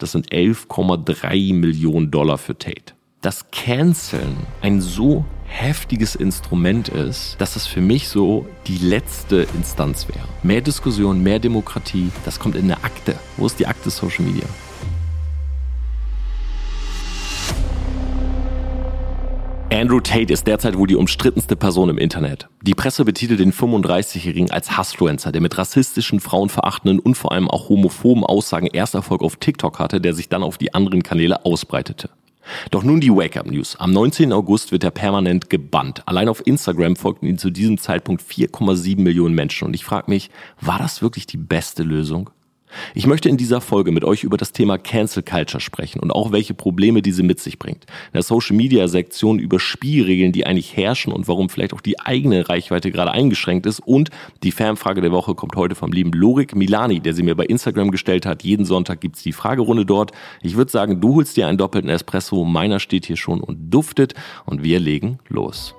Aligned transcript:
Das 0.00 0.12
sind 0.12 0.32
11,3 0.32 1.54
Millionen 1.54 2.10
Dollar 2.10 2.38
für 2.38 2.56
Tate. 2.56 2.94
Dass 3.20 3.50
Canceln 3.50 4.34
ein 4.62 4.80
so 4.80 5.26
heftiges 5.44 6.14
Instrument 6.14 6.88
ist, 6.88 7.36
dass 7.38 7.54
es 7.54 7.66
für 7.66 7.82
mich 7.82 8.08
so 8.08 8.46
die 8.66 8.78
letzte 8.78 9.46
Instanz 9.54 10.08
wäre. 10.08 10.26
Mehr 10.42 10.62
Diskussion, 10.62 11.22
mehr 11.22 11.38
Demokratie, 11.38 12.10
das 12.24 12.38
kommt 12.38 12.56
in 12.56 12.64
eine 12.64 12.82
Akte. 12.82 13.14
Wo 13.36 13.44
ist 13.44 13.58
die 13.58 13.66
Akte 13.66 13.90
Social 13.90 14.24
Media? 14.24 14.46
Andrew 19.72 20.00
Tate 20.00 20.32
ist 20.32 20.48
derzeit 20.48 20.76
wohl 20.76 20.88
die 20.88 20.96
umstrittenste 20.96 21.54
Person 21.54 21.90
im 21.90 21.98
Internet. 21.98 22.48
Die 22.62 22.74
Presse 22.74 23.04
betitelt 23.04 23.38
den 23.38 23.52
35-Jährigen 23.52 24.50
als 24.50 24.76
Hassfluencer, 24.76 25.30
der 25.30 25.40
mit 25.40 25.56
rassistischen, 25.56 26.18
frauenverachtenden 26.18 26.98
und 26.98 27.14
vor 27.14 27.30
allem 27.30 27.48
auch 27.48 27.68
homophoben 27.68 28.24
Aussagen 28.24 28.66
Ersterfolg 28.66 29.22
auf 29.22 29.36
TikTok 29.36 29.78
hatte, 29.78 30.00
der 30.00 30.12
sich 30.12 30.28
dann 30.28 30.42
auf 30.42 30.58
die 30.58 30.74
anderen 30.74 31.04
Kanäle 31.04 31.44
ausbreitete. 31.44 32.10
Doch 32.72 32.82
nun 32.82 33.00
die 33.00 33.14
Wake-up 33.14 33.46
News. 33.46 33.76
Am 33.76 33.92
19. 33.92 34.32
August 34.32 34.72
wird 34.72 34.82
er 34.82 34.90
permanent 34.90 35.50
gebannt. 35.50 36.02
Allein 36.06 36.28
auf 36.28 36.44
Instagram 36.44 36.96
folgten 36.96 37.26
ihm 37.26 37.38
zu 37.38 37.50
diesem 37.50 37.78
Zeitpunkt 37.78 38.22
4,7 38.22 39.00
Millionen 39.00 39.36
Menschen. 39.36 39.68
Und 39.68 39.74
ich 39.74 39.84
frage 39.84 40.10
mich, 40.10 40.30
war 40.60 40.78
das 40.78 41.00
wirklich 41.00 41.26
die 41.26 41.36
beste 41.36 41.84
Lösung? 41.84 42.30
Ich 42.94 43.06
möchte 43.06 43.28
in 43.28 43.36
dieser 43.36 43.60
Folge 43.60 43.92
mit 43.92 44.04
euch 44.04 44.24
über 44.24 44.36
das 44.36 44.52
Thema 44.52 44.78
Cancel 44.78 45.22
Culture 45.22 45.60
sprechen 45.60 46.00
und 46.00 46.10
auch 46.10 46.32
welche 46.32 46.54
Probleme 46.54 47.02
diese 47.02 47.22
mit 47.22 47.40
sich 47.40 47.58
bringt. 47.58 47.84
In 47.84 48.14
der 48.14 48.22
Social 48.22 48.56
Media 48.56 48.88
Sektion 48.88 49.38
über 49.38 49.60
Spielregeln, 49.60 50.32
die 50.32 50.46
eigentlich 50.46 50.76
herrschen 50.76 51.12
und 51.12 51.28
warum 51.28 51.48
vielleicht 51.48 51.74
auch 51.74 51.80
die 51.80 52.00
eigene 52.00 52.48
Reichweite 52.48 52.90
gerade 52.90 53.12
eingeschränkt 53.12 53.66
ist. 53.66 53.80
Und 53.80 54.10
die 54.42 54.52
Fanfrage 54.52 55.00
der 55.00 55.12
Woche 55.12 55.34
kommt 55.34 55.56
heute 55.56 55.74
vom 55.74 55.92
lieben 55.92 56.12
Lorik 56.12 56.54
Milani, 56.54 57.00
der 57.00 57.14
sie 57.14 57.22
mir 57.22 57.34
bei 57.34 57.46
Instagram 57.46 57.90
gestellt 57.90 58.26
hat. 58.26 58.42
Jeden 58.42 58.64
Sonntag 58.64 59.00
gibt's 59.00 59.22
die 59.22 59.32
Fragerunde 59.32 59.86
dort. 59.86 60.12
Ich 60.42 60.56
würde 60.56 60.70
sagen, 60.70 61.00
du 61.00 61.14
holst 61.16 61.36
dir 61.36 61.46
einen 61.46 61.58
doppelten 61.58 61.90
Espresso. 61.90 62.44
Meiner 62.44 62.80
steht 62.80 63.06
hier 63.06 63.16
schon 63.16 63.40
und 63.40 63.70
duftet 63.70 64.14
und 64.46 64.62
wir 64.62 64.80
legen 64.80 65.18
los. 65.28 65.74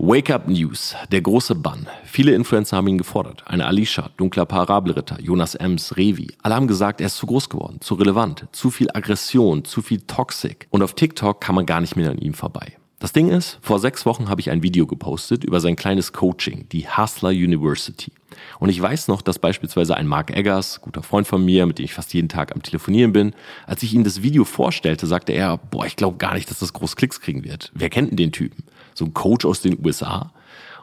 Wake 0.00 0.30
Up 0.30 0.46
News, 0.46 0.94
der 1.10 1.20
große 1.22 1.56
Bann. 1.56 1.88
Viele 2.04 2.32
Influencer 2.32 2.76
haben 2.76 2.86
ihn 2.86 2.98
gefordert. 2.98 3.42
Eine 3.46 3.66
Alicia, 3.66 4.10
dunkler 4.16 4.46
Parabelritter, 4.46 5.20
Jonas 5.20 5.56
Ems, 5.56 5.96
Revi. 5.96 6.28
Alle 6.40 6.54
haben 6.54 6.68
gesagt, 6.68 7.00
er 7.00 7.08
ist 7.08 7.16
zu 7.16 7.26
groß 7.26 7.48
geworden, 7.48 7.80
zu 7.80 7.94
relevant, 7.94 8.46
zu 8.52 8.70
viel 8.70 8.88
Aggression, 8.94 9.64
zu 9.64 9.82
viel 9.82 10.02
Toxic. 10.02 10.68
Und 10.70 10.84
auf 10.84 10.94
TikTok 10.94 11.40
kann 11.40 11.56
man 11.56 11.66
gar 11.66 11.80
nicht 11.80 11.96
mehr 11.96 12.12
an 12.12 12.18
ihm 12.18 12.32
vorbei. 12.32 12.76
Das 13.00 13.12
Ding 13.12 13.28
ist, 13.28 13.58
vor 13.60 13.80
sechs 13.80 14.06
Wochen 14.06 14.28
habe 14.28 14.40
ich 14.40 14.50
ein 14.50 14.62
Video 14.62 14.86
gepostet 14.86 15.42
über 15.42 15.58
sein 15.58 15.74
kleines 15.74 16.12
Coaching, 16.12 16.68
die 16.70 16.88
Hustler 16.88 17.30
University. 17.30 18.12
Und 18.60 18.68
ich 18.68 18.80
weiß 18.80 19.08
noch, 19.08 19.20
dass 19.20 19.40
beispielsweise 19.40 19.96
ein 19.96 20.06
Mark 20.06 20.30
Eggers, 20.30 20.80
guter 20.80 21.02
Freund 21.02 21.26
von 21.26 21.44
mir, 21.44 21.66
mit 21.66 21.78
dem 21.78 21.84
ich 21.84 21.94
fast 21.94 22.14
jeden 22.14 22.28
Tag 22.28 22.54
am 22.54 22.62
Telefonieren 22.62 23.12
bin, 23.12 23.34
als 23.66 23.82
ich 23.82 23.94
ihm 23.94 24.04
das 24.04 24.22
Video 24.22 24.44
vorstellte, 24.44 25.08
sagte 25.08 25.32
er, 25.32 25.56
boah, 25.56 25.86
ich 25.86 25.96
glaube 25.96 26.18
gar 26.18 26.34
nicht, 26.34 26.50
dass 26.50 26.60
das 26.60 26.72
groß 26.72 26.94
Klicks 26.94 27.20
kriegen 27.20 27.42
wird. 27.42 27.72
Wer 27.74 27.90
kennt 27.90 28.10
denn 28.10 28.16
den 28.16 28.32
Typen? 28.32 28.62
So 28.98 29.06
ein 29.06 29.14
Coach 29.14 29.44
aus 29.44 29.62
den 29.62 29.78
USA. 29.84 30.32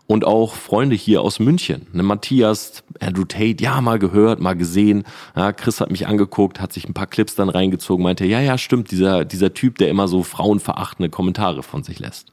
Und 0.08 0.24
auch 0.24 0.54
Freunde 0.54 0.96
hier 0.96 1.22
aus 1.22 1.40
München. 1.40 1.88
Ne, 1.92 2.04
Matthias, 2.04 2.84
Andrew 3.00 3.26
Tate, 3.26 3.64
ja, 3.64 3.82
mal 3.82 3.98
gehört, 3.98 4.40
mal 4.40 4.54
gesehen. 4.54 5.04
Ja, 5.36 5.52
Chris 5.52 5.82
hat 5.82 5.90
mich 5.90 6.08
angeguckt, 6.08 6.62
hat 6.62 6.72
sich 6.72 6.88
ein 6.88 6.94
paar 6.94 7.08
Clips 7.08 7.36
dann 7.36 7.50
reingezogen, 7.50 8.04
meinte, 8.04 8.26
ja, 8.26 8.40
ja, 8.40 8.58
stimmt, 8.58 8.92
dieser, 8.92 9.26
dieser 9.26 9.54
Typ, 9.54 9.80
der 9.80 9.90
immer 9.90 10.08
so 10.08 10.22
frauenverachtende 10.24 11.10
Kommentare 11.10 11.64
von 11.64 11.84
sich 11.84 12.00
lässt. 12.00 12.32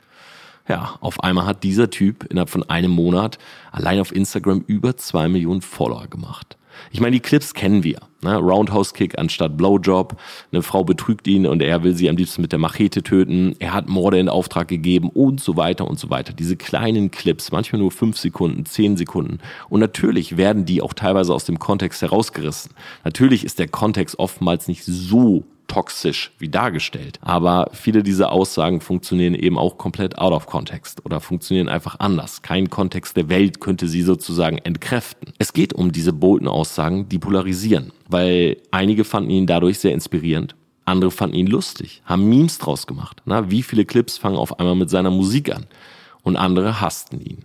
Ja, 0.69 0.97
auf 1.00 1.20
einmal 1.24 1.47
hat 1.47 1.64
dieser 1.64 1.91
Typ 1.91 2.24
innerhalb 2.24 2.50
von 2.50 2.69
einem 2.69 2.92
Monat 2.92 3.39
allein 3.72 3.98
auf 3.98 4.14
Instagram 4.14 4.62
über 4.67 4.96
zwei 4.96 5.28
Millionen 5.28 5.62
Follower 5.62 6.06
gemacht. 6.06 6.56
Ich 6.91 7.01
meine, 7.01 7.15
die 7.15 7.20
Clips 7.20 7.55
kennen 7.55 7.84
wir. 7.84 8.01
Ne? 8.23 8.37
Roundhouse 8.37 8.95
Kick 8.95 9.19
anstatt 9.19 9.56
Blowjob. 9.56 10.17
Eine 10.53 10.62
Frau 10.62 10.84
betrügt 10.84 11.27
ihn 11.27 11.47
und 11.47 11.63
er 11.63 11.83
will 11.83 11.95
sie 11.95 12.08
am 12.08 12.17
liebsten 12.17 12.42
mit 12.42 12.52
der 12.52 12.58
Machete 12.58 13.02
töten. 13.02 13.55
Er 13.58 13.73
hat 13.73 13.89
Morde 13.89 14.19
in 14.19 14.29
Auftrag 14.29 14.69
gegeben 14.69 15.11
und 15.11 15.41
so 15.41 15.57
weiter 15.57 15.86
und 15.89 15.98
so 15.98 16.11
weiter. 16.11 16.33
Diese 16.33 16.57
kleinen 16.57 17.11
Clips, 17.11 17.52
manchmal 17.52 17.80
nur 17.80 17.91
fünf 17.91 18.17
Sekunden, 18.19 18.64
zehn 18.64 18.96
Sekunden. 18.96 19.39
Und 19.69 19.80
natürlich 19.80 20.36
werden 20.36 20.64
die 20.64 20.83
auch 20.83 20.92
teilweise 20.92 21.35
aus 21.35 21.45
dem 21.45 21.58
Kontext 21.58 22.02
herausgerissen. 22.02 22.73
Natürlich 23.05 23.45
ist 23.45 23.58
der 23.58 23.69
Kontext 23.69 24.19
oftmals 24.19 24.69
nicht 24.69 24.85
so 24.85 25.45
toxisch 25.72 26.33
wie 26.38 26.50
dargestellt. 26.50 27.18
Aber 27.22 27.70
viele 27.72 28.02
dieser 28.02 28.30
Aussagen 28.30 28.83
funktionieren 28.83 29.34
eben 29.34 29.56
auch 29.56 29.78
komplett 29.78 30.18
out 30.18 30.33
of 30.34 30.46
context 30.46 31.05
oder 31.06 31.20
funktionieren 31.20 31.70
einfach 31.70 31.98
anders. 31.98 32.42
Kein 32.42 32.68
Kontext 32.68 33.16
der 33.16 33.30
Welt 33.30 33.58
könnte 33.60 33.88
sie 33.88 34.02
sozusagen 34.02 34.58
entkräften. 34.58 35.33
Es 35.38 35.55
geht 35.55 35.72
um 35.72 35.90
diese 35.90 36.12
bolden 36.12 36.46
Aussagen, 36.46 37.08
die 37.08 37.18
polarisieren, 37.18 37.90
weil 38.06 38.58
einige 38.70 39.05
fanden 39.05 39.30
ihn 39.30 39.46
dadurch 39.46 39.78
sehr 39.78 39.94
inspirierend. 39.94 40.55
Andere 40.84 41.10
fanden 41.10 41.36
ihn 41.36 41.46
lustig, 41.46 42.02
haben 42.04 42.28
Memes 42.28 42.58
draus 42.58 42.86
gemacht. 42.86 43.22
Na, 43.24 43.50
wie 43.50 43.62
viele 43.62 43.86
Clips 43.86 44.18
fangen 44.18 44.36
auf 44.36 44.58
einmal 44.58 44.74
mit 44.77 44.90
seiner 44.90 45.10
Musik 45.10 45.54
an? 45.54 45.66
Und 46.22 46.36
andere 46.36 46.83
hassten 46.83 47.20
ihn. 47.20 47.44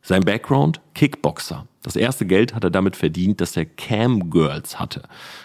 Sein 0.00 0.20
Background? 0.20 0.80
Kickboxer. 0.94 1.66
Das 1.84 1.96
erste 1.96 2.24
Geld 2.24 2.54
hat 2.54 2.64
er 2.64 2.70
damit 2.70 2.96
verdient, 2.96 3.42
dass 3.42 3.56
er 3.58 3.66
Cam 3.66 4.30
Girls 4.30 4.80
hatte. 4.80 5.02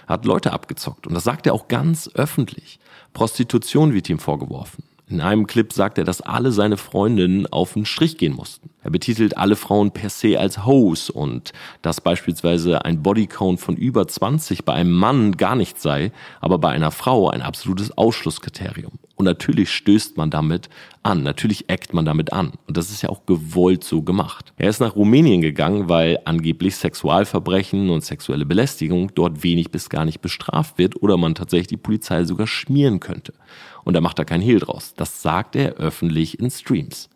Er 0.08 0.14
hat 0.14 0.26
Leute 0.26 0.54
abgezockt 0.54 1.06
und 1.06 1.14
das 1.14 1.26
sagt 1.26 1.46
er 1.46 1.54
auch 1.54 1.68
ganz 1.68 2.10
öffentlich. 2.16 2.80
Prostitution 3.14 3.94
wird 3.94 4.10
ihm 4.10 4.20
vorgeworfen. 4.20 4.84
In 5.09 5.22
einem 5.22 5.47
Clip 5.47 5.74
sagt 5.74 5.97
er, 5.97 6.03
dass 6.03 6.22
alle 6.22 6.52
seine 6.52 6.78
Freundinnen 6.78 7.47
auf 7.47 7.74
den 7.74 7.86
Strich 7.86 8.20
gehen 8.20 8.36
mussten. 8.36 8.70
Er 8.84 8.92
betitelt 8.92 9.38
alle 9.38 9.56
Frauen 9.56 9.90
per 9.90 10.12
se 10.12 10.40
als 10.40 10.68
Hoes 10.68 11.09
und 11.09 11.52
dass 11.81 12.00
beispielsweise 12.00 12.86
ein 12.86 13.02
Bodycount 13.02 13.59
von 13.59 13.75
über 13.75 14.08
20 14.08 14.66
bei 14.66 14.74
einem 14.74 14.92
Mann 14.92 15.36
gar 15.36 15.56
nicht 15.56 15.81
sei, 15.81 16.12
aber 16.42 16.59
bei 16.59 16.70
einer 16.70 16.92
Frau 16.92 17.28
ein 17.28 17.42
absolutes 17.42 17.97
Ausschlusskriterium. 17.97 19.00
Und 19.16 19.25
natürlich 19.25 19.72
stößt 19.72 20.16
man 20.16 20.30
damit 20.30 20.70
an, 21.03 21.24
natürlich 21.24 21.70
eckt 21.70 21.94
man 21.94 22.06
damit 22.06 22.31
an. 22.31 22.53
Und 22.68 22.78
das 22.78 22.90
ist 22.90 23.02
ja 23.02 23.09
auch 23.09 23.26
gewollt 23.26 23.84
so 23.84 24.02
gemacht. 24.02 24.53
Er 24.58 24.70
ist 24.70 24.80
nach 24.80 24.96
Rumänien 24.96 25.41
gegangen, 25.41 25.90
weil 25.90 26.20
angeblich 26.24 26.76
Sexualverbrechen 26.76 27.90
und 27.90 28.06
sexuelle 28.06 28.46
Belästigung 28.46 29.12
dort 29.16 29.44
wenig 29.44 29.72
bis 29.72 29.90
gar 29.90 30.06
nicht 30.06 30.22
bestraft 30.22 30.78
wird 30.78 31.02
oder 31.02 31.18
man 31.18 31.36
tatsächlich 31.36 31.68
die 31.68 31.78
Polizei 31.78 32.24
sogar 32.24 32.47
schmieren 32.47 33.00
könnte. 33.02 33.34
Und 33.84 33.94
da 33.94 34.01
macht 34.01 34.19
er 34.19 34.25
kein 34.25 34.41
Hehl 34.41 34.59
draus. 34.59 34.94
Das 34.95 35.22
sagt 35.22 35.56
er 35.56 35.73
öffentlich 35.73 36.40
in 36.40 36.51
Streams. 36.51 37.09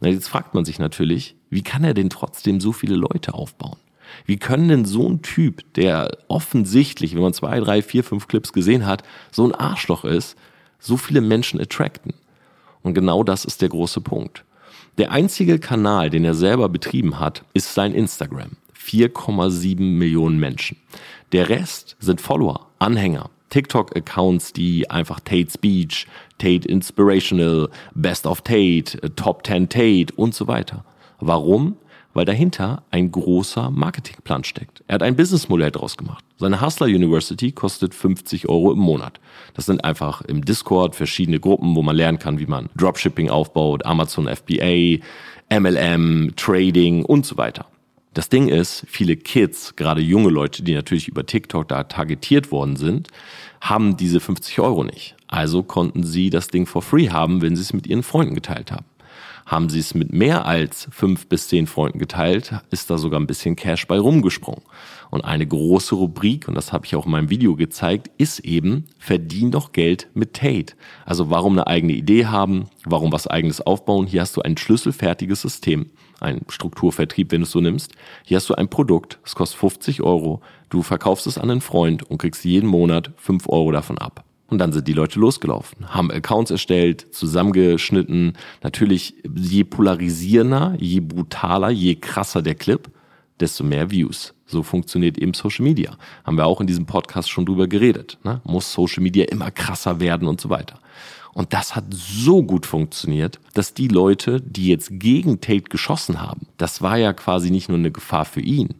Na, 0.00 0.08
jetzt 0.08 0.28
fragt 0.28 0.54
man 0.54 0.64
sich 0.64 0.78
natürlich, 0.78 1.36
wie 1.50 1.62
kann 1.62 1.84
er 1.84 1.94
denn 1.94 2.10
trotzdem 2.10 2.60
so 2.60 2.72
viele 2.72 2.96
Leute 2.96 3.34
aufbauen? 3.34 3.76
Wie 4.26 4.38
können 4.38 4.68
denn 4.68 4.84
so 4.84 5.08
ein 5.08 5.22
Typ, 5.22 5.62
der 5.74 6.18
offensichtlich, 6.28 7.14
wenn 7.14 7.22
man 7.22 7.34
zwei, 7.34 7.60
drei, 7.60 7.82
vier, 7.82 8.02
fünf 8.02 8.28
Clips 8.28 8.52
gesehen 8.52 8.86
hat, 8.86 9.02
so 9.30 9.44
ein 9.44 9.54
Arschloch 9.54 10.04
ist, 10.04 10.36
so 10.78 10.96
viele 10.96 11.20
Menschen 11.20 11.60
attracten? 11.60 12.14
Und 12.82 12.94
genau 12.94 13.22
das 13.22 13.44
ist 13.44 13.62
der 13.62 13.68
große 13.68 14.00
Punkt. 14.00 14.44
Der 14.98 15.12
einzige 15.12 15.58
Kanal, 15.58 16.10
den 16.10 16.24
er 16.24 16.34
selber 16.34 16.68
betrieben 16.68 17.20
hat, 17.20 17.44
ist 17.54 17.74
sein 17.74 17.94
Instagram. 17.94 18.56
4,7 18.76 19.80
Millionen 19.80 20.38
Menschen. 20.38 20.76
Der 21.32 21.48
Rest 21.48 21.96
sind 22.00 22.20
Follower, 22.20 22.66
Anhänger, 22.78 23.30
TikTok-Accounts, 23.50 24.52
die 24.52 24.88
einfach 24.90 25.20
Tate 25.20 25.50
Speech, 25.50 26.06
Tate 26.38 26.66
Inspirational, 26.66 27.68
Best 27.94 28.26
of 28.26 28.42
Tate, 28.42 28.98
Top 29.16 29.46
10 29.46 29.68
Tate 29.68 30.14
und 30.16 30.34
so 30.34 30.48
weiter. 30.48 30.84
Warum? 31.18 31.76
Weil 32.12 32.24
dahinter 32.24 32.82
ein 32.90 33.12
großer 33.12 33.70
Marketingplan 33.70 34.42
steckt. 34.42 34.82
Er 34.88 34.94
hat 34.94 35.02
ein 35.02 35.14
Businessmodell 35.14 35.70
draus 35.70 35.96
gemacht. 35.96 36.24
Seine 36.38 36.60
Hustler 36.60 36.86
University 36.86 37.52
kostet 37.52 37.94
50 37.94 38.48
Euro 38.48 38.72
im 38.72 38.78
Monat. 38.78 39.20
Das 39.54 39.66
sind 39.66 39.84
einfach 39.84 40.22
im 40.22 40.44
Discord 40.44 40.96
verschiedene 40.96 41.38
Gruppen, 41.38 41.76
wo 41.76 41.82
man 41.82 41.94
lernen 41.94 42.18
kann, 42.18 42.40
wie 42.40 42.46
man 42.46 42.68
Dropshipping 42.76 43.30
aufbaut, 43.30 43.86
Amazon 43.86 44.26
FBA, 44.26 44.98
MLM, 45.52 46.32
Trading 46.36 47.04
und 47.04 47.26
so 47.26 47.36
weiter. 47.36 47.66
Das 48.12 48.28
Ding 48.28 48.48
ist, 48.48 48.84
viele 48.88 49.16
Kids, 49.16 49.76
gerade 49.76 50.00
junge 50.00 50.30
Leute, 50.30 50.64
die 50.64 50.74
natürlich 50.74 51.06
über 51.06 51.26
TikTok 51.26 51.68
da 51.68 51.84
targetiert 51.84 52.50
worden 52.50 52.74
sind, 52.74 53.06
haben 53.60 53.96
diese 53.96 54.18
50 54.18 54.58
Euro 54.58 54.82
nicht. 54.82 55.14
Also 55.28 55.62
konnten 55.62 56.02
sie 56.02 56.28
das 56.28 56.48
Ding 56.48 56.66
for 56.66 56.82
free 56.82 57.10
haben, 57.10 57.40
wenn 57.40 57.54
sie 57.54 57.62
es 57.62 57.72
mit 57.72 57.86
ihren 57.86 58.02
Freunden 58.02 58.34
geteilt 58.34 58.72
haben. 58.72 58.86
Haben 59.46 59.68
sie 59.68 59.78
es 59.78 59.94
mit 59.94 60.12
mehr 60.12 60.44
als 60.44 60.88
fünf 60.90 61.28
bis 61.28 61.48
zehn 61.48 61.68
Freunden 61.68 62.00
geteilt, 62.00 62.52
ist 62.70 62.90
da 62.90 62.98
sogar 62.98 63.20
ein 63.20 63.28
bisschen 63.28 63.54
Cash 63.54 63.86
bei 63.86 63.98
rumgesprungen. 63.98 64.62
Und 65.10 65.24
eine 65.24 65.46
große 65.46 65.94
Rubrik, 65.94 66.48
und 66.48 66.56
das 66.56 66.72
habe 66.72 66.86
ich 66.86 66.96
auch 66.96 67.06
in 67.06 67.12
meinem 67.12 67.30
Video 67.30 67.54
gezeigt, 67.54 68.10
ist 68.18 68.40
eben, 68.40 68.86
verdien 68.98 69.52
doch 69.52 69.70
Geld 69.70 70.08
mit 70.14 70.34
Tate. 70.34 70.74
Also 71.04 71.30
warum 71.30 71.52
eine 71.52 71.68
eigene 71.68 71.92
Idee 71.92 72.26
haben, 72.26 72.66
warum 72.84 73.12
was 73.12 73.28
eigenes 73.28 73.60
aufbauen. 73.60 74.08
Hier 74.08 74.22
hast 74.22 74.36
du 74.36 74.42
ein 74.42 74.56
schlüsselfertiges 74.56 75.42
System 75.42 75.86
ein 76.20 76.42
Strukturvertrieb, 76.48 77.32
wenn 77.32 77.40
du 77.40 77.44
es 77.44 77.50
so 77.50 77.60
nimmst. 77.60 77.92
Hier 78.24 78.36
hast 78.36 78.48
du 78.48 78.54
ein 78.54 78.68
Produkt, 78.68 79.18
es 79.24 79.34
kostet 79.34 79.58
50 79.58 80.02
Euro, 80.02 80.40
du 80.68 80.82
verkaufst 80.82 81.26
es 81.26 81.38
an 81.38 81.50
einen 81.50 81.60
Freund 81.60 82.02
und 82.02 82.18
kriegst 82.18 82.44
jeden 82.44 82.68
Monat 82.68 83.10
5 83.16 83.48
Euro 83.48 83.72
davon 83.72 83.98
ab. 83.98 84.24
Und 84.46 84.58
dann 84.58 84.72
sind 84.72 84.88
die 84.88 84.92
Leute 84.92 85.20
losgelaufen, 85.20 85.94
haben 85.94 86.10
Accounts 86.10 86.50
erstellt, 86.50 87.06
zusammengeschnitten. 87.14 88.36
Natürlich, 88.62 89.14
je 89.32 89.62
polarisierender, 89.62 90.74
je 90.78 91.00
brutaler, 91.00 91.70
je 91.70 91.94
krasser 91.94 92.42
der 92.42 92.56
Clip, 92.56 92.90
desto 93.38 93.62
mehr 93.62 93.90
Views. 93.90 94.34
So 94.46 94.64
funktioniert 94.64 95.18
eben 95.18 95.34
Social 95.34 95.64
Media. 95.64 95.96
Haben 96.24 96.36
wir 96.36 96.46
auch 96.46 96.60
in 96.60 96.66
diesem 96.66 96.84
Podcast 96.84 97.30
schon 97.30 97.46
drüber 97.46 97.68
geredet. 97.68 98.18
Ne? 98.24 98.40
Muss 98.44 98.72
Social 98.72 99.04
Media 99.04 99.24
immer 99.26 99.52
krasser 99.52 100.00
werden 100.00 100.26
und 100.26 100.40
so 100.40 100.50
weiter. 100.50 100.80
Und 101.32 101.52
das 101.52 101.76
hat 101.76 101.84
so 101.90 102.42
gut 102.42 102.66
funktioniert, 102.66 103.38
dass 103.54 103.74
die 103.74 103.88
Leute, 103.88 104.40
die 104.40 104.68
jetzt 104.68 104.90
gegen 104.92 105.40
Tate 105.40 105.68
geschossen 105.70 106.20
haben, 106.20 106.48
das 106.58 106.82
war 106.82 106.96
ja 106.96 107.12
quasi 107.12 107.50
nicht 107.50 107.68
nur 107.68 107.78
eine 107.78 107.92
Gefahr 107.92 108.24
für 108.24 108.40
ihn, 108.40 108.74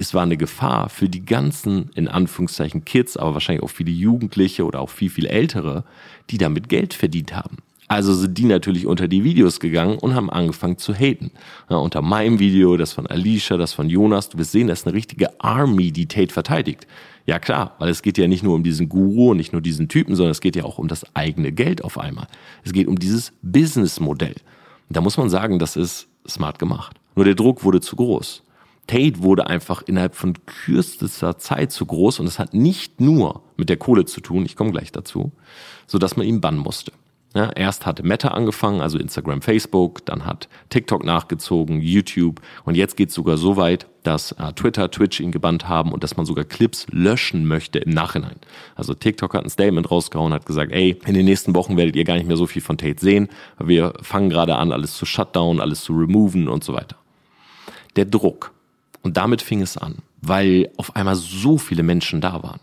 es 0.00 0.14
war 0.14 0.22
eine 0.22 0.38
Gefahr 0.38 0.88
für 0.88 1.10
die 1.10 1.26
ganzen, 1.26 1.90
in 1.94 2.08
Anführungszeichen, 2.08 2.86
Kids, 2.86 3.18
aber 3.18 3.34
wahrscheinlich 3.34 3.62
auch 3.62 3.68
viele 3.68 3.90
Jugendliche 3.90 4.64
oder 4.64 4.80
auch 4.80 4.88
viel, 4.88 5.10
viel 5.10 5.26
ältere, 5.26 5.84
die 6.30 6.38
damit 6.38 6.70
Geld 6.70 6.94
verdient 6.94 7.36
haben. 7.36 7.58
Also 7.86 8.14
sind 8.14 8.38
die 8.38 8.46
natürlich 8.46 8.86
unter 8.86 9.08
die 9.08 9.24
Videos 9.24 9.60
gegangen 9.60 9.98
und 9.98 10.14
haben 10.14 10.30
angefangen 10.30 10.78
zu 10.78 10.94
haten. 10.94 11.32
Ja, 11.68 11.76
unter 11.76 12.00
meinem 12.00 12.38
Video, 12.38 12.78
das 12.78 12.94
von 12.94 13.06
Alicia, 13.08 13.58
das 13.58 13.74
von 13.74 13.90
Jonas, 13.90 14.30
du 14.30 14.38
wirst 14.38 14.52
sehen, 14.52 14.68
das 14.68 14.80
ist 14.80 14.86
eine 14.86 14.94
richtige 14.94 15.38
Army, 15.38 15.92
die 15.92 16.06
Tate 16.06 16.32
verteidigt. 16.32 16.86
Ja 17.30 17.38
klar, 17.38 17.76
weil 17.78 17.90
es 17.90 18.02
geht 18.02 18.18
ja 18.18 18.26
nicht 18.26 18.42
nur 18.42 18.56
um 18.56 18.64
diesen 18.64 18.88
Guru 18.88 19.30
und 19.30 19.36
nicht 19.36 19.52
nur 19.52 19.62
diesen 19.62 19.86
Typen, 19.86 20.16
sondern 20.16 20.32
es 20.32 20.40
geht 20.40 20.56
ja 20.56 20.64
auch 20.64 20.78
um 20.78 20.88
das 20.88 21.14
eigene 21.14 21.52
Geld 21.52 21.84
auf 21.84 21.96
einmal. 21.96 22.26
Es 22.64 22.72
geht 22.72 22.88
um 22.88 22.98
dieses 22.98 23.32
Businessmodell. 23.40 24.34
Da 24.88 25.00
muss 25.00 25.16
man 25.16 25.30
sagen, 25.30 25.60
das 25.60 25.76
ist 25.76 26.08
smart 26.28 26.58
gemacht. 26.58 26.96
Nur 27.14 27.24
der 27.24 27.36
Druck 27.36 27.62
wurde 27.62 27.80
zu 27.80 27.94
groß. 27.94 28.42
Tate 28.88 29.22
wurde 29.22 29.46
einfach 29.46 29.82
innerhalb 29.82 30.16
von 30.16 30.34
kürzester 30.44 31.38
Zeit 31.38 31.70
zu 31.70 31.86
groß 31.86 32.18
und 32.18 32.26
es 32.26 32.40
hat 32.40 32.52
nicht 32.52 33.00
nur 33.00 33.44
mit 33.56 33.68
der 33.68 33.76
Kohle 33.76 34.06
zu 34.06 34.20
tun, 34.20 34.44
ich 34.44 34.56
komme 34.56 34.72
gleich 34.72 34.90
dazu, 34.90 35.30
so 35.86 35.98
dass 35.98 36.16
man 36.16 36.26
ihn 36.26 36.40
bannen 36.40 36.58
musste. 36.58 36.90
Ja, 37.32 37.48
erst 37.50 37.86
hatte 37.86 38.02
Meta 38.02 38.28
angefangen, 38.28 38.80
also 38.80 38.98
Instagram, 38.98 39.40
Facebook, 39.40 40.04
dann 40.04 40.26
hat 40.26 40.48
TikTok 40.68 41.04
nachgezogen, 41.04 41.80
YouTube 41.80 42.40
und 42.64 42.76
jetzt 42.76 42.96
geht 42.96 43.10
es 43.10 43.14
sogar 43.14 43.36
so 43.36 43.56
weit, 43.56 43.86
dass 44.02 44.32
äh, 44.32 44.52
Twitter, 44.54 44.90
Twitch 44.90 45.20
ihn 45.20 45.30
gebannt 45.30 45.68
haben 45.68 45.92
und 45.92 46.02
dass 46.02 46.16
man 46.16 46.26
sogar 46.26 46.44
Clips 46.44 46.88
löschen 46.90 47.46
möchte 47.46 47.78
im 47.78 47.90
Nachhinein. 47.90 48.34
Also 48.74 48.94
TikTok 48.94 49.34
hat 49.34 49.44
ein 49.44 49.50
Statement 49.50 49.88
rausgehauen, 49.88 50.32
hat 50.32 50.44
gesagt, 50.44 50.72
ey, 50.72 50.98
in 51.06 51.14
den 51.14 51.24
nächsten 51.24 51.54
Wochen 51.54 51.76
werdet 51.76 51.94
ihr 51.94 52.02
gar 52.02 52.14
nicht 52.14 52.26
mehr 52.26 52.36
so 52.36 52.48
viel 52.48 52.62
von 52.62 52.78
Tate 52.78 53.00
sehen, 53.00 53.28
wir 53.60 53.92
fangen 54.02 54.28
gerade 54.28 54.56
an, 54.56 54.72
alles 54.72 54.96
zu 54.96 55.06
shutdown, 55.06 55.60
alles 55.60 55.82
zu 55.82 55.92
removen 55.92 56.48
und 56.48 56.64
so 56.64 56.74
weiter. 56.74 56.96
Der 57.94 58.06
Druck, 58.06 58.52
und 59.02 59.16
damit 59.16 59.40
fing 59.40 59.62
es 59.62 59.76
an, 59.76 59.98
weil 60.20 60.68
auf 60.76 60.96
einmal 60.96 61.14
so 61.14 61.58
viele 61.58 61.84
Menschen 61.84 62.20
da 62.20 62.42
waren. 62.42 62.60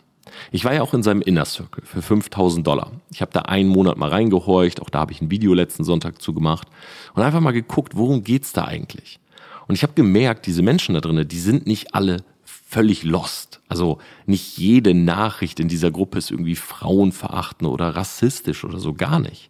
Ich 0.51 0.65
war 0.65 0.74
ja 0.74 0.81
auch 0.81 0.94
in 0.94 1.03
seinem 1.03 1.21
Inner 1.21 1.45
Circle 1.45 1.83
für 1.85 2.01
5000 2.01 2.65
Dollar. 2.65 2.91
Ich 3.12 3.21
habe 3.21 3.31
da 3.33 3.41
einen 3.41 3.69
Monat 3.69 3.97
mal 3.97 4.09
reingehorcht, 4.09 4.81
auch 4.81 4.89
da 4.89 5.00
habe 5.00 5.12
ich 5.12 5.21
ein 5.21 5.31
Video 5.31 5.53
letzten 5.53 5.83
Sonntag 5.83 6.21
zugemacht 6.21 6.68
und 7.13 7.24
einfach 7.24 7.39
mal 7.39 7.51
geguckt, 7.51 7.95
worum 7.95 8.24
geht's 8.24 8.53
da 8.53 8.65
eigentlich? 8.65 9.19
Und 9.68 9.75
ich 9.75 9.83
habe 9.83 9.94
gemerkt, 9.94 10.45
diese 10.45 10.62
Menschen 10.62 10.95
da 10.95 11.01
drinnen, 11.01 11.27
die 11.27 11.39
sind 11.39 11.68
nicht 11.68 11.94
alle 11.94 12.24
völlig 12.44 13.03
lost. 13.03 13.62
Also 13.68 14.00
nicht 14.25 14.57
jede 14.57 14.94
Nachricht 14.94 15.59
in 15.59 15.68
dieser 15.68 15.91
Gruppe 15.91 16.18
ist 16.18 16.31
irgendwie 16.31 16.56
frauenverachtend 16.56 17.69
oder 17.69 17.95
rassistisch 17.95 18.63
oder 18.63 18.80
so, 18.80 18.94
gar 18.94 19.19
nicht 19.19 19.50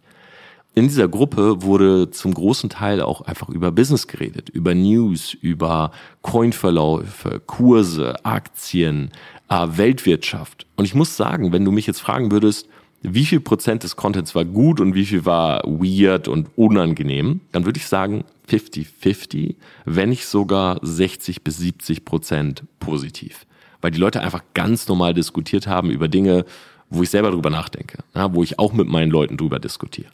in 0.78 0.86
dieser 0.86 1.08
Gruppe 1.08 1.62
wurde 1.62 2.10
zum 2.10 2.32
großen 2.32 2.70
Teil 2.70 3.00
auch 3.00 3.22
einfach 3.22 3.48
über 3.48 3.72
Business 3.72 4.06
geredet, 4.06 4.48
über 4.48 4.74
News, 4.74 5.34
über 5.34 5.90
Coinverläufe, 6.22 7.40
Kurse, 7.44 8.24
Aktien, 8.24 9.10
äh, 9.48 9.66
Weltwirtschaft. 9.70 10.66
Und 10.76 10.84
ich 10.84 10.94
muss 10.94 11.16
sagen, 11.16 11.52
wenn 11.52 11.64
du 11.64 11.72
mich 11.72 11.86
jetzt 11.86 12.00
fragen 12.00 12.30
würdest, 12.30 12.68
wie 13.02 13.24
viel 13.24 13.40
Prozent 13.40 13.84
des 13.84 13.96
Contents 13.96 14.34
war 14.34 14.44
gut 14.44 14.80
und 14.80 14.94
wie 14.94 15.06
viel 15.06 15.24
war 15.24 15.62
weird 15.64 16.26
und 16.26 16.48
unangenehm, 16.56 17.40
dann 17.52 17.64
würde 17.64 17.78
ich 17.78 17.86
sagen 17.86 18.24
50-50, 18.50 19.54
wenn 19.84 20.08
nicht 20.08 20.26
sogar 20.26 20.80
60 20.82 21.44
bis 21.44 21.58
70 21.58 22.04
Prozent 22.04 22.64
positiv. 22.80 23.46
Weil 23.80 23.92
die 23.92 24.00
Leute 24.00 24.20
einfach 24.20 24.42
ganz 24.54 24.88
normal 24.88 25.14
diskutiert 25.14 25.68
haben 25.68 25.90
über 25.90 26.08
Dinge, 26.08 26.44
wo 26.90 27.02
ich 27.02 27.10
selber 27.10 27.30
drüber 27.30 27.50
nachdenke, 27.50 27.98
ja, 28.14 28.34
wo 28.34 28.42
ich 28.42 28.58
auch 28.58 28.72
mit 28.72 28.88
meinen 28.88 29.10
Leuten 29.10 29.36
drüber 29.36 29.60
diskutiere. 29.60 30.10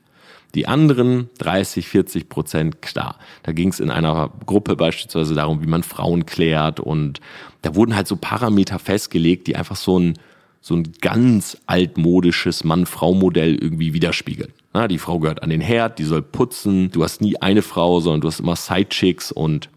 Die 0.54 0.66
anderen 0.66 1.30
30, 1.38 1.88
40 1.88 2.28
Prozent, 2.28 2.82
klar. 2.82 3.18
Da 3.42 3.52
ging 3.52 3.70
es 3.70 3.80
in 3.80 3.90
einer 3.90 4.30
Gruppe 4.46 4.76
beispielsweise 4.76 5.34
darum, 5.34 5.62
wie 5.62 5.66
man 5.66 5.82
Frauen 5.82 6.26
klärt 6.26 6.80
und 6.80 7.20
da 7.62 7.74
wurden 7.74 7.96
halt 7.96 8.06
so 8.06 8.16
Parameter 8.16 8.78
festgelegt, 8.78 9.46
die 9.46 9.56
einfach 9.56 9.76
so 9.76 9.98
ein, 9.98 10.18
so 10.60 10.74
ein 10.74 10.92
ganz 11.00 11.56
altmodisches 11.66 12.62
Mann-Frau-Modell 12.62 13.56
irgendwie 13.56 13.94
widerspiegeln. 13.94 14.52
Na, 14.72 14.86
die 14.86 14.98
Frau 14.98 15.18
gehört 15.18 15.42
an 15.42 15.50
den 15.50 15.60
Herd, 15.60 15.98
die 15.98 16.04
soll 16.04 16.22
putzen. 16.22 16.90
Du 16.90 17.02
hast 17.02 17.20
nie 17.20 17.36
eine 17.40 17.62
Frau, 17.62 18.00
sondern 18.00 18.20
du 18.20 18.28
hast 18.28 18.40
immer 18.40 18.56
Sidechicks 18.56 19.32
und 19.32 19.70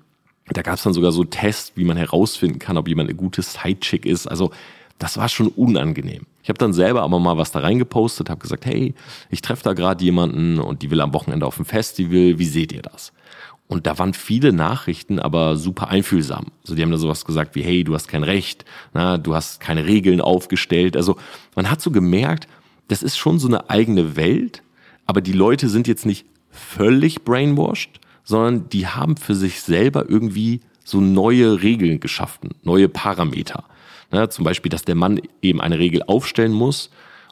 da 0.50 0.62
gab 0.62 0.76
es 0.76 0.84
dann 0.84 0.94
sogar 0.94 1.12
so 1.12 1.24
Tests, 1.24 1.74
wie 1.76 1.84
man 1.84 1.98
herausfinden 1.98 2.60
kann, 2.60 2.78
ob 2.78 2.88
jemand 2.88 3.10
eine 3.10 3.18
gute 3.18 3.42
Sidechick 3.42 4.06
ist. 4.06 4.28
Also 4.28 4.52
das 4.98 5.18
war 5.18 5.30
schon 5.30 5.48
unangenehm. 5.48 6.26
Ich 6.48 6.50
habe 6.50 6.60
dann 6.60 6.72
selber 6.72 7.02
aber 7.02 7.20
mal 7.20 7.36
was 7.36 7.52
da 7.52 7.60
reingepostet, 7.60 8.30
habe 8.30 8.40
gesagt, 8.40 8.66
hey, 8.66 8.94
ich 9.30 9.42
treffe 9.42 9.66
da 9.66 9.74
gerade 9.74 10.02
jemanden 10.02 10.60
und 10.60 10.82
die 10.82 10.90
will 10.90 11.02
am 11.02 11.14
Wochenende 11.14 11.46
auf 11.46 11.58
dem 11.58 11.66
Festival, 11.66 12.40
wie 12.40 12.46
seht 12.46 12.72
ihr 12.72 12.82
das? 12.82 13.12
Und 13.68 13.86
da 13.86 14.00
waren 14.00 14.14
viele 14.14 14.54
Nachrichten, 14.54 15.20
aber 15.20 15.58
super 15.58 15.90
einfühlsam. 15.90 16.46
Also 16.62 16.74
die 16.74 16.84
haben 16.84 16.92
da 16.92 16.98
sowas 16.98 17.26
gesagt 17.26 17.56
wie, 17.56 17.64
hey, 17.64 17.84
du 17.84 17.96
hast 17.96 18.08
kein 18.08 18.24
Recht, 18.24 18.64
na, 18.94 19.18
du 19.18 19.36
hast 19.36 19.60
keine 19.60 19.86
Regeln 19.88 20.22
aufgestellt. 20.22 20.96
Also 20.96 21.18
man 21.54 21.70
hat 21.70 21.82
so 21.82 21.92
gemerkt, 21.92 22.48
das 22.88 23.04
ist 23.04 23.18
schon 23.18 23.40
so 23.40 23.50
eine 23.50 23.70
eigene 23.70 24.16
Welt, 24.16 24.64
aber 25.06 25.20
die 25.20 25.34
Leute 25.34 25.68
sind 25.68 25.86
jetzt 25.86 26.06
nicht 26.06 26.26
völlig 26.50 27.26
brainwashed, 27.26 28.00
sondern 28.24 28.70
die 28.70 28.88
haben 28.88 29.18
für 29.18 29.36
sich 29.36 29.60
selber 29.60 30.06
irgendwie 30.08 30.62
so 30.86 31.02
neue 31.02 31.62
Regeln 31.62 32.00
geschaffen, 32.00 32.52
neue 32.64 32.88
Parameter. 32.88 33.66
Ne, 34.12 34.30
zum 34.30 34.45
Beispiel, 34.45 34.69
dass 34.69 34.86
der 34.86 34.95
Mann 34.95 35.19
eben 35.42 35.59
eine 35.59 35.80
Regel 35.80 36.01
aufstellen 36.04 36.54
muss 36.54 36.89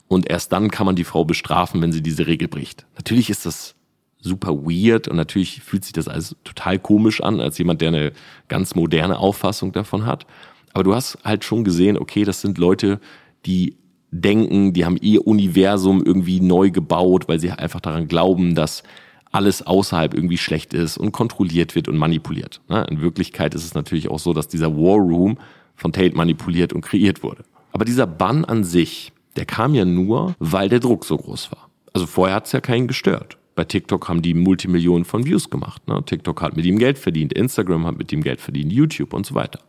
und 0.08 0.30
erst 0.30 0.52
dann 0.52 0.70
kann 0.72 0.86
man 0.86 0.96
die 0.96 1.06
Frau 1.06 1.24
bestrafen, 1.24 1.82
wenn 1.82 1.94
sie 1.94 2.02
diese 2.02 2.28
Regel 2.28 2.48
bricht. 2.48 2.86
Natürlich 2.96 3.30
ist 3.30 3.46
das 3.46 3.76
super 4.20 4.56
weird 4.56 5.08
und 5.08 5.16
natürlich 5.16 5.62
fühlt 5.62 5.86
sich 5.86 5.94
das 5.94 6.08
alles 6.08 6.36
total 6.44 6.80
komisch 6.80 7.22
an, 7.22 7.40
als 7.40 7.58
jemand, 7.58 7.82
der 7.82 7.90
eine 7.90 8.12
ganz 8.48 8.76
moderne 8.76 9.20
Auffassung 9.20 9.72
davon 9.72 10.06
hat. 10.06 10.26
Aber 10.74 10.84
du 10.84 10.94
hast 10.94 11.18
halt 11.24 11.46
schon 11.46 11.64
gesehen, 11.64 11.98
okay, 11.98 12.26
das 12.26 12.42
sind 12.42 12.58
Leute, 12.58 13.00
die 13.46 13.78
denken, 14.12 14.74
die 14.74 14.86
haben 14.86 14.98
ihr 15.00 15.26
Universum 15.26 16.04
irgendwie 16.04 16.42
neu 16.42 16.72
gebaut, 16.72 17.28
weil 17.28 17.40
sie 17.40 17.52
einfach 17.52 17.82
daran 17.82 18.08
glauben, 18.08 18.56
dass 18.56 18.84
alles 19.32 19.62
außerhalb 19.62 20.14
irgendwie 20.14 20.38
schlecht 20.38 20.74
ist 20.74 20.98
und 20.98 21.12
kontrolliert 21.12 21.76
wird 21.76 21.88
und 21.88 21.98
manipuliert. 21.98 22.62
Ne, 22.70 22.86
in 22.90 23.02
Wirklichkeit 23.02 23.54
ist 23.54 23.66
es 23.66 23.74
natürlich 23.74 24.10
auch 24.10 24.20
so, 24.20 24.34
dass 24.34 24.48
dieser 24.48 24.76
War 24.76 24.98
Room 24.98 25.38
von 25.76 25.92
Tate 25.92 26.16
manipuliert 26.16 26.74
und 26.74 26.82
kreiert 26.82 27.24
wurde. 27.24 27.44
Aber 27.72 27.86
dieser 27.86 28.08
Bann 28.08 28.46
an 28.46 28.64
sich, 28.64 29.12
der 29.36 29.46
kam 29.46 29.76
ja 29.76 29.86
nur, 29.86 30.36
weil 30.40 30.70
der 30.70 30.80
Druck 30.80 31.06
so 31.06 31.18
groß 31.18 31.52
war. 31.52 31.70
Also 31.94 32.08
vorher 32.08 32.36
hat 32.36 32.46
es 32.46 32.52
ja 32.52 32.62
keinen 32.62 32.88
gestört. 32.88 33.38
Bei 33.56 33.64
TikTok 33.64 34.10
haben 34.10 34.22
die 34.22 34.34
Multimillionen 34.34 35.06
von 35.06 35.26
Views 35.26 35.50
gemacht. 35.50 35.88
Ne? 35.88 36.04
TikTok 36.06 36.42
hat 36.42 36.58
mit 36.58 36.66
ihm 36.66 36.78
Geld 36.78 36.98
verdient, 36.98 37.34
Instagram 37.34 37.86
hat 37.86 37.98
mit 37.98 38.12
ihm 38.12 38.22
Geld 38.22 38.42
verdient, 38.42 38.72
YouTube 38.72 39.14
und 39.14 39.26
so 39.26 39.34
weiter. 39.34 39.60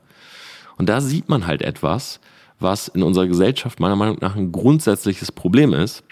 Und 0.76 0.88
da 0.88 1.00
sieht 1.00 1.28
man 1.28 1.46
halt 1.46 1.62
etwas, 1.62 2.20
was 2.58 2.88
in 2.88 3.02
unserer 3.02 3.26
Gesellschaft 3.26 3.80
meiner 3.80 3.96
Meinung 3.96 4.18
nach 4.20 4.34
ein 4.34 4.50
grundsätzliches 4.50 5.30
Problem 5.30 5.72
ist, 5.72 6.02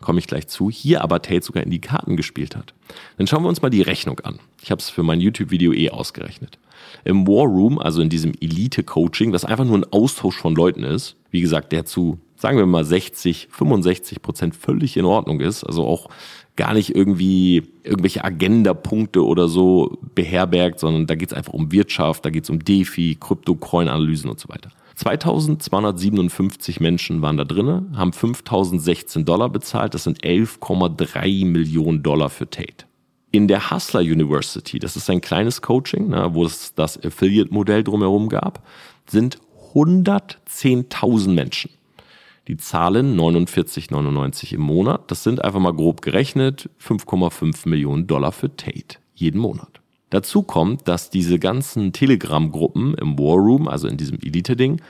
komme 0.00 0.18
ich 0.18 0.26
gleich 0.26 0.46
zu, 0.46 0.70
hier 0.70 1.02
aber 1.02 1.22
Tate 1.22 1.44
sogar 1.44 1.62
in 1.62 1.70
die 1.70 1.80
Karten 1.80 2.16
gespielt 2.16 2.54
hat. 2.54 2.74
Dann 3.16 3.26
schauen 3.26 3.42
wir 3.42 3.48
uns 3.48 3.62
mal 3.62 3.70
die 3.70 3.82
Rechnung 3.82 4.20
an. 4.20 4.38
Ich 4.62 4.70
habe 4.70 4.80
es 4.80 4.90
für 4.90 5.02
mein 5.02 5.20
YouTube-Video 5.20 5.72
eh 5.72 5.90
ausgerechnet. 5.90 6.58
Im 7.04 7.26
War 7.26 7.46
Room, 7.46 7.78
also 7.78 8.00
in 8.02 8.08
diesem 8.08 8.32
Elite-Coaching, 8.40 9.32
was 9.32 9.44
einfach 9.44 9.64
nur 9.64 9.78
ein 9.78 9.92
Austausch 9.92 10.36
von 10.36 10.54
Leuten 10.54 10.82
ist, 10.82 11.16
wie 11.30 11.40
gesagt, 11.40 11.72
der 11.72 11.84
zu, 11.84 12.18
sagen 12.36 12.58
wir 12.58 12.66
mal, 12.66 12.84
60, 12.84 13.48
65 13.50 14.22
Prozent 14.22 14.54
völlig 14.54 14.96
in 14.96 15.04
Ordnung 15.04 15.40
ist, 15.40 15.64
also 15.64 15.84
auch 15.84 16.08
gar 16.56 16.72
nicht 16.74 16.94
irgendwie 16.94 17.62
irgendwelche 17.84 18.24
Agenda-Punkte 18.24 19.24
oder 19.24 19.48
so 19.48 19.98
beherbergt, 20.14 20.80
sondern 20.80 21.06
da 21.06 21.14
geht 21.14 21.30
es 21.30 21.36
einfach 21.36 21.52
um 21.52 21.70
Wirtschaft, 21.70 22.24
da 22.24 22.30
geht 22.30 22.44
es 22.44 22.50
um 22.50 22.64
DeFi, 22.64 23.18
Krypto-Coin-Analysen 23.20 24.30
und 24.30 24.40
so 24.40 24.48
weiter. 24.48 24.70
2257 24.96 26.80
Menschen 26.80 27.20
waren 27.20 27.36
da 27.36 27.44
drinnen, 27.44 27.98
haben 27.98 28.14
5016 28.14 29.26
Dollar 29.26 29.50
bezahlt, 29.50 29.92
das 29.92 30.04
sind 30.04 30.22
11,3 30.24 31.44
Millionen 31.44 32.02
Dollar 32.02 32.30
für 32.30 32.48
Tate 32.48 32.86
in 33.36 33.48
der 33.48 33.70
Hustler 33.70 34.00
University, 34.00 34.78
das 34.78 34.96
ist 34.96 35.10
ein 35.10 35.20
kleines 35.20 35.60
Coaching, 35.60 36.08
ne, 36.08 36.30
wo 36.32 36.44
es 36.44 36.74
das 36.74 37.02
Affiliate-Modell 37.02 37.84
drumherum 37.84 38.28
gab, 38.28 38.66
sind 39.06 39.38
110.000 39.74 41.28
Menschen. 41.28 41.70
Die 42.48 42.56
zahlen 42.56 43.18
49,99 43.18 44.54
im 44.54 44.62
Monat. 44.62 45.10
Das 45.10 45.22
sind 45.22 45.44
einfach 45.44 45.60
mal 45.60 45.74
grob 45.74 46.00
gerechnet 46.00 46.70
5,5 46.80 47.68
Millionen 47.68 48.06
Dollar 48.06 48.32
für 48.32 48.56
Tate 48.56 48.98
jeden 49.14 49.40
Monat. 49.40 49.80
Dazu 50.10 50.42
kommt, 50.42 50.86
dass 50.86 51.10
diese 51.10 51.38
ganzen 51.38 51.92
Telegram-Gruppen 51.92 52.94
im 52.94 53.18
War 53.18 53.36
Room, 53.36 53.66
also 53.66 53.88
in 53.88 53.96
diesem 53.96 54.18
Elite-Ding, 54.18 54.80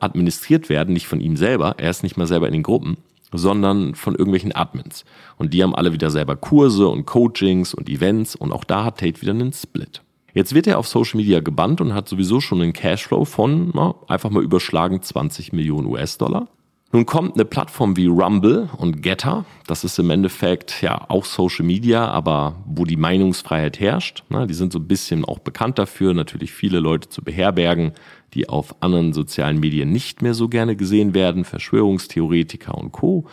administriert 0.00 0.68
werden, 0.68 0.92
nicht 0.92 1.06
von 1.06 1.20
ihm 1.20 1.36
selber, 1.36 1.76
er 1.78 1.90
ist 1.90 2.02
nicht 2.02 2.16
mal 2.16 2.26
selber 2.26 2.48
in 2.48 2.54
den 2.54 2.62
Gruppen, 2.62 2.96
sondern 3.32 3.94
von 3.94 4.14
irgendwelchen 4.14 4.54
Admins. 4.54 5.04
Und 5.36 5.54
die 5.54 5.62
haben 5.62 5.74
alle 5.74 5.92
wieder 5.92 6.10
selber 6.10 6.36
Kurse 6.36 6.88
und 6.88 7.06
Coachings 7.06 7.74
und 7.74 7.88
Events 7.88 8.36
und 8.36 8.52
auch 8.52 8.64
da 8.64 8.84
hat 8.84 8.98
Tate 8.98 9.20
wieder 9.20 9.32
einen 9.32 9.52
Split. 9.52 10.02
Jetzt 10.34 10.54
wird 10.54 10.66
er 10.66 10.78
auf 10.78 10.88
Social 10.88 11.18
Media 11.18 11.40
gebannt 11.40 11.80
und 11.80 11.94
hat 11.94 12.08
sowieso 12.08 12.40
schon 12.40 12.62
einen 12.62 12.72
Cashflow 12.72 13.24
von 13.24 13.70
na, 13.74 13.94
einfach 14.08 14.30
mal 14.30 14.42
überschlagen 14.42 15.02
20 15.02 15.52
Millionen 15.52 15.86
US-Dollar. 15.86 16.48
Nun 16.94 17.06
kommt 17.06 17.36
eine 17.36 17.46
Plattform 17.46 17.96
wie 17.96 18.06
Rumble 18.06 18.68
und 18.76 19.02
Getter, 19.02 19.46
das 19.66 19.82
ist 19.82 19.98
im 19.98 20.10
Endeffekt 20.10 20.82
ja 20.82 21.06
auch 21.08 21.24
Social 21.24 21.64
Media, 21.64 22.06
aber 22.06 22.56
wo 22.66 22.84
die 22.84 22.98
Meinungsfreiheit 22.98 23.80
herrscht. 23.80 24.24
Ne? 24.28 24.46
Die 24.46 24.52
sind 24.52 24.74
so 24.74 24.78
ein 24.78 24.86
bisschen 24.86 25.24
auch 25.24 25.38
bekannt 25.38 25.78
dafür, 25.78 26.12
natürlich 26.12 26.52
viele 26.52 26.80
Leute 26.80 27.08
zu 27.08 27.22
beherbergen, 27.22 27.92
die 28.34 28.48
auf 28.48 28.74
anderen 28.80 29.12
sozialen 29.12 29.60
Medien 29.60 29.90
nicht 29.90 30.22
mehr 30.22 30.34
so 30.34 30.48
gerne 30.48 30.76
gesehen 30.76 31.14
werden, 31.14 31.44
Verschwörungstheoretiker 31.44 32.76
und 32.76 32.92
Co. 32.92 33.26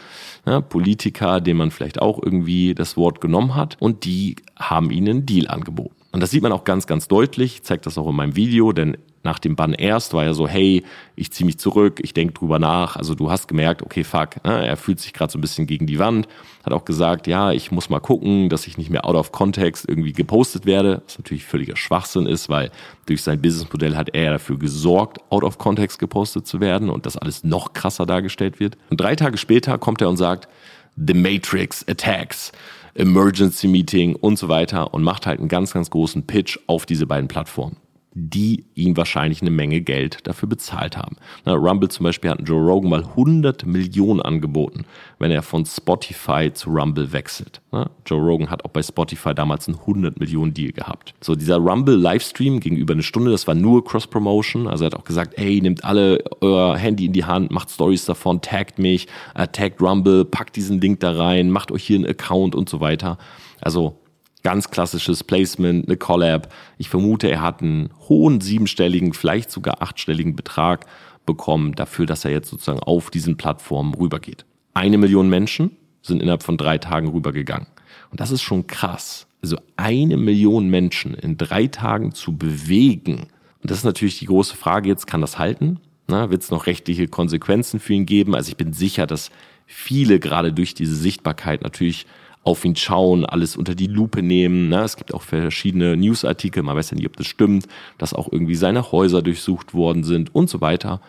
Ja, 0.46 0.62
Politiker, 0.62 1.42
denen 1.42 1.58
man 1.58 1.72
vielleicht 1.72 2.02
auch 2.02 2.22
irgendwie 2.22 2.74
das 2.76 2.98
Wort 2.98 3.22
genommen 3.22 3.56
hat 3.56 3.78
und 3.80 4.06
die 4.06 4.36
haben 4.58 4.92
ihnen 4.92 5.26
Deal 5.26 5.48
angeboten. 5.48 5.96
Und 6.12 6.22
das 6.22 6.32
sieht 6.32 6.42
man 6.42 6.52
auch 6.52 6.64
ganz, 6.64 6.88
ganz 6.88 7.08
deutlich, 7.08 7.56
ich 7.56 7.64
zeige 7.64 7.82
das 7.82 7.98
auch 7.98 8.10
in 8.10 8.16
meinem 8.16 8.36
Video, 8.36 8.74
denn 8.74 8.98
nach 9.24 9.40
dem 9.40 9.56
Bann 9.56 9.74
erst 9.74 10.14
war 10.14 10.24
er 10.24 10.34
so, 10.34 10.48
hey, 10.48 10.84
ich 11.16 11.32
ziehe 11.32 11.46
mich 11.46 11.60
zurück, 11.60 12.00
ich 12.02 12.14
denke 12.14 12.34
drüber 12.34 12.60
nach. 12.60 12.96
Also 12.96 13.16
du 13.16 13.30
hast 13.30 13.48
gemerkt, 13.48 13.82
okay, 13.82 14.04
fuck, 14.04 14.44
ne? 14.46 14.66
er 14.66 14.78
fühlt 14.78 15.00
sich 15.00 15.14
gerade 15.14 15.32
so 15.32 15.38
ein 15.38 15.42
bisschen 15.42 15.68
gegen 15.68 15.88
die 15.88 16.00
Wand. 16.00 16.28
Hat 16.64 16.74
auch 16.74 16.86
gesagt, 16.86 17.28
ja, 17.28 17.52
ich 17.52 17.72
muss 17.72 17.90
mal 17.90 18.00
gucken, 18.00 18.50
dass 18.50 18.68
ich 18.68 18.78
nicht 18.78 18.90
mehr 18.90 19.06
out 19.06 19.16
of 19.16 19.32
context 19.32 19.86
irgendwie 19.88 20.14
gepostet 20.14 20.66
werde. 20.66 21.02
Was 21.06 21.18
natürlich 21.18 21.46
völliger 21.46 21.76
Schwachsinn 21.76 22.26
ist, 22.26 22.50
weil 22.50 22.72
durch 23.06 23.22
sein 23.22 23.42
Businessmodell 23.42 23.96
hat 23.96 24.10
er 24.14 24.32
dafür 24.34 24.58
gesorgt, 24.58 25.20
out 25.30 25.44
of 25.44 25.58
context 25.58 26.00
gepostet 26.00 26.48
zu 26.48 26.60
werden 26.60 26.90
und 26.90 27.06
das 27.06 27.18
alles 27.18 27.44
noch 27.44 27.74
krasser 27.74 28.06
dargestellt 28.06 28.60
wird. 28.60 28.78
Und 28.90 29.02
drei 29.02 29.16
Tage 29.16 29.38
später 29.38 29.78
kommt 29.78 30.02
er 30.02 30.10
und 30.10 30.18
sagt, 30.18 30.48
The 30.96 31.14
Matrix 31.14 31.86
attacks. 31.88 32.52
Emergency 32.96 33.68
Meeting 33.68 34.16
und 34.16 34.38
so 34.38 34.50
weiter 34.50 34.94
und 34.94 35.04
macht 35.04 35.26
halt 35.26 35.40
einen 35.40 35.48
ganz, 35.48 35.72
ganz 35.72 35.90
großen 35.90 36.26
Pitch 36.26 36.58
auf 36.68 36.86
diese 36.86 37.06
beiden 37.06 37.28
Plattformen 37.28 37.78
die 38.20 38.66
ihm 38.76 38.98
wahrscheinlich 38.98 39.42
eine 39.42 39.52
Menge 39.52 39.82
Geld 39.82 40.28
dafür 40.28 40.50
bezahlt 40.50 40.98
haben. 40.98 41.16
Na, 41.46 41.54
Rumble 41.54 41.90
zum 41.90 42.04
Beispiel 42.04 42.30
hat 42.30 42.42
Joe 42.48 42.62
Rogan 42.62 42.90
mal 42.90 43.04
100 43.04 43.66
Millionen 43.66 44.22
angeboten, 44.22 44.86
wenn 45.20 45.32
er 45.32 45.42
von 45.42 45.66
Spotify 45.66 46.52
zu 46.54 46.70
Rumble 46.70 47.12
wechselt. 47.14 47.62
Na, 47.72 47.90
Joe 48.06 48.20
Rogan 48.20 48.50
hat 48.50 48.66
auch 48.66 48.70
bei 48.70 48.84
Spotify 48.84 49.34
damals 49.34 49.68
einen 49.68 49.80
100 49.80 50.20
Millionen 50.20 50.54
Deal 50.54 50.72
gehabt. 50.72 51.14
So 51.22 51.36
dieser 51.36 51.58
Rumble 51.58 51.96
Livestream 51.96 52.60
gegenüber 52.60 52.94
eine 52.94 53.04
Stunde, 53.04 53.32
das 53.32 53.48
war 53.48 53.56
nur 53.56 53.84
Cross 53.86 54.08
Promotion. 54.08 54.68
Also 54.68 54.84
er 54.84 54.88
hat 54.88 54.96
auch 54.96 55.06
gesagt, 55.06 55.38
ey, 55.38 55.62
nehmt 55.62 55.84
alle 55.84 56.24
euer 56.42 56.78
Handy 56.78 57.06
in 57.06 57.14
die 57.14 57.26
Hand, 57.26 57.52
macht 57.52 57.72
Stories 57.72 58.06
davon, 58.06 58.42
taggt 58.42 58.80
mich, 58.80 59.08
äh, 59.36 59.48
taggt 59.48 59.82
Rumble, 59.82 60.26
packt 60.26 60.56
diesen 60.56 60.82
Link 60.82 61.00
da 61.00 61.12
rein, 61.12 61.50
macht 61.50 61.72
euch 61.72 61.84
hier 61.84 61.98
einen 61.98 62.06
Account 62.06 62.56
und 62.56 62.70
so 62.70 62.80
weiter. 62.80 63.18
Also 63.62 63.98
Ganz 64.44 64.70
klassisches 64.70 65.24
Placement, 65.24 65.88
eine 65.88 65.98
Collab. 65.98 66.54
Ich 66.78 66.90
vermute, 66.90 67.30
er 67.30 67.42
hat 67.42 67.62
einen 67.62 67.90
hohen 68.08 68.40
siebenstelligen, 68.40 69.14
vielleicht 69.14 69.52
sogar 69.52 69.82
achtstelligen 69.82 70.36
Betrag 70.36 70.86
bekommen 71.26 71.76
dafür, 71.76 72.06
dass 72.06 72.26
er 72.26 72.32
jetzt 72.32 72.50
sozusagen 72.50 72.80
auf 72.80 73.12
diesen 73.12 73.38
Plattformen 73.38 73.94
rübergeht. 73.94 74.46
Eine 74.74 74.98
Million 74.98 75.30
Menschen 75.30 75.76
sind 76.02 76.22
innerhalb 76.22 76.44
von 76.44 76.58
drei 76.58 76.78
Tagen 76.78 77.10
rübergegangen. 77.10 77.68
Und 78.12 78.22
das 78.22 78.32
ist 78.32 78.42
schon 78.42 78.66
krass. 78.66 79.28
Also 79.42 79.58
eine 79.76 80.18
Million 80.18 80.70
Menschen 80.70 81.14
in 81.14 81.38
drei 81.38 81.68
Tagen 81.68 82.14
zu 82.14 82.38
bewegen. 82.38 83.28
Und 83.62 83.72
das 83.72 83.80
ist 83.80 83.84
natürlich 83.84 84.20
die 84.20 84.26
große 84.26 84.56
Frage 84.56 84.90
jetzt, 84.90 85.06
kann 85.06 85.22
das 85.22 85.38
halten? 85.38 85.80
Wird 86.08 86.42
es 86.42 86.50
noch 86.50 86.66
rechtliche 86.66 87.08
Konsequenzen 87.08 87.80
für 87.80 87.94
ihn 87.94 88.06
geben? 88.08 88.34
Also 88.34 88.50
ich 88.50 88.58
bin 88.58 88.74
sicher, 88.74 89.06
dass 89.06 89.30
viele 89.68 90.20
gerade 90.20 90.52
durch 90.54 90.74
diese 90.74 90.96
Sichtbarkeit 90.96 91.62
natürlich 91.62 92.08
auf 92.50 92.66
ihn 92.66 92.76
schauen, 92.76 93.26
alles 93.26 93.56
unter 93.56 93.76
die 93.76 93.88
Lupe 93.88 94.24
nehmen. 94.24 94.70
Ne? 94.70 94.82
Es 94.82 94.98
gibt 94.98 95.14
auch 95.14 95.22
verschiedene 95.22 95.96
Newsartikel, 95.96 96.64
man 96.64 96.76
weiß 96.76 96.90
ja 96.90 96.98
nicht, 96.98 97.06
ob 97.06 97.16
das 97.16 97.28
stimmt, 97.28 97.68
dass 98.00 98.14
auch 98.14 98.32
irgendwie 98.32 98.56
seine 98.56 98.92
Häuser 98.92 99.22
durchsucht 99.22 99.76
worden 99.76 100.04
sind 100.04 100.34
und 100.34 100.50
so 100.50 100.60
weiter. 100.60 101.00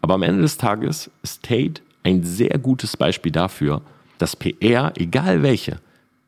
Aber 0.00 0.14
am 0.14 0.22
Ende 0.22 0.40
des 0.40 0.56
Tages 0.56 1.10
ist 1.22 1.42
Tate 1.42 1.82
ein 2.02 2.24
sehr 2.24 2.58
gutes 2.58 2.96
Beispiel 2.96 3.30
dafür, 3.30 3.82
dass 4.16 4.36
PR, 4.36 4.94
egal 4.96 5.42
welche, 5.42 5.80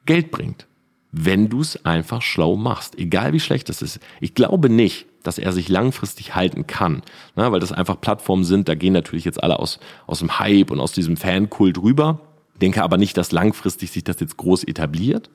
Geld 0.04 0.30
bringt, 0.30 0.66
wenn 1.12 1.48
du 1.48 1.62
es 1.62 1.82
einfach 1.87 2.20
schlau 2.20 2.56
machst, 2.56 2.98
egal 2.98 3.32
wie 3.32 3.40
schlecht 3.40 3.70
das 3.70 3.80
ist. 3.80 4.00
Ich 4.20 4.34
glaube 4.34 4.68
nicht, 4.68 5.06
dass 5.22 5.38
er 5.38 5.52
sich 5.52 5.68
langfristig 5.70 6.34
halten 6.34 6.66
kann, 6.66 7.02
ne? 7.37 7.50
weil 7.50 7.60
das 7.60 7.72
einfach 7.72 8.00
Plattformen 8.00 8.44
sind, 8.44 8.68
da 8.68 8.75
gehen 8.75 8.92
natürlich 8.92 9.25
jetzt 9.25 9.42
alle 9.42 9.58
aus, 9.58 9.80
aus 10.06 10.18
dem 10.18 10.38
Hype 10.38 10.70
und 10.70 10.80
aus 10.80 10.92
diesem 10.92 11.16
Fankult 11.16 11.78
rüber 11.78 12.20
denke 12.58 12.82
aber 12.82 12.96
nicht, 12.96 13.16
dass 13.16 13.32
langfristig 13.32 13.90
sich 13.90 14.04
das 14.04 14.20
jetzt 14.20 14.36
groß 14.36 14.64
etabliert. 14.64 15.30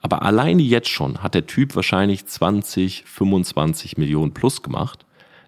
Aber 0.00 0.22
alleine 0.22 0.62
jetzt 0.62 0.90
schon 0.90 1.22
hat 1.22 1.34
der 1.34 1.46
Typ 1.46 1.74
wahrscheinlich 1.76 2.26
20, 2.26 3.04
25 3.06 3.96
Millionen 3.96 4.34
plus 4.34 4.62
gemacht, 4.62 5.06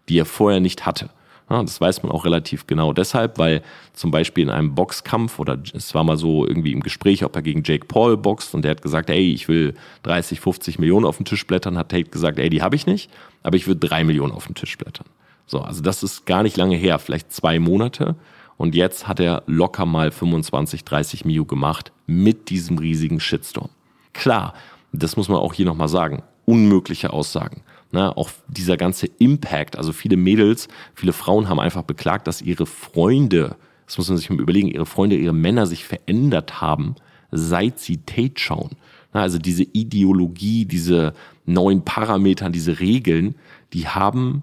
die 0.09 0.19
er 0.19 0.25
vorher 0.25 0.61
nicht 0.61 0.87
hatte. 0.87 1.11
Ja, 1.49 1.63
das 1.63 1.81
weiß 1.81 2.03
man 2.03 2.11
auch 2.11 2.25
relativ 2.25 2.67
genau 2.67 2.93
deshalb, 2.93 3.39
weil 3.39 3.63
zum 3.93 4.11
Beispiel 4.11 4.43
in 4.43 4.51
einem 4.51 4.75
Boxkampf 4.75 5.39
oder 5.39 5.59
es 5.75 5.95
war 5.95 6.03
mal 6.03 6.17
so 6.17 6.45
irgendwie 6.45 6.73
im 6.73 6.81
Gespräch, 6.81 7.25
ob 7.25 7.37
er 7.37 7.43
gegen 7.43 7.63
Jake 7.65 7.87
Paul 7.87 8.17
boxt 8.17 8.55
und 8.55 8.63
der 8.63 8.73
hat 8.73 8.83
gesagt, 8.83 9.11
ey, 9.11 9.33
ich 9.33 9.47
will 9.47 9.75
30, 10.03 10.41
50 10.41 10.81
Millionen 10.81 11.07
auf 11.07 11.19
den 11.19 11.25
Tisch 11.25 11.47
blättern, 11.47 11.79
hat 11.79 11.91
Tate 11.91 12.11
gesagt, 12.11 12.41
ey, 12.41 12.51
die 12.51 12.63
habe 12.63 12.75
ich 12.75 12.87
nicht, 12.87 13.11
aber 13.45 13.57
ich 13.57 13.69
würde 13.69 13.87
drei 13.87 14.03
Millionen 14.03 14.33
auf 14.33 14.47
den 14.47 14.57
Tisch 14.57 14.77
blättern. 14.77 15.07
So, 15.47 15.61
also 15.61 15.83
das 15.83 16.03
ist 16.03 16.27
gar 16.27 16.43
nicht 16.43 16.57
lange 16.57 16.77
her, 16.77 16.99
vielleicht 16.99 17.33
zwei 17.33 17.61
Monate. 17.61 18.17
Und 18.57 18.75
jetzt 18.75 19.07
hat 19.07 19.21
er 19.21 19.43
locker 19.47 19.87
mal 19.87 20.11
25, 20.11 20.85
30 20.85 21.25
Mio 21.25 21.45
gemacht 21.45 21.93
mit 22.07 22.51
diesem 22.51 22.79
riesigen 22.79 23.21
Shitstorm. 23.21 23.69
Klar, 24.13 24.55
das 24.93 25.17
muss 25.17 25.29
man 25.29 25.39
auch 25.39 25.53
hier 25.53 25.67
nochmal 25.67 25.89
sagen. 25.89 26.23
Unmögliche 26.47 27.13
Aussagen. 27.13 27.63
Na, 27.93 28.17
auch 28.17 28.31
dieser 28.49 28.77
ganze 28.77 29.07
Impact, 29.19 29.77
also 29.77 29.93
viele 29.93 30.17
Mädels, 30.17 30.69
viele 30.95 31.13
Frauen 31.13 31.49
haben 31.49 31.61
einfach 31.61 31.83
beklagt, 31.83 32.27
dass 32.27 32.43
ihre 32.43 32.67
Freunde, 32.67 33.57
das 33.87 33.99
muss 33.99 34.09
man 34.09 34.19
sich 34.19 34.29
mal 34.31 34.41
überlegen, 34.41 34.69
ihre 34.69 34.87
Freunde, 34.87 35.17
ihre 35.17 35.35
Männer 35.35 35.67
sich 35.67 35.85
verändert 35.85 36.61
haben, 36.61 36.97
seit 37.31 37.79
sie 37.79 37.99
Tate 37.99 38.35
schauen. 38.37 38.71
Na, 39.13 39.23
also 39.23 39.39
diese 39.39 39.63
Ideologie, 39.63 40.65
diese 40.65 41.15
neuen 41.45 41.85
Parametern, 41.85 42.53
diese 42.53 42.81
Regeln, 42.81 43.37
die 43.73 43.87
haben 43.87 44.43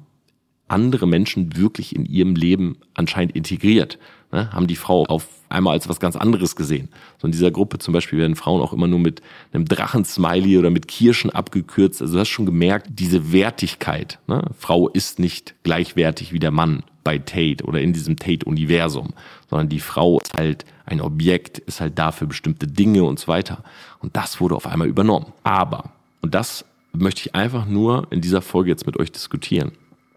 andere 0.67 1.07
Menschen 1.07 1.55
wirklich 1.55 1.95
in 1.95 2.05
ihrem 2.05 2.35
Leben 2.35 2.77
anscheinend 2.93 3.35
integriert. 3.35 3.99
Ne? 4.31 4.51
Haben 4.51 4.67
die 4.67 4.75
Frau 4.75 5.05
auf 5.05 5.27
einmal 5.49 5.73
als 5.73 5.87
was 5.87 5.99
ganz 5.99 6.15
anderes 6.15 6.55
gesehen. 6.55 6.89
So 7.19 7.27
in 7.27 7.31
dieser 7.31 7.51
Gruppe 7.51 7.77
zum 7.77 7.93
Beispiel 7.93 8.19
werden 8.19 8.35
Frauen 8.35 8.61
auch 8.61 8.73
immer 8.73 8.87
nur 8.87 8.99
mit 8.99 9.21
einem 9.51 9.65
Drachensmiley 9.65 10.57
oder 10.57 10.71
mit 10.71 10.87
Kirschen 10.87 11.29
abgekürzt. 11.29 12.01
Also 12.01 12.15
du 12.15 12.19
hast 12.19 12.29
schon 12.29 12.47
gemerkt, 12.47 12.87
diese 12.89 13.31
Wertigkeit. 13.31 14.19
Ne? 14.27 14.43
Frau 14.57 14.89
ist 14.89 15.19
nicht 15.19 15.53
gleichwertig 15.63 16.33
wie 16.33 16.39
der 16.39 16.51
Mann 16.51 16.83
bei 17.03 17.19
Tate 17.19 17.63
oder 17.65 17.81
in 17.81 17.93
diesem 17.93 18.15
Tate-Universum, 18.15 19.13
sondern 19.49 19.69
die 19.69 19.81
Frau 19.81 20.19
ist 20.19 20.33
halt 20.35 20.65
ein 20.85 21.01
Objekt, 21.01 21.59
ist 21.59 21.81
halt 21.81 21.99
da 21.99 22.11
für 22.11 22.25
bestimmte 22.25 22.65
Dinge 22.65 23.03
und 23.03 23.19
so 23.19 23.27
weiter. 23.27 23.63
Und 23.99 24.15
das 24.15 24.41
wurde 24.41 24.55
auf 24.55 24.65
einmal 24.65 24.87
übernommen. 24.87 25.33
Aber, 25.43 25.91
und 26.21 26.33
das 26.33 26.65
möchte 26.93 27.21
ich 27.21 27.35
einfach 27.35 27.65
nur 27.65 28.07
in 28.09 28.21
dieser 28.21 28.41
Folge 28.41 28.69
jetzt 28.69 28.85
mit 28.85 28.97
euch 28.97 29.11
diskutieren 29.11 29.73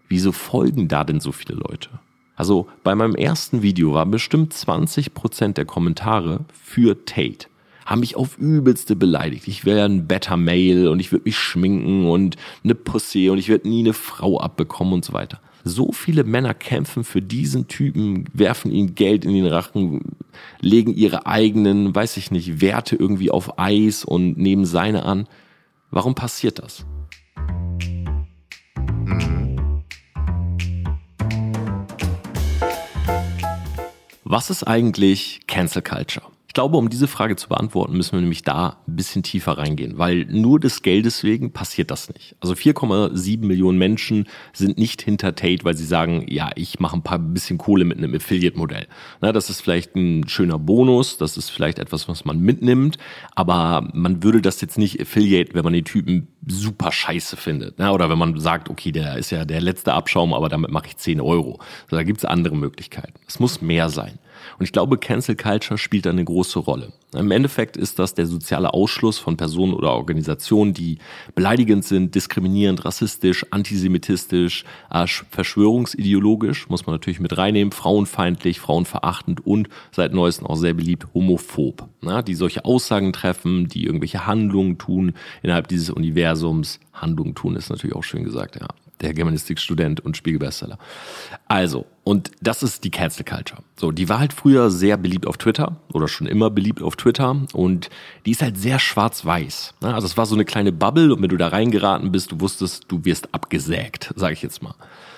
wieso 0.07 0.31
folgen 0.31 0.87
da 0.87 1.03
denn 1.03 1.19
so 1.19 1.31
viele 1.31 1.55
Leute? 1.55 1.89
Also 2.37 2.67
bei 2.83 2.93
meinem 2.93 3.15
ersten 3.15 3.63
Video 3.63 3.93
waren 3.93 4.11
bestimmt 4.11 4.53
20 4.53 5.13
Prozent 5.15 5.57
der 5.57 5.65
Kommentare 5.65 6.45
für 6.53 7.03
Tate. 7.05 7.47
Haben 7.85 8.01
mich 8.01 8.15
auf 8.15 8.37
übelste 8.37 8.95
beleidigt. 8.95 9.47
Ich 9.47 9.65
wäre 9.65 9.85
ein 9.85 10.07
better 10.07 10.37
Male 10.37 10.91
und 10.91 10.99
ich 10.99 11.11
würde 11.11 11.25
mich 11.25 11.37
schminken 11.37 12.05
und 12.05 12.35
eine 12.63 12.75
Pussy 12.75 13.29
und 13.29 13.39
ich 13.39 13.49
würde 13.49 13.67
nie 13.67 13.79
eine 13.79 13.93
Frau 13.93 14.39
abbekommen 14.39 14.93
und 14.93 15.03
so 15.05 15.13
weiter. 15.13 15.39
So 15.63 15.91
viele 15.91 16.23
Männer 16.23 16.53
kämpfen 16.53 17.03
für 17.03 17.21
diesen 17.21 17.67
Typen, 17.67 18.25
werfen 18.33 18.71
ihm 18.71 18.93
Geld 18.93 19.25
in 19.25 19.33
den 19.33 19.47
Rachen, 19.47 20.15
legen 20.61 20.93
ihre 20.93 21.25
eigenen, 21.25 21.95
weiß 21.95 22.17
ich 22.17 22.29
nicht, 22.29 22.61
Werte 22.61 22.95
irgendwie 22.95 23.31
auf 23.31 23.57
Eis 23.57 24.05
und 24.05 24.37
nehmen 24.37 24.65
seine 24.65 25.03
an. 25.03 25.27
Warum 25.89 26.13
passiert 26.13 26.59
das? 26.59 26.85
Was 34.29 34.49
ist 34.49 34.65
eigentlich 34.65 35.39
Cancel 35.47 35.81
Culture? 35.81 36.25
Ich 36.57 36.59
glaube, 36.59 36.77
um 36.77 36.89
diese 36.89 37.07
Frage 37.07 37.35
zu 37.35 37.49
beantworten, 37.49 37.95
müssen 37.95 38.13
wir 38.13 38.21
nämlich 38.21 38.41
da 38.41 38.77
ein 38.87 38.95
bisschen 38.95 39.21
tiefer 39.21 39.59
reingehen, 39.59 39.99
weil 39.99 40.25
nur 40.25 40.59
des 40.59 40.81
Geldes 40.81 41.23
wegen 41.23 41.53
passiert 41.53 41.91
das 41.91 42.11
nicht. 42.11 42.35
Also 42.39 42.55
4,7 42.55 43.45
Millionen 43.45 43.77
Menschen 43.77 44.25
sind 44.53 44.79
nicht 44.79 45.03
hinter 45.03 45.35
Tate, 45.35 45.65
weil 45.65 45.77
sie 45.77 45.85
sagen, 45.85 46.25
ja, 46.27 46.49
ich 46.55 46.79
mache 46.79 46.97
ein 46.97 47.03
paar 47.03 47.19
bisschen 47.19 47.59
Kohle 47.59 47.85
mit 47.85 47.99
einem 47.99 48.15
Affiliate-Modell. 48.15 48.87
Das 49.21 49.51
ist 49.51 49.61
vielleicht 49.61 49.95
ein 49.95 50.27
schöner 50.27 50.57
Bonus, 50.57 51.19
das 51.19 51.37
ist 51.37 51.51
vielleicht 51.51 51.77
etwas, 51.77 52.09
was 52.09 52.25
man 52.25 52.39
mitnimmt, 52.39 52.97
aber 53.35 53.87
man 53.93 54.23
würde 54.23 54.41
das 54.41 54.59
jetzt 54.59 54.79
nicht 54.79 54.99
Affiliate, 54.99 55.53
wenn 55.53 55.63
man 55.63 55.73
den 55.73 55.85
Typen 55.85 56.27
super 56.47 56.91
scheiße 56.91 57.37
findet. 57.37 57.79
Oder 57.79 58.09
wenn 58.09 58.17
man 58.17 58.39
sagt, 58.39 58.71
okay, 58.71 58.91
der 58.91 59.19
ist 59.19 59.29
ja 59.29 59.45
der 59.45 59.61
letzte 59.61 59.93
Abschaum, 59.93 60.33
aber 60.33 60.49
damit 60.49 60.71
mache 60.71 60.87
ich 60.87 60.97
10 60.97 61.21
Euro. 61.21 61.59
Also 61.83 61.97
da 61.97 62.01
gibt's 62.01 62.25
andere 62.25 62.55
Möglichkeiten. 62.55 63.13
Es 63.27 63.39
muss 63.39 63.61
mehr 63.61 63.89
sein. 63.89 64.17
Und 64.57 64.65
ich 64.65 64.71
glaube, 64.71 64.97
Cancel 64.97 65.35
Culture 65.35 65.77
spielt 65.77 66.05
da 66.05 66.09
eine 66.09 66.23
große 66.23 66.59
Rolle. 66.59 66.93
Im 67.13 67.31
Endeffekt 67.31 67.77
ist 67.77 67.99
das 67.99 68.13
der 68.13 68.25
soziale 68.25 68.73
Ausschluss 68.73 69.17
von 69.17 69.37
Personen 69.37 69.73
oder 69.73 69.93
Organisationen, 69.93 70.73
die 70.73 70.97
beleidigend 71.35 71.85
sind, 71.85 72.15
diskriminierend, 72.15 72.83
rassistisch, 72.83 73.45
antisemitistisch, 73.51 74.65
äh, 74.91 75.07
verschwörungsideologisch, 75.07 76.69
muss 76.69 76.85
man 76.85 76.95
natürlich 76.95 77.19
mit 77.19 77.37
reinnehmen, 77.37 77.71
frauenfeindlich, 77.71 78.59
frauenverachtend 78.59 79.45
und 79.45 79.69
seit 79.91 80.13
neuestem 80.13 80.47
auch 80.47 80.57
sehr 80.57 80.73
beliebt 80.73 81.07
homophob. 81.13 81.87
Na, 82.01 82.21
die 82.21 82.35
solche 82.35 82.65
Aussagen 82.65 83.13
treffen, 83.13 83.67
die 83.67 83.85
irgendwelche 83.85 84.27
Handlungen 84.27 84.77
tun 84.77 85.13
innerhalb 85.41 85.67
dieses 85.69 85.89
Universums. 85.89 86.79
Handlungen 86.93 87.35
tun 87.35 87.55
ist 87.55 87.69
natürlich 87.69 87.95
auch 87.95 88.03
schön 88.03 88.23
gesagt, 88.23 88.59
ja 88.59 88.67
der 89.01 89.13
Germanistikstudent 89.13 89.99
und 89.99 90.17
Spiegelbestseller. 90.17 90.77
Also, 91.47 91.85
und 92.03 92.31
das 92.41 92.63
ist 92.63 92.83
die 92.83 92.91
Cancel 92.91 93.25
Culture. 93.25 93.61
So, 93.75 93.91
die 93.91 94.09
war 94.09 94.19
halt 94.19 94.33
früher 94.33 94.71
sehr 94.71 94.97
beliebt 94.97 95.27
auf 95.27 95.37
Twitter 95.37 95.77
oder 95.93 96.07
schon 96.07 96.27
immer 96.27 96.49
beliebt 96.49 96.81
auf 96.81 96.95
Twitter 96.95 97.35
und 97.53 97.89
die 98.25 98.31
ist 98.31 98.41
halt 98.41 98.57
sehr 98.57 98.79
schwarz-weiß. 98.79 99.75
Ne? 99.81 99.93
Also 99.93 100.07
es 100.07 100.17
war 100.17 100.25
so 100.25 100.35
eine 100.35 100.45
kleine 100.45 100.71
Bubble 100.71 101.13
und 101.13 101.21
wenn 101.21 101.29
du 101.29 101.37
da 101.37 101.49
reingeraten 101.49 102.11
bist, 102.11 102.31
du 102.31 102.39
wusstest, 102.39 102.85
du 102.87 103.05
wirst 103.05 103.33
abgesägt, 103.33 104.13
sage 104.15 104.33
ich 104.33 104.41
jetzt 104.41 104.63
mal. 104.63 104.75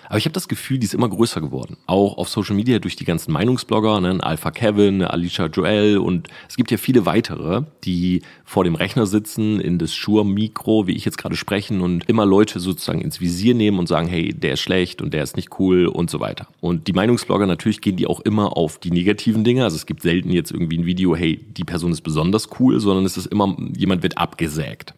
Aber 0.09 0.17
ich 0.17 0.25
habe 0.25 0.33
das 0.33 0.47
Gefühl, 0.47 0.79
die 0.79 0.85
ist 0.85 0.95
immer 0.95 1.07
größer 1.07 1.39
geworden. 1.39 1.77
Auch 1.85 2.17
auf 2.17 2.29
Social 2.29 2.55
Media 2.55 2.79
durch 2.79 2.95
die 2.95 3.05
ganzen 3.05 3.31
Meinungsblogger, 3.31 4.01
ne? 4.01 4.17
Alpha 4.21 4.49
Kevin, 4.49 5.03
Alicia 5.03 5.45
Joel 5.45 5.99
und 5.99 6.27
es 6.49 6.55
gibt 6.55 6.71
ja 6.71 6.77
viele 6.77 7.05
weitere, 7.05 7.61
die 7.83 8.23
vor 8.43 8.63
dem 8.63 8.73
Rechner 8.73 9.05
sitzen, 9.05 9.59
in 9.59 9.77
das 9.77 9.93
Shure-Mikro, 9.93 10.87
wie 10.87 10.95
ich 10.95 11.05
jetzt 11.05 11.19
gerade 11.19 11.35
sprechen 11.35 11.81
und 11.81 12.09
immer 12.09 12.25
Leute 12.25 12.59
sozusagen 12.59 13.01
ins 13.01 13.21
Visier 13.21 13.53
nehmen 13.53 13.77
und 13.77 13.87
sagen, 13.87 14.07
hey, 14.07 14.33
der 14.33 14.53
ist 14.53 14.61
schlecht 14.61 15.03
und 15.03 15.13
der 15.13 15.21
ist 15.21 15.35
nicht 15.35 15.59
cool 15.59 15.85
und 15.85 16.09
so 16.09 16.19
weiter. 16.19 16.47
Und 16.59 16.87
die 16.87 16.93
Meinungsblogger, 16.93 17.45
natürlich 17.45 17.79
gehen 17.79 17.95
die 17.95 18.07
auch 18.07 18.19
immer 18.21 18.57
auf 18.57 18.79
die 18.79 18.91
negativen 18.91 19.43
Dinge. 19.43 19.63
Also 19.63 19.75
es 19.75 19.85
gibt 19.85 20.01
selten 20.01 20.31
jetzt 20.31 20.51
irgendwie 20.51 20.79
ein 20.79 20.87
Video, 20.87 21.15
hey, 21.15 21.39
die 21.55 21.63
Person 21.63 21.91
ist 21.91 22.01
besonders 22.01 22.49
cool, 22.59 22.79
sondern 22.79 23.05
es 23.05 23.15
ist 23.15 23.27
immer, 23.27 23.55
jemand 23.77 24.01
wird 24.01 24.17
abgesägt. 24.17 24.95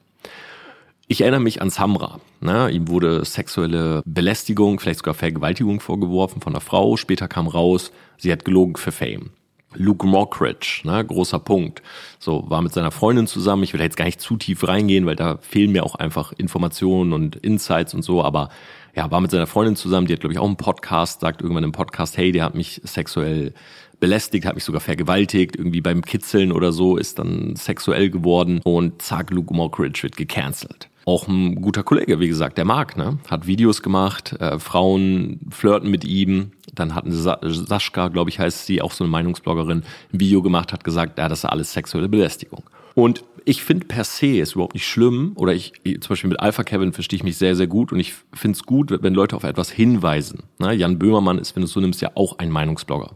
Ich 1.12 1.20
erinnere 1.20 1.42
mich 1.42 1.62
an 1.62 1.70
Samra. 1.70 2.22
Ne? 2.40 2.70
Ihm 2.72 2.88
wurde 2.88 3.26
sexuelle 3.26 4.02
Belästigung, 4.06 4.80
vielleicht 4.80 5.00
sogar 5.00 5.14
Vergewaltigung 5.14 5.82
vorgeworfen 5.82 6.40
von 6.42 6.54
einer 6.54 6.62
Frau. 6.62 6.96
Später 6.96 7.28
kam 7.28 7.48
raus, 7.48 7.92
sie 8.18 8.32
hat 8.32 8.46
gelogen 8.46 8.78
für 8.78 8.94
Fame. 8.94 9.32
Luke 9.74 10.08
Mockridge, 10.08 10.84
ne, 10.86 11.04
großer 11.06 11.40
Punkt. 11.40 11.82
So, 12.18 12.50
war 12.50 12.62
mit 12.62 12.72
seiner 12.72 12.92
Freundin 12.92 13.28
zusammen. 13.28 13.64
Ich 13.64 13.74
will 13.74 13.82
jetzt 13.82 13.98
gar 13.98 14.06
nicht 14.06 14.22
zu 14.22 14.38
tief 14.38 14.66
reingehen, 14.66 15.06
weil 15.06 15.18
da 15.18 15.38
fehlen 15.42 15.74
mir 15.74 15.84
auch 15.84 15.96
einfach 15.96 16.32
Informationen 16.32 17.12
und 17.12 17.36
Insights 17.36 17.94
und 17.94 18.04
so, 18.04 18.24
aber 18.24 18.48
ja, 18.96 19.12
war 19.12 19.20
mit 19.20 19.32
seiner 19.32 19.48
Freundin 19.48 19.76
zusammen, 19.76 20.08
die 20.08 20.14
hat, 20.14 20.22
glaube 20.22 20.32
ich, 20.32 20.40
auch 20.40 20.48
einen 20.48 20.56
Podcast, 20.56 21.20
sagt 21.20 21.42
irgendwann 21.42 21.66
im 21.66 21.74
Podcast, 21.74 22.16
hey, 22.16 22.32
der 22.32 22.46
hat 22.46 22.56
mich 22.56 22.80
sexuell 22.86 23.54
belästigt, 24.00 24.46
hat 24.46 24.56
mich 24.56 24.64
sogar 24.64 24.80
vergewaltigt, 24.80 25.58
irgendwie 25.58 25.82
beim 25.82 26.04
Kitzeln 26.04 26.54
oder 26.54 26.72
so, 26.72 26.96
ist 26.96 27.20
dann 27.20 27.58
sexuell 27.58 28.10
geworden 28.10 28.62
und 28.64 29.02
zack, 29.02 29.30
Luke 29.30 29.54
Mockridge 29.54 30.04
wird 30.04 30.16
gecancelt 30.16 30.88
auch 31.06 31.28
ein 31.28 31.56
guter 31.56 31.84
Kollege, 31.84 32.20
wie 32.20 32.28
gesagt, 32.28 32.58
der 32.58 32.66
Marc, 32.66 32.98
ne? 32.98 33.18
Hat 33.30 33.48
Videos 33.48 33.82
gemacht, 33.82 34.34
äh, 34.40 34.60
Frauen 34.60 35.40
flirten 35.50 35.90
mit 35.90 36.06
ihm. 36.06 36.52
Dann 36.74 36.96
hat 36.96 37.06
Sa 37.08 37.40
Sascha, 37.42 38.08
glaube 38.10 38.30
ich, 38.30 38.40
heißt 38.40 38.66
sie, 38.66 38.82
auch 38.82 38.92
so 38.92 39.04
eine 39.04 39.12
Meinungsbloggerin, 39.12 39.84
ein 40.14 40.20
Video 40.20 40.42
gemacht, 40.42 40.72
hat 40.74 40.84
gesagt, 40.84 41.18
ja, 41.18 41.28
das 41.28 41.40
ist 41.40 41.46
alles 41.46 41.74
sexuelle 41.74 42.08
Belästigung. 42.08 42.64
Und 42.94 43.24
ich 43.46 43.64
finde 43.64 43.88
per 43.88 44.04
se 44.04 44.38
ist 44.38 44.54
überhaupt 44.54 44.74
nicht 44.74 44.88
schlimm. 44.88 45.34
Oder 45.36 45.54
ich, 45.54 45.74
zum 45.84 46.10
Beispiel 46.10 46.30
mit 46.30 46.40
Alpha 46.40 46.64
Kevin 46.64 46.94
verstehe 46.94 47.18
ich 47.18 47.24
mich 47.24 47.38
sehr, 47.38 47.56
sehr 47.56 47.68
gut. 47.68 47.92
Und 47.92 48.00
ich 48.00 48.14
finde 48.34 48.56
es 48.56 48.64
gut, 48.64 48.92
wenn 49.02 49.14
Leute 49.14 49.36
auf 49.36 49.44
etwas 49.44 49.72
hinweisen. 49.72 50.44
Ne? 50.60 50.74
Jan 50.74 51.00
Böhmermann 51.00 51.38
ist, 51.38 51.56
wenn 51.56 51.62
du 51.62 51.66
es 51.66 51.72
so 51.72 51.80
nimmst, 51.80 52.02
ja 52.02 52.12
auch 52.16 52.38
ein 52.38 52.52
Meinungsblogger. 52.52 53.12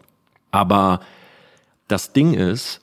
Aber 0.51 1.01
das 1.87 2.13
Ding 2.13 2.33
ist, 2.33 2.81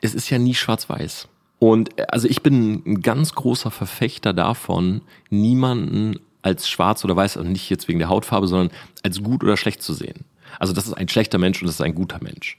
es 0.00 0.14
ist 0.14 0.28
ja 0.30 0.38
nie 0.38 0.54
schwarz-weiß. 0.54 1.28
Und 1.62 1.96
äh, 1.96 2.06
also 2.08 2.26
ich 2.26 2.42
bin 2.42 2.82
ein 2.84 3.02
ganz 3.02 3.36
großer 3.36 3.70
Verfechter 3.70 4.32
davon, 4.32 5.00
niemanden 5.30 6.18
als 6.42 6.68
schwarz 6.68 7.04
oder 7.04 7.14
weiß, 7.14 7.36
also 7.36 7.48
nicht 7.48 7.70
jetzt 7.70 7.86
wegen 7.86 8.00
der 8.00 8.08
Hautfarbe, 8.08 8.48
sondern 8.48 8.76
als 9.04 9.22
gut 9.22 9.44
oder 9.44 9.56
schlecht 9.56 9.80
zu 9.80 9.94
sehen. 9.94 10.24
Also 10.58 10.72
das 10.72 10.88
ist 10.88 10.94
ein 10.94 11.08
schlechter 11.08 11.38
Mensch 11.38 11.62
und 11.62 11.68
das 11.68 11.76
ist 11.76 11.80
ein 11.80 11.94
guter 11.94 12.18
Mensch. 12.20 12.58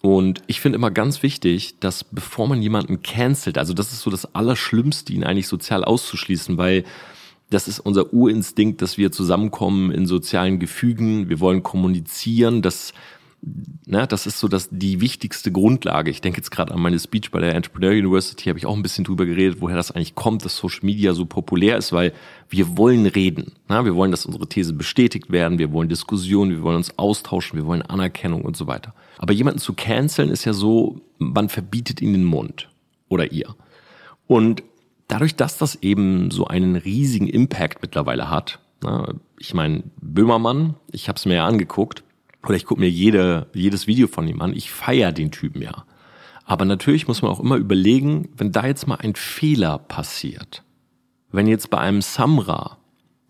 Und 0.00 0.42
ich 0.46 0.60
finde 0.60 0.76
immer 0.76 0.92
ganz 0.92 1.24
wichtig, 1.24 1.80
dass 1.80 2.04
bevor 2.04 2.46
man 2.46 2.62
jemanden 2.62 3.02
cancelt, 3.02 3.58
also 3.58 3.74
das 3.74 3.92
ist 3.92 4.02
so 4.02 4.10
das 4.10 4.36
Allerschlimmste, 4.36 5.12
ihn 5.12 5.24
eigentlich 5.24 5.48
sozial 5.48 5.82
auszuschließen, 5.82 6.56
weil 6.56 6.84
das 7.50 7.66
ist 7.66 7.80
unser 7.80 8.12
Urinstinkt, 8.12 8.80
dass 8.80 8.96
wir 8.96 9.10
zusammenkommen 9.10 9.90
in 9.90 10.06
sozialen 10.06 10.60
Gefügen, 10.60 11.28
wir 11.28 11.40
wollen 11.40 11.64
kommunizieren, 11.64 12.62
dass 12.62 12.94
ne, 13.42 14.06
das 14.06 14.26
ist 14.26 14.38
so 14.38 14.48
das, 14.48 14.68
die 14.70 15.00
wichtigste 15.00 15.52
Grundlage. 15.52 16.10
Ich 16.10 16.20
denke 16.20 16.38
jetzt 16.38 16.50
gerade 16.50 16.72
an 16.72 16.80
meine 16.80 16.98
Speech 16.98 17.30
bei 17.30 17.40
der 17.40 17.54
Entrepreneur 17.54 17.92
University, 17.92 18.48
habe 18.48 18.58
ich 18.58 18.66
auch 18.66 18.74
ein 18.74 18.82
bisschen 18.82 19.04
drüber 19.04 19.26
geredet, 19.26 19.60
woher 19.60 19.76
das 19.76 19.90
eigentlich 19.90 20.14
kommt, 20.14 20.44
dass 20.44 20.56
Social 20.56 20.80
Media 20.82 21.12
so 21.12 21.26
populär 21.26 21.76
ist, 21.76 21.92
weil 21.92 22.12
wir 22.48 22.76
wollen 22.76 23.06
reden. 23.06 23.52
Ne? 23.68 23.84
Wir 23.84 23.94
wollen, 23.94 24.10
dass 24.10 24.26
unsere 24.26 24.48
These 24.48 24.72
bestätigt 24.72 25.30
werden, 25.30 25.58
wir 25.58 25.72
wollen 25.72 25.88
Diskussionen, 25.88 26.50
wir 26.50 26.62
wollen 26.62 26.76
uns 26.76 26.98
austauschen, 26.98 27.58
wir 27.58 27.66
wollen 27.66 27.82
Anerkennung 27.82 28.42
und 28.42 28.56
so 28.56 28.66
weiter. 28.66 28.94
Aber 29.18 29.32
jemanden 29.32 29.60
zu 29.60 29.74
canceln 29.74 30.30
ist 30.30 30.44
ja 30.44 30.52
so, 30.52 31.00
man 31.18 31.48
verbietet 31.48 32.02
ihnen 32.02 32.14
den 32.14 32.24
Mund 32.24 32.68
oder 33.08 33.32
ihr. 33.32 33.54
Und 34.26 34.62
dadurch, 35.08 35.36
dass 35.36 35.58
das 35.58 35.76
eben 35.76 36.30
so 36.30 36.46
einen 36.46 36.76
riesigen 36.76 37.28
Impact 37.28 37.82
mittlerweile 37.82 38.28
hat, 38.30 38.58
ne, 38.82 39.14
ich 39.38 39.54
meine, 39.54 39.84
Böhmermann, 40.00 40.74
ich 40.90 41.08
habe 41.08 41.16
es 41.16 41.26
mir 41.26 41.34
ja 41.34 41.46
angeguckt, 41.46 42.02
oder 42.46 42.56
ich 42.56 42.64
gucke 42.64 42.80
mir 42.80 42.90
jede, 42.90 43.48
jedes 43.52 43.86
Video 43.86 44.06
von 44.06 44.26
ihm 44.26 44.40
an, 44.40 44.54
ich 44.54 44.70
feiere 44.70 45.12
den 45.12 45.30
Typen 45.30 45.62
ja. 45.62 45.84
Aber 46.44 46.64
natürlich 46.64 47.08
muss 47.08 47.22
man 47.22 47.30
auch 47.32 47.40
immer 47.40 47.56
überlegen, 47.56 48.28
wenn 48.36 48.52
da 48.52 48.66
jetzt 48.66 48.86
mal 48.86 48.96
ein 48.96 49.16
Fehler 49.16 49.78
passiert. 49.78 50.62
Wenn 51.32 51.48
jetzt 51.48 51.70
bei 51.70 51.78
einem 51.78 52.02
Samra, 52.02 52.78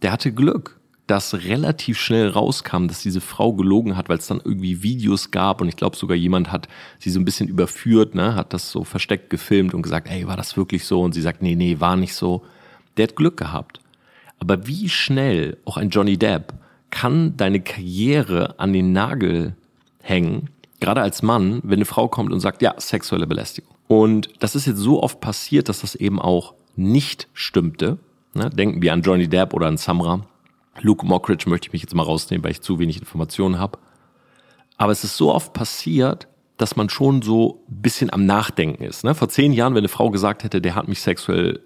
der 0.03 0.13
hatte 0.13 0.33
Glück, 0.33 0.79
dass 1.07 1.35
relativ 1.35 1.99
schnell 1.99 2.29
rauskam, 2.29 2.89
dass 2.89 3.03
diese 3.03 3.21
Frau 3.21 3.53
gelogen 3.55 3.97
hat, 3.97 4.09
weil 4.09 4.19
es 4.19 4.27
dann 4.27 4.43
irgendwie 4.45 4.83
Videos 4.83 5.31
gab 5.31 5.61
und 5.61 5.69
ich 5.69 5.77
glaube 5.77 5.97
sogar 5.97 6.17
jemand 6.17 6.53
hat 6.53 6.69
sie 6.99 7.11
so 7.11 7.21
ein 7.21 7.25
bisschen 7.25 7.49
überführt, 7.49 8.15
ne, 8.15 8.35
hat 8.35 8.53
das 8.53 8.71
so 8.71 8.85
versteckt 8.85 9.31
gefilmt 9.31 9.73
und 9.73 9.83
gesagt, 9.83 10.09
ey, 10.11 10.27
war 10.27 10.37
das 10.37 10.57
wirklich 10.57 10.85
so? 10.85 11.01
Und 11.01 11.13
sie 11.13 11.23
sagt, 11.23 11.43
nee, 11.43 11.55
nee, 11.55 11.81
war 11.81 11.97
nicht 11.97 12.15
so. 12.15 12.45
Der 12.97 13.05
hat 13.05 13.17
Glück 13.17 13.37
gehabt. 13.37 13.81
Aber 14.41 14.67
wie 14.67 14.89
schnell 14.89 15.57
auch 15.65 15.77
ein 15.77 15.91
Johnny 15.91 16.19
Depp 16.19 16.53
kann 16.91 17.37
deine 17.37 17.61
Karriere 17.61 18.59
an 18.59 18.73
den 18.73 18.93
Nagel 18.93 19.57
hängen, 20.01 20.51
gerade 20.81 21.03
als 21.03 21.23
Mann, 21.23 21.61
wenn 21.65 21.79
eine 21.79 21.85
Frau 21.85 22.09
kommt 22.09 22.33
und 22.33 22.41
sagt, 22.41 22.63
ja, 22.63 22.75
sexuelle 22.79 23.27
Belästigung. 23.27 23.75
Und 23.89 24.31
das 24.41 24.55
ist 24.55 24.67
jetzt 24.67 24.79
so 24.79 25.03
oft 25.03 25.21
passiert, 25.21 25.69
dass 25.69 25.81
das 25.81 25.95
eben 25.95 26.21
auch 26.21 26.55
nicht 26.75 27.29
stimmte. 27.33 27.99
Ne? 28.35 28.51
Denken 28.51 28.83
wir 28.83 28.93
an 28.93 29.03
Johnny 29.03 29.29
Depp 29.29 29.55
oder 29.55 29.67
an 29.67 29.77
Samra. 29.77 30.27
Luke 30.81 31.07
Mockridge 31.07 31.49
möchte 31.49 31.69
ich 31.69 31.73
mich 31.73 31.83
jetzt 31.83 31.95
mal 31.95 32.03
rausnehmen, 32.03 32.45
weil 32.45 32.51
ich 32.51 32.61
zu 32.61 32.79
wenig 32.79 32.99
Informationen 32.99 33.59
habe. 33.59 33.79
Aber 34.77 34.93
es 34.93 35.05
ist 35.05 35.17
so 35.17 35.33
oft 35.33 35.53
passiert, 35.53 36.29
dass 36.59 36.77
man 36.77 36.89
schon 36.89 37.23
so 37.23 37.65
ein 37.69 37.83
bisschen 37.83 38.13
am 38.13 38.27
Nachdenken 38.27 38.85
ist. 38.85 39.05
Ne? 39.05 39.15
Vor 39.15 39.29
zehn 39.29 39.53
Jahren, 39.53 39.75
wenn 39.75 39.81
eine 39.81 39.89
Frau 39.89 40.11
gesagt 40.11 40.45
hätte, 40.45 40.61
der 40.61 40.75
hat 40.75 40.89
mich 40.89 41.01
sexuell 41.01 41.61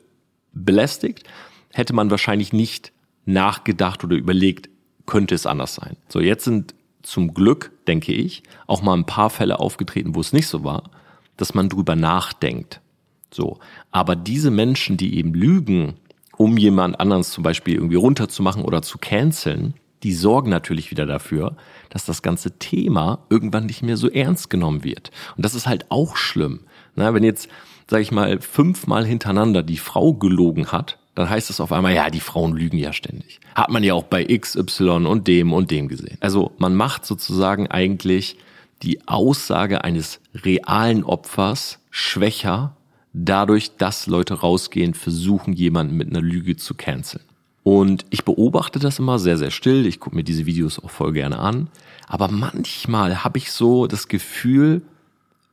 belästigt, 0.53 1.25
hätte 1.73 1.93
man 1.93 2.11
wahrscheinlich 2.11 2.53
nicht 2.53 2.93
nachgedacht 3.25 4.03
oder 4.05 4.17
überlegt, 4.17 4.70
könnte 5.11 5.35
es 5.35 5.45
anders 5.45 5.75
sein. 5.75 5.97
So, 6.09 6.21
jetzt 6.21 6.45
sind 6.45 6.75
zum 7.03 7.35
Glück, 7.35 7.73
denke 7.87 8.13
ich, 8.13 8.43
auch 8.67 8.81
mal 8.81 8.95
ein 8.95 9.05
paar 9.05 9.29
Fälle 9.29 9.59
aufgetreten, 9.59 10.15
wo 10.15 10.21
es 10.21 10.33
nicht 10.33 10.47
so 10.47 10.65
war, 10.65 10.91
dass 11.37 11.53
man 11.53 11.69
drüber 11.69 11.97
nachdenkt. 11.97 12.81
So. 13.31 13.59
Aber 13.91 14.17
diese 14.17 14.51
Menschen, 14.51 14.97
die 14.97 15.17
eben 15.17 15.35
lügen, 15.35 15.95
um 16.37 16.57
jemand 16.57 17.01
anderen 17.01 17.25
zum 17.25 17.43
Beispiel 17.43 17.75
irgendwie 17.75 17.97
runterzumachen 17.97 18.63
oder 18.63 18.83
zu 18.83 18.99
canceln, 18.99 19.75
die 20.05 20.13
sorgen 20.13 20.49
natürlich 20.49 20.91
wieder 20.91 21.07
dafür, 21.07 21.57
dass 21.91 22.05
das 22.05 22.23
ganze 22.23 22.59
Thema 22.59 23.27
irgendwann 23.29 23.67
nicht 23.67 23.83
mehr 23.83 23.97
so 23.97 24.09
ernst 24.09 24.49
genommen 24.49 24.85
wird. 24.85 25.11
Und 25.37 25.45
das 25.45 25.55
ist 25.55 25.67
halt 25.67 25.91
auch 25.91 26.17
schlimm. 26.17 26.61
Na, 26.95 27.13
wenn 27.15 27.25
jetzt, 27.25 27.49
sag 27.89 28.01
ich 28.01 28.13
mal, 28.13 28.41
fünfmal 28.41 29.05
hintereinander 29.05 29.65
die 29.65 29.77
Frau 29.77 30.15
gelogen 30.15 30.69
hat, 30.69 31.00
dann 31.15 31.29
heißt 31.29 31.51
es 31.51 31.61
auf 31.61 31.73
einmal, 31.73 31.95
ja, 31.95 32.11
die 32.11 32.21
Frauen 32.21 32.55
lügen 32.55 32.79
ja 32.79 32.93
ständig. 32.93 33.41
Hat 33.55 33.71
man 33.71 33.83
ja 33.83 33.95
auch 33.95 34.05
bei 34.05 34.25
XY 34.25 35.07
und 35.07 35.27
dem 35.27 35.53
und 35.53 35.71
dem 35.71 35.89
gesehen. 35.89 36.19
Also 36.21 36.53
man 36.59 36.75
macht 36.75 37.05
sozusagen 37.05 37.67
eigentlich 37.67 38.37
die 38.83 39.07
Aussage 39.09 39.85
eines 39.85 40.21
realen 40.35 41.05
Opfers 41.05 41.81
schwächer, 41.91 42.77
dadurch, 43.13 43.77
dass 43.77 44.07
Leute 44.07 44.35
rausgehen, 44.35 44.95
versuchen, 44.95 45.53
jemanden 45.53 45.97
mit 45.97 46.09
einer 46.09 46.23
Lüge 46.23 46.57
zu 46.57 46.75
canceln. 46.75 47.25
Und 47.63 48.07
ich 48.11 48.25
beobachte 48.25 48.79
das 48.79 48.99
immer 48.99 49.19
sehr, 49.19 49.37
sehr 49.37 49.51
still. 49.51 49.87
Ich 49.87 50.01
gucke 50.01 50.17
mir 50.17 50.25
diese 50.25 50.47
Videos 50.47 50.83
auch 50.83 50.91
voll 50.91 51.13
gerne 51.13 51.39
an. 51.39 51.69
Aber 52.07 52.29
manchmal 52.29 53.23
habe 53.23 53.39
ich 53.39 53.53
so 53.53 53.87
das 53.87 54.09
Gefühl, 54.09 54.83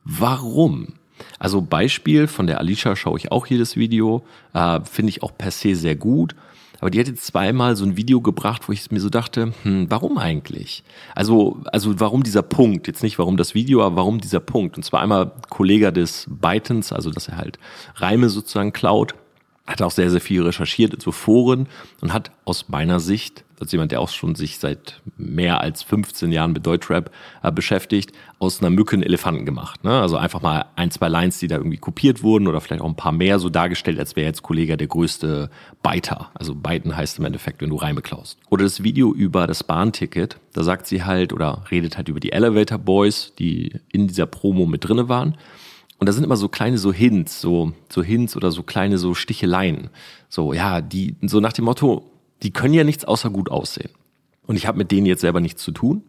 warum? 0.04 0.94
Also 1.38 1.62
Beispiel 1.62 2.26
von 2.26 2.46
der 2.46 2.58
Alicia 2.58 2.96
schaue 2.96 3.18
ich 3.18 3.32
auch 3.32 3.46
jedes 3.46 3.76
Video, 3.76 4.24
äh, 4.54 4.80
finde 4.82 5.10
ich 5.10 5.22
auch 5.22 5.32
per 5.36 5.50
se 5.50 5.74
sehr 5.74 5.96
gut. 5.96 6.34
Aber 6.80 6.90
die 6.90 7.00
hat 7.00 7.08
jetzt 7.08 7.26
zweimal 7.26 7.74
so 7.74 7.84
ein 7.84 7.96
Video 7.96 8.20
gebracht, 8.20 8.68
wo 8.68 8.72
ich 8.72 8.88
mir 8.92 9.00
so 9.00 9.10
dachte, 9.10 9.52
hm, 9.64 9.90
warum 9.90 10.16
eigentlich? 10.16 10.84
Also, 11.14 11.60
also 11.72 11.98
warum 11.98 12.22
dieser 12.22 12.42
Punkt? 12.42 12.86
Jetzt 12.86 13.02
nicht 13.02 13.18
warum 13.18 13.36
das 13.36 13.54
Video, 13.54 13.82
aber 13.82 13.96
warum 13.96 14.20
dieser 14.20 14.38
Punkt? 14.38 14.76
Und 14.76 14.84
zwar 14.84 15.00
einmal 15.02 15.32
Kollege 15.48 15.92
des 15.92 16.26
Bytens, 16.28 16.92
also 16.92 17.10
dass 17.10 17.26
er 17.28 17.36
halt 17.36 17.58
Reime 17.96 18.28
sozusagen 18.28 18.72
klaut 18.72 19.14
hat 19.68 19.82
auch 19.82 19.90
sehr, 19.90 20.10
sehr 20.10 20.20
viel 20.20 20.42
recherchiert 20.42 20.94
in 20.94 21.00
so 21.00 21.12
Foren 21.12 21.68
und 22.00 22.12
hat 22.12 22.30
aus 22.44 22.70
meiner 22.70 23.00
Sicht, 23.00 23.44
als 23.60 23.72
jemand, 23.72 23.92
der 23.92 24.00
auch 24.00 24.08
schon 24.08 24.34
sich 24.34 24.58
seit 24.58 25.00
mehr 25.16 25.60
als 25.60 25.82
15 25.82 26.32
Jahren 26.32 26.52
mit 26.52 26.66
Deutschrap 26.66 27.10
äh, 27.42 27.50
beschäftigt, 27.50 28.12
aus 28.38 28.60
einer 28.60 28.70
Mücke 28.70 28.94
einen 28.94 29.02
Elefanten 29.02 29.44
gemacht. 29.44 29.84
Ne? 29.84 30.00
Also 30.00 30.16
einfach 30.16 30.42
mal 30.42 30.66
ein, 30.76 30.90
zwei 30.90 31.08
Lines, 31.08 31.38
die 31.38 31.48
da 31.48 31.56
irgendwie 31.56 31.76
kopiert 31.76 32.22
wurden 32.22 32.46
oder 32.46 32.60
vielleicht 32.60 32.82
auch 32.82 32.88
ein 32.88 32.96
paar 32.96 33.12
mehr 33.12 33.38
so 33.38 33.48
dargestellt, 33.48 33.98
als 33.98 34.16
wäre 34.16 34.26
jetzt 34.26 34.42
Kollege 34.42 34.76
der 34.76 34.86
größte 34.86 35.50
Biter. 35.82 36.30
Also 36.34 36.54
Biten 36.54 36.96
heißt 36.96 37.18
im 37.18 37.24
Endeffekt, 37.24 37.60
wenn 37.60 37.70
du 37.70 37.76
Reime 37.76 38.02
klaust. 38.02 38.38
Oder 38.50 38.64
das 38.64 38.82
Video 38.82 39.12
über 39.12 39.46
das 39.46 39.64
Bahnticket, 39.64 40.38
da 40.52 40.62
sagt 40.62 40.86
sie 40.86 41.04
halt 41.04 41.32
oder 41.32 41.64
redet 41.70 41.96
halt 41.96 42.08
über 42.08 42.20
die 42.20 42.32
Elevator 42.32 42.78
Boys, 42.78 43.32
die 43.38 43.72
in 43.90 44.06
dieser 44.08 44.26
Promo 44.26 44.66
mit 44.66 44.88
drinne 44.88 45.08
waren 45.08 45.36
und 45.98 46.06
da 46.06 46.12
sind 46.12 46.24
immer 46.24 46.36
so 46.36 46.48
kleine 46.48 46.78
so 46.78 46.92
Hints, 46.92 47.40
so, 47.40 47.72
so 47.88 48.02
Hints 48.02 48.36
oder 48.36 48.52
so 48.52 48.62
kleine 48.62 48.98
so 48.98 49.14
Sticheleien. 49.14 49.90
So, 50.28 50.52
ja, 50.52 50.80
die, 50.80 51.16
so 51.22 51.40
nach 51.40 51.52
dem 51.52 51.64
Motto, 51.64 52.07
die 52.42 52.52
können 52.52 52.74
ja 52.74 52.84
nichts 52.84 53.04
außer 53.04 53.30
gut 53.30 53.50
aussehen. 53.50 53.90
Und 54.46 54.56
ich 54.56 54.66
habe 54.66 54.78
mit 54.78 54.90
denen 54.90 55.06
jetzt 55.06 55.20
selber 55.20 55.40
nichts 55.40 55.62
zu 55.62 55.72
tun. 55.72 56.02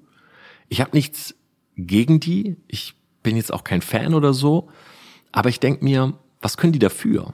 Ich 0.69 0.81
habe 0.81 0.91
nichts 0.93 1.35
gegen 1.75 2.19
die. 2.19 2.57
Ich 2.67 2.95
bin 3.23 3.35
jetzt 3.35 3.53
auch 3.53 3.63
kein 3.63 3.81
Fan 3.81 4.13
oder 4.13 4.33
so. 4.33 4.69
Aber 5.31 5.49
ich 5.49 5.59
denk 5.59 5.81
mir, 5.81 6.13
was 6.41 6.57
können 6.57 6.73
die 6.73 6.79
dafür? 6.79 7.33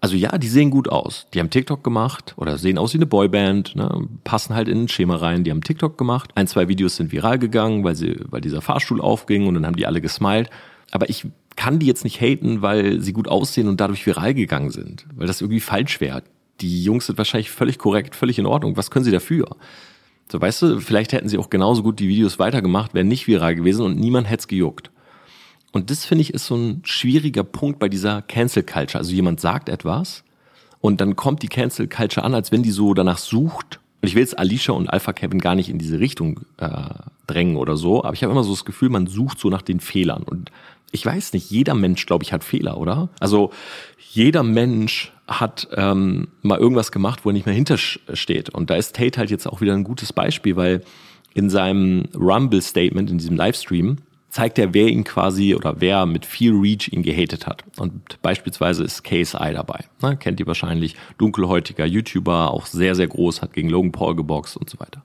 Also 0.00 0.14
ja, 0.14 0.36
die 0.38 0.48
sehen 0.48 0.70
gut 0.70 0.88
aus. 0.88 1.26
Die 1.34 1.40
haben 1.40 1.50
TikTok 1.50 1.82
gemacht 1.82 2.34
oder 2.36 2.58
sehen 2.58 2.78
aus 2.78 2.92
wie 2.92 2.98
eine 2.98 3.06
Boyband, 3.06 3.74
ne, 3.76 4.08
passen 4.24 4.54
halt 4.54 4.68
in 4.68 4.84
ein 4.84 4.88
Schema 4.88 5.16
rein. 5.16 5.42
Die 5.42 5.50
haben 5.50 5.62
TikTok 5.62 5.98
gemacht. 5.98 6.30
Ein, 6.34 6.46
zwei 6.46 6.68
Videos 6.68 6.96
sind 6.96 7.12
viral 7.12 7.38
gegangen, 7.38 7.82
weil 7.82 7.96
sie, 7.96 8.20
weil 8.30 8.40
dieser 8.40 8.60
Fahrstuhl 8.60 9.00
aufging 9.00 9.46
und 9.46 9.54
dann 9.54 9.66
haben 9.66 9.76
die 9.76 9.86
alle 9.86 10.00
gesmiled. 10.00 10.50
Aber 10.92 11.08
ich 11.08 11.26
kann 11.56 11.78
die 11.78 11.86
jetzt 11.86 12.04
nicht 12.04 12.20
haten, 12.20 12.62
weil 12.62 13.00
sie 13.00 13.12
gut 13.12 13.26
aussehen 13.26 13.68
und 13.68 13.80
dadurch 13.80 14.06
viral 14.06 14.34
gegangen 14.34 14.70
sind, 14.70 15.06
weil 15.16 15.26
das 15.26 15.40
irgendwie 15.40 15.60
falsch 15.60 16.00
wäre. 16.00 16.22
Die 16.60 16.82
Jungs 16.82 17.06
sind 17.06 17.18
wahrscheinlich 17.18 17.50
völlig 17.50 17.78
korrekt, 17.78 18.16
völlig 18.16 18.38
in 18.38 18.46
Ordnung. 18.46 18.76
Was 18.76 18.90
können 18.90 19.04
sie 19.04 19.10
dafür? 19.10 19.56
So, 20.30 20.40
weißt 20.40 20.62
du, 20.62 20.80
vielleicht 20.80 21.12
hätten 21.12 21.28
sie 21.28 21.38
auch 21.38 21.50
genauso 21.50 21.82
gut 21.82 22.00
die 22.00 22.08
Videos 22.08 22.38
weitergemacht, 22.38 22.94
wären 22.94 23.08
nicht 23.08 23.26
viral 23.26 23.54
gewesen 23.54 23.84
und 23.84 23.98
niemand 23.98 24.28
hätte 24.28 24.40
es 24.40 24.48
gejuckt. 24.48 24.90
Und 25.72 25.90
das 25.90 26.04
finde 26.04 26.22
ich 26.22 26.32
ist 26.34 26.46
so 26.46 26.56
ein 26.56 26.82
schwieriger 26.84 27.44
Punkt 27.44 27.78
bei 27.78 27.88
dieser 27.88 28.22
Cancel 28.22 28.62
Culture. 28.62 28.98
Also 28.98 29.12
jemand 29.12 29.40
sagt 29.40 29.68
etwas 29.68 30.24
und 30.80 31.00
dann 31.00 31.16
kommt 31.16 31.42
die 31.42 31.48
Cancel 31.48 31.86
Culture 31.86 32.24
an, 32.24 32.34
als 32.34 32.50
wenn 32.50 32.62
die 32.62 32.70
so 32.70 32.94
danach 32.94 33.18
sucht. 33.18 33.80
Und 34.00 34.08
ich 34.08 34.14
will 34.14 34.22
jetzt 34.22 34.38
Alicia 34.38 34.74
und 34.74 34.88
Alpha 34.88 35.12
Kevin 35.12 35.38
gar 35.38 35.54
nicht 35.54 35.68
in 35.68 35.78
diese 35.78 36.00
Richtung 36.00 36.40
äh, 36.58 36.70
drängen 37.26 37.56
oder 37.56 37.76
so, 37.76 38.04
aber 38.04 38.14
ich 38.14 38.22
habe 38.22 38.32
immer 38.32 38.44
so 38.44 38.52
das 38.52 38.64
Gefühl, 38.64 38.88
man 38.88 39.06
sucht 39.06 39.38
so 39.38 39.48
nach 39.48 39.62
den 39.62 39.80
Fehlern. 39.80 40.22
Und 40.22 40.50
ich 40.92 41.04
weiß 41.04 41.32
nicht, 41.32 41.50
jeder 41.50 41.74
Mensch, 41.74 42.06
glaube 42.06 42.24
ich, 42.24 42.32
hat 42.32 42.42
Fehler, 42.42 42.78
oder? 42.78 43.10
Also 43.20 43.50
jeder 44.12 44.42
Mensch 44.42 45.12
hat 45.28 45.68
ähm, 45.74 46.28
mal 46.42 46.58
irgendwas 46.58 46.92
gemacht, 46.92 47.24
wo 47.24 47.30
er 47.30 47.32
nicht 47.32 47.46
mehr 47.46 47.54
hintersteht. 47.54 48.50
Und 48.50 48.70
da 48.70 48.76
ist 48.76 48.94
Tate 48.96 49.18
halt 49.18 49.30
jetzt 49.30 49.46
auch 49.46 49.60
wieder 49.60 49.74
ein 49.74 49.84
gutes 49.84 50.12
Beispiel, 50.12 50.56
weil 50.56 50.82
in 51.34 51.50
seinem 51.50 52.04
Rumble-Statement, 52.14 53.10
in 53.10 53.18
diesem 53.18 53.36
Livestream, 53.36 53.98
zeigt 54.30 54.58
er, 54.58 54.74
wer 54.74 54.88
ihn 54.88 55.04
quasi 55.04 55.54
oder 55.54 55.80
wer 55.80 56.06
mit 56.06 56.26
viel 56.26 56.52
Reach 56.52 56.88
ihn 56.92 57.02
gehatet 57.02 57.46
hat. 57.46 57.64
Und 57.78 58.20
beispielsweise 58.22 58.84
ist 58.84 59.02
KSI 59.02 59.52
dabei. 59.52 59.84
Ne? 60.02 60.16
Kennt 60.16 60.40
ihr 60.40 60.46
wahrscheinlich. 60.46 60.94
Dunkelhäutiger 61.18 61.86
YouTuber, 61.86 62.50
auch 62.50 62.66
sehr, 62.66 62.94
sehr 62.94 63.06
groß, 63.06 63.42
hat 63.42 63.52
gegen 63.52 63.68
Logan 63.68 63.92
Paul 63.92 64.14
geboxt 64.14 64.56
und 64.56 64.68
so 64.68 64.78
weiter. 64.78 65.02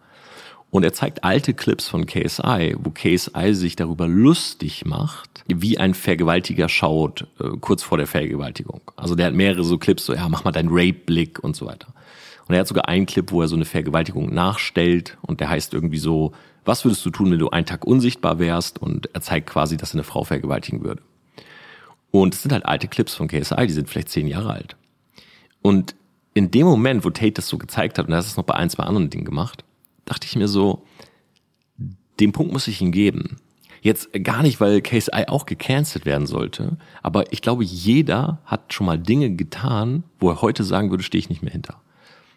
Und 0.72 0.84
er 0.84 0.94
zeigt 0.94 1.26
alte 1.26 1.54
Clips 1.54 1.90
von 1.90 2.06
KSI, 2.06 2.76
wo 2.80 2.92
KSI 2.92 3.54
sich 3.54 3.76
darüber 3.76 4.08
lustig 4.08 4.86
macht, 4.86 5.44
wie 5.48 5.78
ein 5.78 5.94
Vergewaltiger 5.94 6.70
schaut, 6.70 7.28
äh, 7.40 7.50
kurz 7.60 7.84
vor 7.84 7.98
der 7.98 8.08
Vergewaltigung. 8.08 8.82
Also 8.96 9.16
der 9.16 9.28
hat 9.28 9.34
mehrere 9.34 9.66
so 9.66 9.78
Clips, 9.78 10.06
so, 10.06 10.14
ja, 10.14 10.30
mach 10.30 10.46
mal 10.46 10.52
deinen 10.52 10.70
Rape-Blick 10.72 11.44
und 11.44 11.58
so 11.58 11.66
weiter. 11.66 11.94
Und 12.48 12.56
er 12.56 12.62
hat 12.62 12.68
sogar 12.68 12.88
einen 12.88 13.06
Clip, 13.06 13.30
wo 13.32 13.42
er 13.42 13.50
so 13.50 13.56
eine 13.56 13.66
Vergewaltigung 13.66 14.34
nachstellt 14.34 15.18
und 15.22 15.42
der 15.42 15.50
heißt 15.50 15.74
irgendwie 15.74 15.98
so, 15.98 16.32
was 16.64 16.86
würdest 16.86 17.06
du 17.06 17.10
tun, 17.10 17.32
wenn 17.32 17.40
du 17.40 17.50
einen 17.50 17.66
Tag 17.66 17.86
unsichtbar 17.86 18.40
wärst? 18.40 18.82
Und 18.82 19.14
er 19.14 19.22
zeigt 19.22 19.50
quasi, 19.50 19.78
dass 19.78 19.92
er 19.92 19.96
eine 19.96 20.04
Frau 20.04 20.24
vergewaltigen 20.24 20.84
würde. 20.84 21.02
Und 22.12 22.34
es 22.34 22.44
sind 22.44 22.52
halt 22.52 22.66
alte 22.66 22.88
Clips 22.88 23.16
von 23.16 23.28
KSI, 23.28 23.68
die 23.68 23.74
sind 23.74 23.90
vielleicht 23.90 24.10
zehn 24.10 24.28
Jahre 24.28 24.52
alt. 24.52 24.76
Und 25.62 25.96
in 26.34 26.52
dem 26.52 26.66
Moment, 26.66 27.04
wo 27.04 27.10
Tate 27.10 27.34
das 27.34 27.48
so 27.48 27.58
gezeigt 27.58 27.98
hat, 27.98 28.08
und 28.08 28.14
er 28.14 28.20
hat 28.20 28.26
es 28.26 28.38
noch 28.38 28.44
bei 28.44 28.56
ein, 28.56 28.70
zwei 28.70 28.84
anderen 28.84 29.10
Dingen 29.10 29.26
gemacht, 29.26 29.64
dachte 30.06 30.28
ich 30.28 30.36
mir 30.36 30.48
so, 30.48 30.86
den 32.20 32.32
Punkt 32.32 32.54
muss 32.54 32.68
ich 32.68 32.82
ihm 32.82 32.92
geben. 32.92 33.38
Jetzt 33.82 34.10
gar 34.24 34.44
nicht, 34.44 34.62
weil 34.62 34.82
KSI 34.82 35.26
auch 35.28 35.48
gecancelt 35.48 36.06
werden 36.06 36.28
sollte, 36.28 36.78
aber 37.02 37.34
ich 37.34 37.42
glaube, 37.42 37.64
jeder 37.64 38.40
hat 38.46 38.74
schon 38.74 38.86
mal 38.86 39.00
Dinge 39.00 39.36
getan, 39.36 40.04
wo 40.20 40.30
er 40.30 40.42
heute 40.42 40.64
sagen 40.64 40.92
würde, 40.92 41.04
stehe 41.04 41.20
ich 41.20 41.30
nicht 41.30 41.42
mehr 41.42 41.52
hinter. 41.52 41.82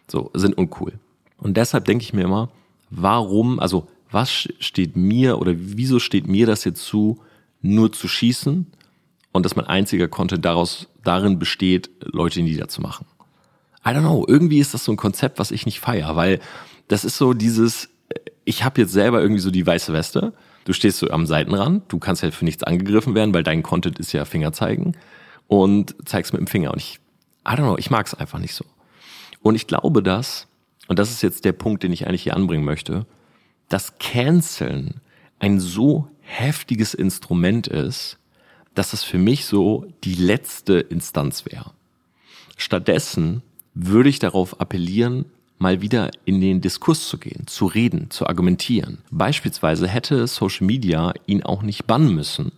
So, 0.07 0.31
sind 0.33 0.57
uncool. 0.57 0.93
Und 1.37 1.55
deshalb 1.57 1.85
denke 1.85 2.03
ich 2.03 2.13
mir 2.13 2.23
immer, 2.23 2.49
warum, 2.89 3.59
also 3.59 3.87
was 4.09 4.47
steht 4.59 4.95
mir 4.95 5.39
oder 5.39 5.53
wieso 5.55 5.99
steht 5.99 6.27
mir 6.27 6.47
das 6.47 6.63
jetzt 6.63 6.83
zu, 6.83 7.19
nur 7.61 7.91
zu 7.91 8.07
schießen 8.07 8.65
und 9.31 9.45
dass 9.45 9.55
mein 9.55 9.67
einziger 9.67 10.07
Content 10.07 10.45
daraus 10.45 10.87
darin 11.03 11.37
besteht, 11.37 11.89
Leute 12.01 12.41
niederzumachen. 12.41 13.05
I 13.85 13.89
don't 13.89 14.01
know, 14.01 14.25
irgendwie 14.27 14.59
ist 14.59 14.73
das 14.73 14.83
so 14.83 14.91
ein 14.91 14.97
Konzept, 14.97 15.37
was 15.37 15.51
ich 15.51 15.65
nicht 15.65 15.79
feier, 15.79 16.15
weil 16.15 16.39
das 16.87 17.05
ist 17.05 17.17
so 17.17 17.33
dieses, 17.33 17.89
ich 18.43 18.63
habe 18.63 18.81
jetzt 18.81 18.93
selber 18.93 19.21
irgendwie 19.21 19.41
so 19.41 19.51
die 19.51 19.65
weiße 19.65 19.93
Weste. 19.93 20.33
Du 20.65 20.73
stehst 20.73 20.97
so 20.97 21.09
am 21.11 21.27
Seitenrand, 21.27 21.91
du 21.91 21.99
kannst 21.99 22.23
ja 22.23 22.31
für 22.31 22.45
nichts 22.45 22.63
angegriffen 22.63 23.13
werden, 23.13 23.33
weil 23.33 23.43
dein 23.43 23.61
Content 23.61 23.99
ist 23.99 24.11
ja 24.11 24.25
Finger 24.25 24.51
zeigen 24.51 24.93
und 25.47 25.95
zeigst 26.05 26.33
mit 26.33 26.39
dem 26.39 26.47
Finger. 26.47 26.71
Und 26.71 26.79
ich, 26.79 26.99
I 27.47 27.51
don't 27.51 27.57
know, 27.57 27.77
ich 27.77 27.91
mag 27.91 28.07
es 28.07 28.15
einfach 28.15 28.39
nicht 28.39 28.55
so. 28.55 28.65
Und 29.41 29.53
ich 29.53 29.67
glaube, 29.67 30.01
dass, 30.01 30.47
und 30.87 30.97
das 30.97 31.11
ist 31.11 31.21
jetzt 31.21 31.45
der 31.45 31.53
Punkt, 31.53 31.83
den 31.83 31.91
ich 31.91 32.07
eigentlich 32.07 32.23
hier 32.23 32.35
anbringen 32.35 32.65
möchte, 32.65 33.05
dass 33.69 33.99
Canceln 33.99 35.01
ein 35.37 35.59
so 35.59 36.07
heftiges 36.21 36.95
Instrument 36.95 37.67
ist, 37.67 38.17
dass 38.73 38.93
es 38.93 39.03
für 39.03 39.19
mich 39.19 39.45
so 39.45 39.85
die 40.03 40.15
letzte 40.15 40.79
Instanz 40.79 41.45
wäre. 41.45 41.71
Stattdessen 42.57 43.43
würde 43.75 44.09
ich 44.09 44.19
darauf 44.19 44.59
appellieren, 44.59 45.25
mal 45.57 45.81
wieder 45.81 46.11
in 46.25 46.41
den 46.41 46.61
Diskurs 46.61 47.07
zu 47.07 47.17
gehen, 47.17 47.47
zu 47.47 47.65
reden, 47.65 48.09
zu 48.09 48.27
argumentieren. 48.27 48.99
Beispielsweise 49.11 49.87
hätte 49.87 50.27
Social 50.27 50.65
Media 50.65 51.13
ihn 51.27 51.43
auch 51.43 51.61
nicht 51.61 51.85
bannen 51.85 52.13
müssen, 52.15 52.51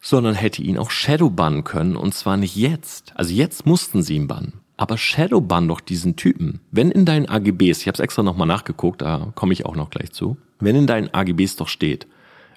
sondern 0.00 0.34
hätte 0.34 0.62
ihn 0.62 0.78
auch 0.78 0.90
Shadow 0.90 1.30
bannen 1.30 1.64
können 1.64 1.96
und 1.96 2.14
zwar 2.14 2.36
nicht 2.36 2.56
jetzt. 2.56 3.12
Also 3.16 3.32
jetzt 3.32 3.66
mussten 3.66 4.02
sie 4.02 4.16
ihn 4.16 4.26
bannen. 4.26 4.54
Aber 4.78 4.98
Shadow 4.98 5.40
bann 5.40 5.68
doch 5.68 5.80
diesen 5.80 6.16
Typen. 6.16 6.60
Wenn 6.70 6.90
in 6.90 7.06
deinen 7.06 7.28
AGBs, 7.28 7.80
ich 7.80 7.86
habe 7.86 7.94
es 7.94 8.00
extra 8.00 8.22
nochmal 8.22 8.46
nachgeguckt, 8.46 9.00
da 9.00 9.32
komme 9.34 9.54
ich 9.54 9.64
auch 9.64 9.76
noch 9.76 9.88
gleich 9.88 10.12
zu, 10.12 10.36
wenn 10.60 10.76
in 10.76 10.86
deinen 10.86 11.12
AGBs 11.12 11.56
doch 11.56 11.68
steht, 11.68 12.06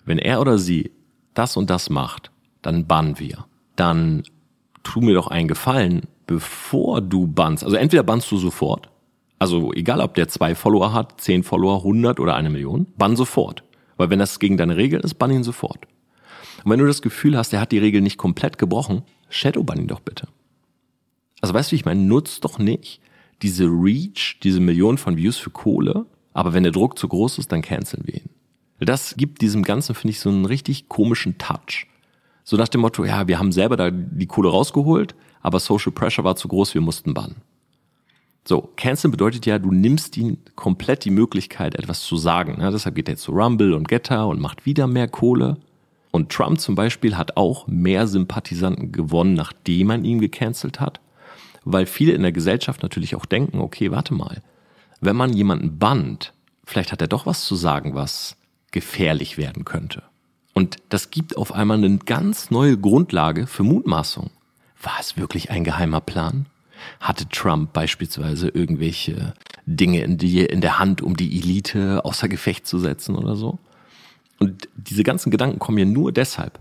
wenn 0.05 0.19
er 0.19 0.41
oder 0.41 0.58
sie 0.58 0.91
das 1.34 1.55
und 1.55 1.69
das 1.69 1.89
macht, 1.89 2.32
dann 2.62 2.88
bannen 2.88 3.19
wir. 3.19 3.45
Dann 3.77 4.23
tu 4.84 4.99
mir 4.99 5.13
doch 5.13 5.27
einen 5.27 5.47
Gefallen, 5.47 6.08
bevor 6.30 7.02
du 7.02 7.26
bannst. 7.26 7.63
Also 7.63 7.76
entweder 7.76 8.04
bannst 8.04 8.30
du 8.32 8.38
sofort, 8.38 8.88
also 9.39 9.74
egal 9.74 10.00
ob 10.00 10.13
der 10.13 10.28
zwei 10.28 10.54
Follower 10.54 10.94
hat, 10.94 11.20
zehn 11.20 11.42
Follower, 11.42 11.78
100 11.78 12.20
oder 12.20 12.36
eine 12.36 12.52
Million, 12.52 12.86
bann 13.00 13.15
sofort. 13.15 13.63
Weil 13.98 14.12
wenn 14.12 14.20
das 14.20 14.38
gegen 14.38 14.56
deine 14.56 14.78
Regel 14.78 15.00
ist, 15.00 15.15
bann 15.15 15.32
ihn 15.32 15.44
sofort. 15.44 15.88
Und 16.63 16.70
wenn 16.70 16.80
du 16.80 16.86
das 16.86 17.02
Gefühl 17.02 17.36
hast, 17.36 17.52
der 17.52 17.60
hat 17.60 17.72
die 17.72 17.80
Regel 17.80 18.02
nicht 18.02 18.20
komplett 18.20 18.60
gebrochen, 18.60 19.02
Shadowban 19.30 19.80
ihn 19.80 19.88
doch 19.88 20.02
bitte. 20.02 20.28
Also 21.42 21.56
weißt 21.56 21.72
du, 21.72 21.76
ich 21.76 21.86
meine, 21.86 22.02
nutzt 22.02 22.46
doch 22.46 22.60
nicht 22.60 23.02
diese 23.42 23.65
Reach, 23.65 24.38
diese 24.44 24.60
Millionen 24.60 25.00
von 25.00 25.18
Views 25.18 25.38
für 25.38 25.50
Kohle, 25.50 26.06
aber 26.34 26.54
wenn 26.54 26.62
der 26.62 26.72
Druck 26.72 27.00
zu 27.00 27.08
groß 27.08 27.39
ist, 27.39 27.52
dann 27.52 27.63
canceln 27.63 28.04
wir 28.06 28.18
ihn. 28.18 28.30
Das 28.80 29.15
gibt 29.18 29.42
diesem 29.42 29.63
Ganzen, 29.63 29.96
finde 29.96 30.12
ich, 30.12 30.20
so 30.20 30.30
einen 30.30 30.46
richtig 30.46 30.89
komischen 30.89 31.39
Touch. 31.39 31.88
So 32.44 32.56
nach 32.56 32.68
dem 32.68 32.82
Motto, 32.82 33.04
ja, 33.04 33.28
wir 33.28 33.39
haben 33.39 33.52
selber 33.52 33.78
da 33.78 33.89
die 33.89 34.28
Kohle 34.28 34.50
rausgeholt, 34.50 35.15
aber 35.41 35.60
Social 35.60 35.91
Pressure 35.91 36.23
war 36.23 36.36
zu 36.36 36.47
groß, 36.47 36.73
wir 36.73 36.82
mussten 36.82 37.13
bannen. 37.13 37.38
So, 38.47 38.69
Canceln 38.78 39.12
bedeutet 39.12 39.45
ja, 39.45 39.60
du 39.60 39.71
nimmst 39.71 40.17
ihnen 40.17 40.38
komplett 40.56 41.06
die 41.06 41.12
Möglichkeit, 41.12 41.75
etwas 41.75 42.02
zu 42.02 42.17
sagen. 42.17 42.58
Ja, 42.60 42.71
deshalb 42.71 42.95
geht 42.95 43.10
er 43.10 43.17
zu 43.17 43.32
Rumble 43.32 43.73
und 43.73 43.88
Getter 43.88 44.28
und 44.28 44.39
macht 44.39 44.65
wieder 44.65 44.88
mehr 44.88 45.08
Kohle. 45.08 45.58
Und 46.12 46.32
Trump 46.32 46.60
zum 46.60 46.73
Beispiel 46.73 47.15
hat 47.15 47.38
auch 47.38 47.67
mehr 47.67 48.08
Sympathisanten 48.08 48.91
gewonnen, 48.91 49.36
nachdem 49.36 49.88
man 49.88 50.06
ihn 50.06 50.19
gecancelt 50.19 50.80
hat 50.80 50.99
weil 51.71 51.86
viele 51.86 52.13
in 52.13 52.21
der 52.21 52.32
Gesellschaft 52.32 52.84
natürlich 52.84 53.15
auch 53.15 53.25
denken, 53.25 53.60
okay, 53.60 53.91
warte 53.91 54.13
mal, 54.13 54.41
wenn 55.02 55.15
man 55.15 55.34
jemanden 55.34 55.78
bannt, 55.78 56.34
vielleicht 56.65 56.91
hat 56.91 57.02
er 57.02 57.08
doch 57.08 57.25
was 57.25 57.45
zu 57.45 57.56
sagen, 57.56 57.95
was 57.95 58.36
gefährlich 58.71 59.38
werden 59.38 59.65
könnte. 59.65 60.04
Und 60.54 60.78
das 60.89 61.10
gibt 61.10 61.38
auf 61.38 61.54
einmal 61.54 61.78
eine 61.78 61.97
ganz 61.99 62.52
neue 62.52 62.78
Grundlage 62.78 63.47
für 63.47 63.63
Mutmaßung. 63.63 64.30
War 64.82 64.98
es 65.00 65.18
wirklich 65.18 65.52
ein 65.52 65.63
geheimer 65.63 66.02
Plan? 66.02 66.46
Hatte 67.00 67.28
Trump 67.28 67.74
beispielsweise 67.74 68.48
irgendwelche 68.50 69.34
Dinge 69.65 70.02
in, 70.02 70.18
die, 70.18 70.46
in 70.46 70.62
der 70.62 70.80
Hand, 70.80 71.02
um 71.02 71.18
die 71.18 71.38
Elite 71.38 72.04
außer 72.06 72.30
Gefecht 72.30 72.65
zu 72.65 72.80
setzen 72.80 73.15
oder 73.15 73.36
so? 73.36 73.60
Und 74.39 74.70
diese 74.76 75.04
ganzen 75.04 75.32
Gedanken 75.32 75.60
kommen 75.60 75.76
mir 75.76 75.86
nur 75.86 76.13
deshalb. 76.13 76.60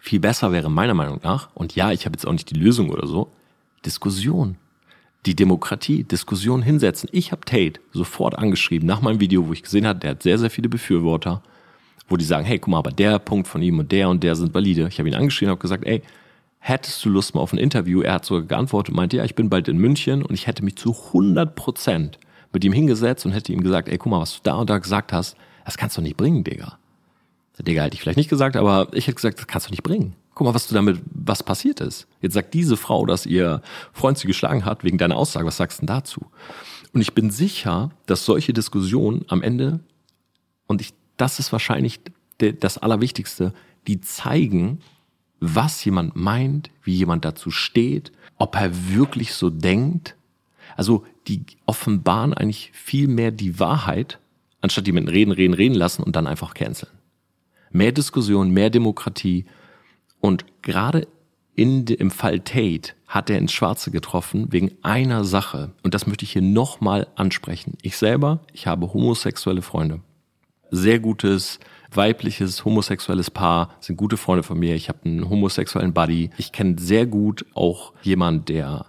Viel 0.00 0.18
besser 0.18 0.50
wäre 0.50 0.68
meiner 0.68 0.94
Meinung 0.94 1.20
nach, 1.22 1.50
und 1.54 1.76
ja, 1.76 1.92
ich 1.92 2.04
habe 2.04 2.14
jetzt 2.16 2.26
auch 2.26 2.32
nicht 2.32 2.50
die 2.50 2.58
Lösung 2.58 2.90
oder 2.90 3.06
so, 3.06 3.30
Diskussion. 3.86 4.56
Die 5.24 5.36
Demokratie, 5.36 6.02
Diskussion 6.02 6.62
hinsetzen. 6.62 7.08
Ich 7.12 7.30
habe 7.30 7.44
Tate 7.44 7.80
sofort 7.92 8.36
angeschrieben 8.36 8.88
nach 8.88 9.00
meinem 9.00 9.20
Video, 9.20 9.46
wo 9.46 9.52
ich 9.52 9.62
gesehen 9.62 9.86
habe, 9.86 10.00
der 10.00 10.10
hat 10.10 10.24
sehr, 10.24 10.38
sehr 10.38 10.50
viele 10.50 10.68
Befürworter, 10.68 11.42
wo 12.08 12.16
die 12.16 12.24
sagen, 12.24 12.44
hey, 12.44 12.58
guck 12.58 12.72
mal, 12.72 12.78
aber 12.78 12.90
der 12.90 13.20
Punkt 13.20 13.46
von 13.46 13.62
ihm 13.62 13.78
und 13.78 13.92
der 13.92 14.08
und 14.08 14.24
der 14.24 14.34
sind 14.34 14.52
valide. 14.52 14.88
Ich 14.88 14.98
habe 14.98 15.08
ihn 15.08 15.14
angeschrieben 15.14 15.50
und 15.50 15.58
habe 15.58 15.62
gesagt, 15.62 15.84
ey, 15.84 16.02
hättest 16.64 17.04
du 17.04 17.10
Lust 17.10 17.34
mal 17.34 17.40
auf 17.40 17.52
ein 17.52 17.58
Interview? 17.58 18.02
Er 18.02 18.14
hat 18.14 18.24
sogar 18.24 18.46
geantwortet 18.46 18.90
und 18.90 18.96
meinte, 18.96 19.16
ja, 19.16 19.24
ich 19.24 19.34
bin 19.34 19.50
bald 19.50 19.66
in 19.66 19.78
München 19.78 20.22
und 20.22 20.32
ich 20.32 20.46
hätte 20.46 20.64
mich 20.64 20.76
zu 20.76 20.96
100 21.08 21.56
Prozent 21.56 22.18
mit 22.52 22.64
ihm 22.64 22.72
hingesetzt 22.72 23.26
und 23.26 23.32
hätte 23.32 23.52
ihm 23.52 23.62
gesagt, 23.62 23.88
ey, 23.88 23.98
guck 23.98 24.12
mal, 24.12 24.20
was 24.20 24.36
du 24.36 24.40
da 24.44 24.54
und 24.54 24.70
da 24.70 24.78
gesagt 24.78 25.12
hast, 25.12 25.36
das 25.64 25.76
kannst 25.76 25.96
du 25.96 26.02
nicht 26.02 26.16
bringen, 26.16 26.44
Digga. 26.44 26.78
Digga, 27.58 27.82
hätte 27.82 27.94
ich 27.94 28.00
vielleicht 28.00 28.16
nicht 28.16 28.30
gesagt, 28.30 28.56
aber 28.56 28.88
ich 28.92 29.06
hätte 29.06 29.16
gesagt, 29.16 29.38
das 29.38 29.46
kannst 29.46 29.68
du 29.68 29.70
nicht 29.72 29.82
bringen. 29.82 30.14
Guck 30.34 30.46
mal, 30.46 30.54
was 30.54 30.68
du 30.68 30.74
damit, 30.74 31.00
was 31.12 31.42
passiert 31.42 31.80
ist. 31.80 32.06
Jetzt 32.20 32.34
sagt 32.34 32.54
diese 32.54 32.76
Frau, 32.76 33.06
dass 33.06 33.26
ihr 33.26 33.60
Freund 33.92 34.18
sie 34.18 34.26
geschlagen 34.26 34.64
hat 34.64 34.84
wegen 34.84 34.98
deiner 34.98 35.16
Aussage. 35.16 35.46
Was 35.46 35.56
sagst 35.56 35.78
du 35.78 35.86
denn 35.86 35.94
dazu? 35.94 36.26
Und 36.92 37.00
ich 37.00 37.12
bin 37.12 37.30
sicher, 37.30 37.90
dass 38.06 38.24
solche 38.24 38.52
Diskussionen 38.52 39.24
am 39.28 39.42
Ende, 39.42 39.80
und 40.66 40.80
ich, 40.80 40.94
das 41.16 41.38
ist 41.38 41.52
wahrscheinlich 41.52 42.00
das 42.38 42.78
Allerwichtigste, 42.78 43.52
die 43.86 44.00
zeigen, 44.00 44.80
was 45.42 45.84
jemand 45.84 46.14
meint, 46.14 46.70
wie 46.84 46.94
jemand 46.94 47.24
dazu 47.24 47.50
steht, 47.50 48.12
ob 48.38 48.54
er 48.54 48.88
wirklich 48.90 49.34
so 49.34 49.50
denkt. 49.50 50.14
Also 50.76 51.04
die 51.26 51.44
offenbaren 51.66 52.32
eigentlich 52.32 52.70
viel 52.72 53.08
mehr 53.08 53.32
die 53.32 53.58
Wahrheit, 53.58 54.20
anstatt 54.60 54.86
jemanden 54.86 55.08
reden, 55.08 55.32
reden, 55.32 55.54
reden 55.54 55.74
lassen 55.74 56.04
und 56.04 56.14
dann 56.14 56.28
einfach 56.28 56.54
canceln. 56.54 56.92
Mehr 57.72 57.90
Diskussion, 57.90 58.50
mehr 58.50 58.70
Demokratie 58.70 59.46
und 60.20 60.44
gerade 60.62 61.08
in, 61.56 61.86
im 61.86 62.12
Fall 62.12 62.40
Tate 62.40 62.92
hat 63.08 63.28
er 63.28 63.38
ins 63.38 63.52
Schwarze 63.52 63.90
getroffen 63.90 64.46
wegen 64.52 64.70
einer 64.82 65.24
Sache. 65.24 65.72
Und 65.82 65.92
das 65.92 66.06
möchte 66.06 66.24
ich 66.24 66.32
hier 66.32 66.42
nochmal 66.42 67.08
ansprechen. 67.16 67.76
Ich 67.82 67.96
selber, 67.96 68.40
ich 68.52 68.68
habe 68.68 68.94
homosexuelle 68.94 69.62
Freunde. 69.62 70.00
Sehr 70.70 71.00
gutes 71.00 71.58
weibliches, 71.96 72.64
homosexuelles 72.64 73.30
Paar, 73.30 73.70
sind 73.80 73.96
gute 73.96 74.16
Freunde 74.16 74.42
von 74.42 74.58
mir. 74.58 74.74
Ich 74.74 74.88
habe 74.88 75.00
einen 75.04 75.28
homosexuellen 75.28 75.92
Buddy. 75.92 76.30
Ich 76.36 76.52
kenne 76.52 76.76
sehr 76.78 77.06
gut 77.06 77.44
auch 77.54 77.92
jemand, 78.02 78.48
der 78.48 78.86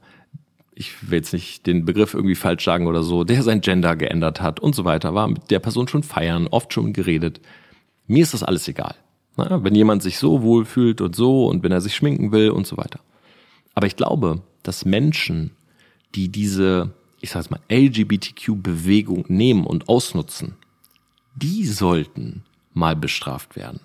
ich 0.75 1.09
will 1.09 1.19
jetzt 1.19 1.33
nicht 1.33 1.67
den 1.67 1.85
Begriff 1.85 2.13
irgendwie 2.13 2.35
falsch 2.35 2.65
sagen 2.65 2.87
oder 2.87 3.03
so, 3.03 3.23
der 3.23 3.43
sein 3.43 3.61
Gender 3.61 3.95
geändert 3.95 4.41
hat 4.41 4.59
und 4.59 4.75
so 4.75 4.85
weiter, 4.85 5.13
war 5.13 5.27
mit 5.27 5.51
der 5.51 5.59
Person 5.59 5.87
schon 5.87 6.03
feiern, 6.03 6.47
oft 6.47 6.73
schon 6.73 6.93
geredet. 6.93 7.41
Mir 8.07 8.23
ist 8.23 8.33
das 8.33 8.43
alles 8.43 8.67
egal. 8.67 8.95
Na, 9.35 9.63
wenn 9.63 9.75
jemand 9.75 10.03
sich 10.03 10.17
so 10.17 10.41
wohlfühlt 10.41 11.01
und 11.01 11.15
so 11.15 11.47
und 11.47 11.63
wenn 11.63 11.71
er 11.71 11.81
sich 11.81 11.95
schminken 11.95 12.31
will 12.31 12.49
und 12.51 12.67
so 12.67 12.77
weiter. 12.77 12.99
Aber 13.73 13.87
ich 13.87 13.95
glaube, 13.95 14.41
dass 14.61 14.85
Menschen, 14.85 15.51
die 16.15 16.29
diese, 16.29 16.91
ich 17.19 17.31
sage 17.31 17.47
mal, 17.49 17.59
LGBTQ-Bewegung 17.71 19.25
nehmen 19.27 19.65
und 19.65 19.89
ausnutzen, 19.89 20.55
die 21.35 21.65
sollten 21.65 22.43
mal 22.73 22.95
bestraft 22.95 23.55
werden. 23.55 23.79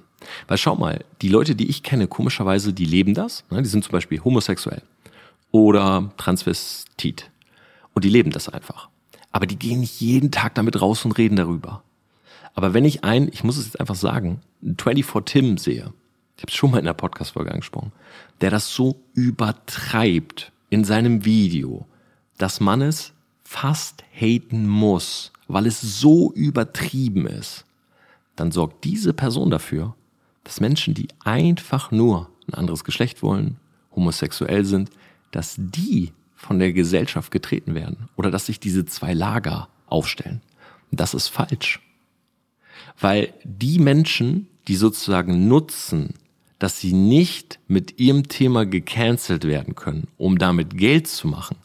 Weil 0.46 0.58
schau 0.58 0.76
mal, 0.76 1.04
die 1.22 1.28
Leute, 1.28 1.54
die 1.54 1.68
ich 1.68 1.82
kenne, 1.82 2.08
komischerweise, 2.08 2.72
die 2.72 2.84
leben 2.84 3.14
das. 3.14 3.44
Ne? 3.50 3.62
Die 3.62 3.68
sind 3.68 3.84
zum 3.84 3.92
Beispiel 3.92 4.22
homosexuell 4.22 4.82
oder 5.50 6.12
Transvestit. 6.16 7.30
Und 7.94 8.04
die 8.04 8.10
leben 8.10 8.30
das 8.30 8.48
einfach. 8.48 8.88
Aber 9.32 9.46
die 9.46 9.58
gehen 9.58 9.80
nicht 9.80 10.00
jeden 10.00 10.30
Tag 10.30 10.54
damit 10.54 10.80
raus 10.80 11.04
und 11.04 11.12
reden 11.18 11.36
darüber. 11.36 11.82
Aber 12.54 12.74
wenn 12.74 12.84
ich 12.84 13.04
ein, 13.04 13.28
ich 13.32 13.44
muss 13.44 13.56
es 13.56 13.66
jetzt 13.66 13.80
einfach 13.80 13.94
sagen, 13.94 14.40
24 14.62 15.24
Tim 15.24 15.58
sehe, 15.58 15.92
ich 16.36 16.42
habe 16.42 16.50
es 16.50 16.54
schon 16.54 16.70
mal 16.70 16.78
in 16.78 16.84
der 16.84 16.94
Podcast-Folge 16.94 17.50
angesprochen, 17.52 17.92
der 18.40 18.50
das 18.50 18.72
so 18.72 19.00
übertreibt 19.14 20.52
in 20.70 20.84
seinem 20.84 21.24
Video, 21.24 21.86
dass 22.36 22.60
man 22.60 22.82
es 22.82 23.12
fast 23.44 24.04
haten 24.12 24.66
muss, 24.68 25.32
weil 25.46 25.66
es 25.66 25.80
so 25.80 26.32
übertrieben 26.32 27.26
ist 27.26 27.64
dann 28.38 28.52
sorgt 28.52 28.84
diese 28.84 29.12
Person 29.12 29.50
dafür, 29.50 29.94
dass 30.44 30.60
Menschen, 30.60 30.94
die 30.94 31.08
einfach 31.24 31.90
nur 31.90 32.30
ein 32.46 32.54
anderes 32.54 32.84
Geschlecht 32.84 33.22
wollen, 33.22 33.56
homosexuell 33.94 34.64
sind, 34.64 34.90
dass 35.30 35.56
die 35.58 36.12
von 36.34 36.58
der 36.58 36.72
Gesellschaft 36.72 37.30
getreten 37.30 37.74
werden 37.74 38.08
oder 38.16 38.30
dass 38.30 38.46
sich 38.46 38.60
diese 38.60 38.86
zwei 38.86 39.12
Lager 39.12 39.68
aufstellen. 39.86 40.40
Und 40.90 41.00
das 41.00 41.14
ist 41.14 41.28
falsch. 41.28 41.80
Weil 42.98 43.34
die 43.44 43.78
Menschen, 43.78 44.48
die 44.68 44.76
sozusagen 44.76 45.48
nutzen, 45.48 46.14
dass 46.58 46.80
sie 46.80 46.92
nicht 46.92 47.58
mit 47.68 47.98
ihrem 47.98 48.28
Thema 48.28 48.66
gecancelt 48.66 49.44
werden 49.44 49.74
können, 49.74 50.08
um 50.16 50.38
damit 50.38 50.76
Geld 50.76 51.08
zu 51.08 51.28
machen, 51.28 51.56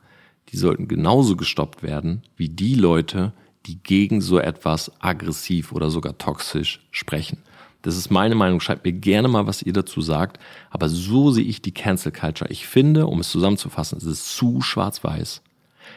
die 0.50 0.58
sollten 0.58 0.88
genauso 0.88 1.36
gestoppt 1.36 1.84
werden 1.84 2.22
wie 2.36 2.50
die 2.50 2.76
Leute, 2.76 3.34
die 3.66 3.82
gegen 3.82 4.22
so 4.22 4.40
etwas 4.40 4.92
aggressiv 5.00 5.72
oder 5.72 5.90
sogar 5.90 6.18
toxisch 6.18 6.82
sprechen. 6.92 7.38
Das 7.82 7.98
ist 7.98 8.10
meine 8.10 8.36
Meinung. 8.36 8.60
Schreibt 8.60 8.86
mir 8.86 8.94
gerne 8.94 9.28
mal, 9.28 9.46
was 9.46 9.62
ihr 9.62 9.74
dazu 9.74 10.02
sagt. 10.02 10.40
Aber 10.72 10.90
so 10.90 11.32
sehe 11.32 11.44
ich 11.44 11.62
die 11.62 11.74
Cancel 11.74 12.12
Culture. 12.12 12.50
Ich 12.50 12.66
finde, 12.66 13.08
um 13.08 13.20
es 13.20 13.30
zusammenzufassen, 13.30 13.98
es 13.98 14.06
ist 14.06 14.36
zu 14.36 14.62
schwarz-weiß. 14.62 15.42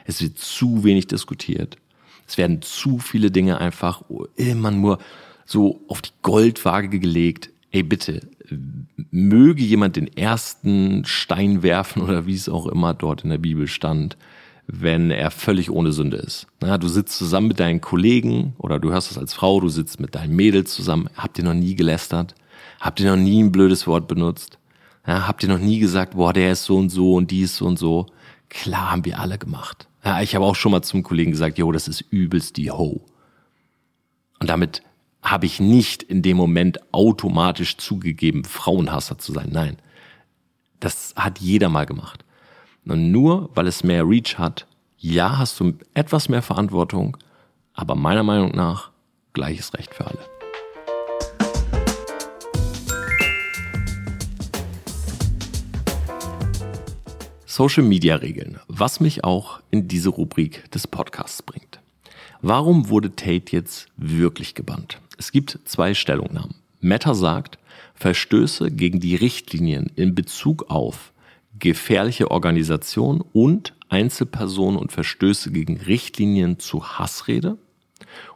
Es 0.04 0.20
wird 0.20 0.38
zu 0.38 0.84
wenig 0.84 1.06
diskutiert. 1.06 1.76
Es 2.26 2.38
werden 2.38 2.60
zu 2.60 2.98
viele 2.98 3.30
Dinge 3.30 3.58
einfach 3.58 4.02
immer 4.34 4.72
nur 4.72 4.98
so 5.44 5.80
auf 5.86 6.02
die 6.02 6.10
Goldwaage 6.22 6.98
gelegt. 6.98 7.50
Ey, 7.70 7.84
bitte, 7.84 8.20
möge 9.10 9.62
jemand 9.62 9.96
den 9.96 10.14
ersten 10.16 11.04
Stein 11.04 11.62
werfen 11.62 12.02
oder 12.02 12.26
wie 12.26 12.34
es 12.34 12.48
auch 12.48 12.66
immer 12.66 12.94
dort 12.94 13.22
in 13.22 13.30
der 13.30 13.38
Bibel 13.38 13.68
stand 13.68 14.16
wenn 14.66 15.10
er 15.10 15.30
völlig 15.30 15.70
ohne 15.70 15.92
Sünde 15.92 16.16
ist. 16.16 16.46
Na, 16.60 16.78
du 16.78 16.88
sitzt 16.88 17.16
zusammen 17.16 17.48
mit 17.48 17.60
deinen 17.60 17.80
Kollegen 17.80 18.54
oder 18.58 18.78
du 18.78 18.90
hörst 18.90 19.10
das 19.10 19.18
als 19.18 19.32
Frau, 19.32 19.60
du 19.60 19.68
sitzt 19.68 20.00
mit 20.00 20.14
deinen 20.14 20.34
Mädels 20.34 20.74
zusammen. 20.74 21.08
Habt 21.16 21.38
ihr 21.38 21.44
noch 21.44 21.54
nie 21.54 21.76
gelästert? 21.76 22.34
Habt 22.80 23.00
ihr 23.00 23.10
noch 23.10 23.22
nie 23.22 23.42
ein 23.42 23.52
blödes 23.52 23.86
Wort 23.86 24.08
benutzt? 24.08 24.58
Ja, 25.06 25.28
habt 25.28 25.42
ihr 25.42 25.48
noch 25.48 25.58
nie 25.58 25.78
gesagt, 25.78 26.14
boah, 26.14 26.32
der 26.32 26.52
ist 26.52 26.64
so 26.64 26.76
und 26.76 26.90
so 26.90 27.14
und 27.14 27.30
die 27.30 27.42
ist 27.42 27.56
so 27.56 27.66
und 27.66 27.78
so? 27.78 28.06
Klar 28.48 28.90
haben 28.90 29.04
wir 29.04 29.20
alle 29.20 29.38
gemacht. 29.38 29.88
Ja, 30.04 30.20
ich 30.20 30.34
habe 30.34 30.44
auch 30.44 30.56
schon 30.56 30.72
mal 30.72 30.82
zum 30.82 31.02
Kollegen 31.02 31.30
gesagt, 31.30 31.58
jo, 31.58 31.70
das 31.72 31.88
ist 31.88 32.00
übelst 32.10 32.56
die 32.56 32.70
Ho. 32.70 33.04
Und 34.40 34.50
damit 34.50 34.82
habe 35.22 35.46
ich 35.46 35.60
nicht 35.60 36.02
in 36.02 36.22
dem 36.22 36.36
Moment 36.36 36.78
automatisch 36.92 37.76
zugegeben, 37.76 38.44
Frauenhasser 38.44 39.18
zu 39.18 39.32
sein. 39.32 39.48
Nein. 39.50 39.78
Das 40.80 41.14
hat 41.16 41.38
jeder 41.38 41.68
mal 41.68 41.86
gemacht. 41.86 42.24
Und 42.88 43.10
nur 43.10 43.50
weil 43.54 43.66
es 43.66 43.82
mehr 43.82 44.08
Reach 44.08 44.38
hat, 44.38 44.66
ja, 44.96 45.38
hast 45.38 45.58
du 45.58 45.74
etwas 45.94 46.28
mehr 46.28 46.42
Verantwortung, 46.42 47.16
aber 47.74 47.96
meiner 47.96 48.22
Meinung 48.22 48.52
nach 48.52 48.90
gleiches 49.32 49.74
Recht 49.74 49.92
für 49.92 50.06
alle. 50.06 50.18
Social 57.44 57.82
Media 57.82 58.16
Regeln, 58.16 58.60
was 58.68 59.00
mich 59.00 59.24
auch 59.24 59.60
in 59.70 59.88
diese 59.88 60.10
Rubrik 60.10 60.70
des 60.70 60.86
Podcasts 60.86 61.42
bringt. 61.42 61.80
Warum 62.40 62.88
wurde 62.88 63.16
Tate 63.16 63.50
jetzt 63.50 63.88
wirklich 63.96 64.54
gebannt? 64.54 65.00
Es 65.18 65.32
gibt 65.32 65.58
zwei 65.64 65.94
Stellungnahmen. 65.94 66.54
Meta 66.80 67.14
sagt, 67.14 67.58
Verstöße 67.94 68.70
gegen 68.70 69.00
die 69.00 69.16
Richtlinien 69.16 69.90
in 69.96 70.14
Bezug 70.14 70.70
auf 70.70 71.12
gefährliche 71.58 72.30
Organisation 72.30 73.22
und 73.32 73.74
Einzelpersonen 73.88 74.78
und 74.78 74.92
Verstöße 74.92 75.52
gegen 75.52 75.78
Richtlinien 75.78 76.58
zu 76.58 76.84
Hassrede. 76.84 77.56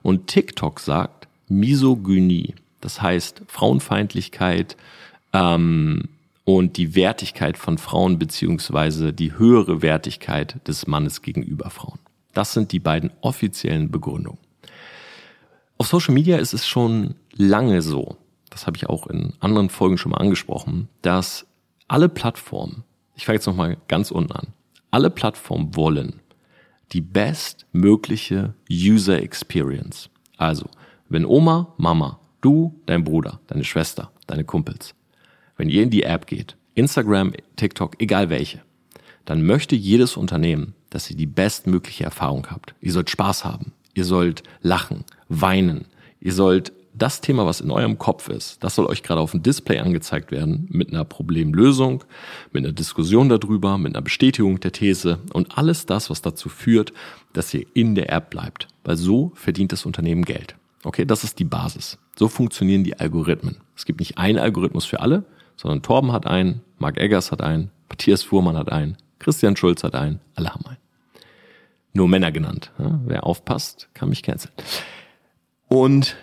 Und 0.02 0.28
TikTok 0.28 0.80
sagt 0.80 1.28
Misogynie, 1.48 2.54
das 2.80 3.02
heißt 3.02 3.42
Frauenfeindlichkeit 3.48 4.76
ähm, 5.32 6.08
und 6.44 6.76
die 6.76 6.94
Wertigkeit 6.94 7.58
von 7.58 7.78
Frauen 7.78 8.18
beziehungsweise 8.18 9.12
die 9.12 9.36
höhere 9.36 9.82
Wertigkeit 9.82 10.66
des 10.66 10.86
Mannes 10.86 11.22
gegenüber 11.22 11.70
Frauen. 11.70 11.98
Das 12.32 12.52
sind 12.52 12.72
die 12.72 12.78
beiden 12.78 13.10
offiziellen 13.20 13.90
Begründungen. 13.90 14.38
Auf 15.78 15.88
Social 15.88 16.14
Media 16.14 16.36
ist 16.36 16.52
es 16.52 16.66
schon 16.66 17.14
lange 17.34 17.82
so, 17.82 18.16
das 18.50 18.66
habe 18.66 18.76
ich 18.76 18.88
auch 18.88 19.06
in 19.06 19.34
anderen 19.40 19.70
Folgen 19.70 19.98
schon 19.98 20.12
mal 20.12 20.18
angesprochen, 20.18 20.88
dass 21.02 21.46
alle 21.88 22.08
Plattformen 22.08 22.84
ich 23.20 23.26
fange 23.26 23.36
jetzt 23.36 23.46
nochmal 23.46 23.76
ganz 23.86 24.10
unten 24.10 24.32
an. 24.32 24.46
Alle 24.90 25.10
Plattformen 25.10 25.76
wollen 25.76 26.20
die 26.92 27.02
bestmögliche 27.02 28.54
User 28.72 29.22
Experience. 29.22 30.08
Also, 30.38 30.64
wenn 31.10 31.26
Oma, 31.26 31.74
Mama, 31.76 32.18
du, 32.40 32.80
dein 32.86 33.04
Bruder, 33.04 33.38
deine 33.46 33.64
Schwester, 33.64 34.10
deine 34.26 34.44
Kumpels, 34.44 34.94
wenn 35.58 35.68
ihr 35.68 35.82
in 35.82 35.90
die 35.90 36.04
App 36.04 36.26
geht, 36.26 36.56
Instagram, 36.72 37.34
TikTok, 37.56 38.00
egal 38.00 38.30
welche, 38.30 38.62
dann 39.26 39.42
möchte 39.42 39.76
jedes 39.76 40.16
Unternehmen, 40.16 40.74
dass 40.88 41.10
ihr 41.10 41.16
die 41.16 41.26
bestmögliche 41.26 42.04
Erfahrung 42.04 42.46
habt. 42.50 42.74
Ihr 42.80 42.92
sollt 42.92 43.10
Spaß 43.10 43.44
haben. 43.44 43.72
Ihr 43.92 44.06
sollt 44.06 44.44
lachen, 44.62 45.04
weinen. 45.28 45.84
Ihr 46.20 46.32
sollt 46.32 46.72
das 46.92 47.20
Thema, 47.20 47.46
was 47.46 47.60
in 47.60 47.70
eurem 47.70 47.98
Kopf 47.98 48.28
ist, 48.28 48.62
das 48.62 48.74
soll 48.74 48.86
euch 48.86 49.02
gerade 49.02 49.20
auf 49.20 49.30
dem 49.30 49.42
Display 49.42 49.78
angezeigt 49.78 50.32
werden 50.32 50.66
mit 50.70 50.90
einer 50.90 51.04
Problemlösung, 51.04 52.04
mit 52.52 52.64
einer 52.64 52.72
Diskussion 52.72 53.28
darüber, 53.28 53.78
mit 53.78 53.94
einer 53.94 54.02
Bestätigung 54.02 54.60
der 54.60 54.72
These 54.72 55.18
und 55.32 55.56
alles 55.56 55.86
das, 55.86 56.10
was 56.10 56.22
dazu 56.22 56.48
führt, 56.48 56.92
dass 57.32 57.54
ihr 57.54 57.64
in 57.74 57.94
der 57.94 58.12
App 58.12 58.30
bleibt. 58.30 58.68
Weil 58.84 58.96
so 58.96 59.32
verdient 59.34 59.72
das 59.72 59.86
Unternehmen 59.86 60.24
Geld. 60.24 60.56
Okay, 60.82 61.04
das 61.04 61.24
ist 61.24 61.38
die 61.38 61.44
Basis. 61.44 61.98
So 62.16 62.28
funktionieren 62.28 62.84
die 62.84 62.98
Algorithmen. 62.98 63.58
Es 63.76 63.84
gibt 63.84 64.00
nicht 64.00 64.18
einen 64.18 64.38
Algorithmus 64.38 64.84
für 64.84 65.00
alle, 65.00 65.24
sondern 65.56 65.82
Torben 65.82 66.12
hat 66.12 66.26
einen, 66.26 66.62
Mark 66.78 66.98
Eggers 66.98 67.30
hat 67.30 67.42
einen, 67.42 67.70
Matthias 67.88 68.22
Fuhrmann 68.22 68.56
hat 68.56 68.72
einen, 68.72 68.96
Christian 69.18 69.56
Schulz 69.56 69.84
hat 69.84 69.94
einen, 69.94 70.20
alle 70.34 70.50
haben 70.50 70.66
einen. 70.66 70.78
Nur 71.92 72.08
Männer 72.08 72.32
genannt. 72.32 72.72
Wer 72.78 73.24
aufpasst, 73.24 73.88
kann 73.94 74.08
mich 74.08 74.22
canceln. 74.22 74.52
Und 75.68 76.16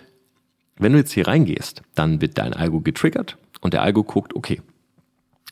wenn 0.78 0.92
du 0.92 0.98
jetzt 0.98 1.12
hier 1.12 1.26
reingehst, 1.26 1.82
dann 1.94 2.20
wird 2.20 2.38
dein 2.38 2.54
Algo 2.54 2.80
getriggert 2.80 3.36
und 3.60 3.74
der 3.74 3.82
Algo 3.82 4.04
guckt, 4.04 4.34
okay, 4.34 4.62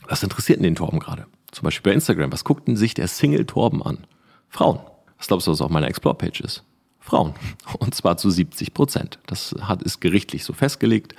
was 0.08 0.22
interessiert 0.22 0.58
denn 0.58 0.64
den 0.64 0.74
Torben 0.76 1.00
gerade? 1.00 1.26
Zum 1.50 1.64
Beispiel 1.64 1.90
bei 1.90 1.94
Instagram, 1.94 2.32
was 2.32 2.44
guckt 2.44 2.68
denn 2.68 2.76
sich 2.76 2.94
der 2.94 3.08
Single 3.08 3.46
Torben 3.46 3.82
an? 3.82 4.06
Frauen. 4.48 4.80
Was 5.18 5.28
glaubst 5.28 5.46
du, 5.46 5.50
was 5.50 5.60
auf 5.60 5.70
meiner 5.70 5.88
Explore-Page 5.88 6.40
ist? 6.40 6.64
Frauen. 7.00 7.34
Und 7.78 7.94
zwar 7.94 8.16
zu 8.16 8.30
70 8.30 8.74
Prozent. 8.74 9.18
Das 9.26 9.54
hat, 9.60 9.82
ist 9.82 10.00
gerichtlich 10.00 10.44
so 10.44 10.52
festgelegt. 10.52 11.14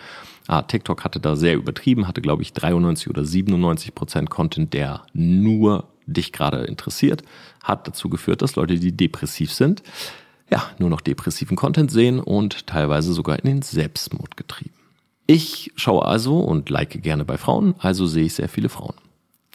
Ah, 0.47 0.61
TikTok 0.61 1.03
hatte 1.03 1.19
da 1.19 1.35
sehr 1.35 1.55
übertrieben, 1.55 2.07
hatte, 2.07 2.21
glaube 2.21 2.41
ich, 2.41 2.53
93 2.53 3.09
oder 3.09 3.25
97 3.25 3.93
Prozent 3.95 4.29
Content, 4.29 4.73
der 4.73 5.03
nur 5.13 5.89
dich 6.05 6.31
gerade 6.31 6.63
interessiert, 6.63 7.23
hat 7.63 7.87
dazu 7.87 8.09
geführt, 8.09 8.41
dass 8.41 8.55
Leute, 8.55 8.79
die 8.79 8.95
depressiv 8.95 9.51
sind, 9.51 9.83
ja, 10.49 10.63
nur 10.79 10.89
noch 10.89 11.01
depressiven 11.01 11.57
Content 11.57 11.91
sehen 11.91 12.19
und 12.19 12.67
teilweise 12.67 13.13
sogar 13.13 13.39
in 13.39 13.45
den 13.45 13.61
Selbstmord 13.61 14.37
getrieben. 14.37 14.73
Ich 15.25 15.73
schaue 15.75 16.05
also 16.05 16.39
und 16.39 16.69
like 16.69 17.03
gerne 17.03 17.25
bei 17.25 17.37
Frauen, 17.37 17.75
also 17.79 18.05
sehe 18.05 18.25
ich 18.25 18.35
sehr 18.35 18.47
viele 18.47 18.69
Frauen. 18.69 18.95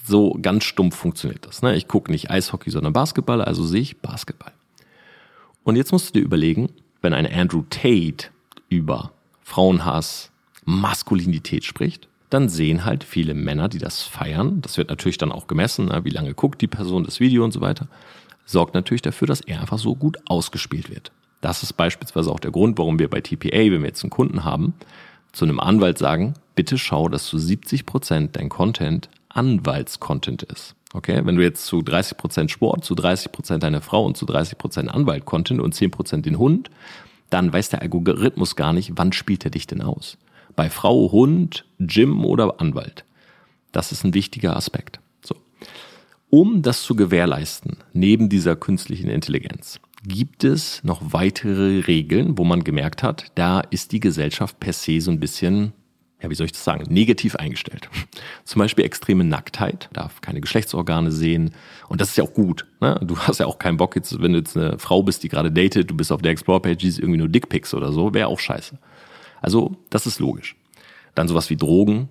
So 0.04 0.36
ganz 0.42 0.64
stumpf 0.64 0.96
funktioniert 0.96 1.46
das. 1.46 1.62
Ne? 1.62 1.76
Ich 1.76 1.88
gucke 1.88 2.10
nicht 2.10 2.30
Eishockey, 2.30 2.70
sondern 2.70 2.92
Basketball, 2.92 3.40
also 3.40 3.64
sehe 3.64 3.80
ich 3.80 4.00
Basketball. 4.00 4.52
Und 5.64 5.76
jetzt 5.76 5.92
musst 5.92 6.08
du 6.08 6.18
dir 6.18 6.24
überlegen, 6.24 6.70
wenn 7.00 7.14
ein 7.14 7.26
Andrew 7.26 7.62
Tate 7.70 8.28
über 8.68 9.12
Frauenhass, 9.42 10.30
Maskulinität 10.64 11.64
spricht, 11.64 12.08
dann 12.30 12.48
sehen 12.48 12.84
halt 12.84 13.04
viele 13.04 13.34
Männer, 13.34 13.68
die 13.68 13.78
das 13.78 14.02
feiern. 14.02 14.60
Das 14.60 14.76
wird 14.76 14.90
natürlich 14.90 15.18
dann 15.18 15.32
auch 15.32 15.46
gemessen, 15.46 15.86
ne? 15.86 16.04
wie 16.04 16.10
lange 16.10 16.34
guckt 16.34 16.60
die 16.60 16.66
Person 16.66 17.04
das 17.04 17.20
Video 17.20 17.44
und 17.44 17.52
so 17.52 17.60
weiter 17.60 17.88
sorgt 18.44 18.74
natürlich 18.74 19.02
dafür, 19.02 19.26
dass 19.26 19.40
er 19.40 19.60
einfach 19.60 19.78
so 19.78 19.94
gut 19.94 20.18
ausgespielt 20.26 20.90
wird. 20.90 21.12
Das 21.40 21.62
ist 21.62 21.72
beispielsweise 21.72 22.30
auch 22.30 22.40
der 22.40 22.52
Grund, 22.52 22.78
warum 22.78 22.98
wir 22.98 23.10
bei 23.10 23.20
TPA, 23.20 23.58
wenn 23.58 23.82
wir 23.82 23.88
jetzt 23.88 24.04
einen 24.04 24.10
Kunden 24.10 24.44
haben, 24.44 24.74
zu 25.32 25.44
einem 25.44 25.60
Anwalt 25.60 25.98
sagen, 25.98 26.34
bitte 26.54 26.78
schau, 26.78 27.08
dass 27.08 27.26
zu 27.26 27.38
70 27.38 27.86
Prozent 27.86 28.36
dein 28.36 28.48
Content 28.48 29.08
Anwaltscontent 29.28 30.42
ist. 30.42 30.74
Okay, 30.94 31.22
wenn 31.24 31.36
du 31.36 31.42
jetzt 31.42 31.64
zu 31.64 31.80
30 31.80 32.18
Prozent 32.18 32.50
Sport, 32.50 32.84
zu 32.84 32.94
30 32.94 33.32
Prozent 33.32 33.62
deine 33.62 33.80
Frau 33.80 34.04
und 34.04 34.16
zu 34.16 34.26
30 34.26 34.58
Prozent 34.58 34.90
Anwalt-Content 34.90 35.60
und 35.60 35.74
10 35.74 35.90
Prozent 35.90 36.26
den 36.26 36.38
Hund, 36.38 36.70
dann 37.30 37.50
weiß 37.50 37.70
der 37.70 37.80
Algorithmus 37.80 38.56
gar 38.56 38.74
nicht, 38.74 38.92
wann 38.96 39.12
spielt 39.12 39.44
er 39.44 39.50
dich 39.50 39.66
denn 39.66 39.80
aus. 39.80 40.18
Bei 40.54 40.68
Frau, 40.68 41.10
Hund, 41.10 41.64
Gym 41.78 42.26
oder 42.26 42.60
Anwalt. 42.60 43.06
Das 43.72 43.90
ist 43.90 44.04
ein 44.04 44.12
wichtiger 44.12 44.54
Aspekt. 44.54 45.00
Um 46.34 46.62
das 46.62 46.82
zu 46.82 46.96
gewährleisten, 46.96 47.76
neben 47.92 48.30
dieser 48.30 48.56
künstlichen 48.56 49.10
Intelligenz, 49.10 49.78
gibt 50.02 50.44
es 50.44 50.82
noch 50.82 51.12
weitere 51.12 51.80
Regeln, 51.80 52.38
wo 52.38 52.44
man 52.44 52.64
gemerkt 52.64 53.02
hat, 53.02 53.26
da 53.34 53.60
ist 53.60 53.92
die 53.92 54.00
Gesellschaft 54.00 54.58
per 54.58 54.72
se 54.72 54.98
so 55.02 55.10
ein 55.10 55.20
bisschen, 55.20 55.74
ja, 56.22 56.30
wie 56.30 56.34
soll 56.34 56.46
ich 56.46 56.52
das 56.52 56.64
sagen, 56.64 56.86
negativ 56.88 57.36
eingestellt. 57.36 57.90
Zum 58.44 58.60
Beispiel 58.60 58.86
extreme 58.86 59.24
Nacktheit, 59.24 59.90
darf 59.92 60.22
keine 60.22 60.40
Geschlechtsorgane 60.40 61.12
sehen. 61.12 61.50
Und 61.90 62.00
das 62.00 62.08
ist 62.08 62.16
ja 62.16 62.24
auch 62.24 62.32
gut. 62.32 62.66
Ne? 62.80 62.98
Du 63.04 63.18
hast 63.18 63.40
ja 63.40 63.44
auch 63.44 63.58
keinen 63.58 63.76
Bock 63.76 63.94
jetzt, 63.94 64.18
wenn 64.22 64.32
du 64.32 64.38
jetzt 64.38 64.56
eine 64.56 64.78
Frau 64.78 65.02
bist, 65.02 65.24
die 65.24 65.28
gerade 65.28 65.52
datet, 65.52 65.90
du 65.90 65.94
bist 65.94 66.10
auf 66.10 66.22
der 66.22 66.32
Explore-Page, 66.32 66.78
die 66.78 66.88
ist 66.88 66.98
irgendwie 66.98 67.18
nur 67.18 67.28
Dickpics 67.28 67.74
oder 67.74 67.92
so, 67.92 68.14
wäre 68.14 68.28
auch 68.28 68.40
scheiße. 68.40 68.78
Also, 69.42 69.76
das 69.90 70.06
ist 70.06 70.18
logisch. 70.18 70.56
Dann 71.14 71.28
sowas 71.28 71.50
wie 71.50 71.56
Drogen, 71.56 72.08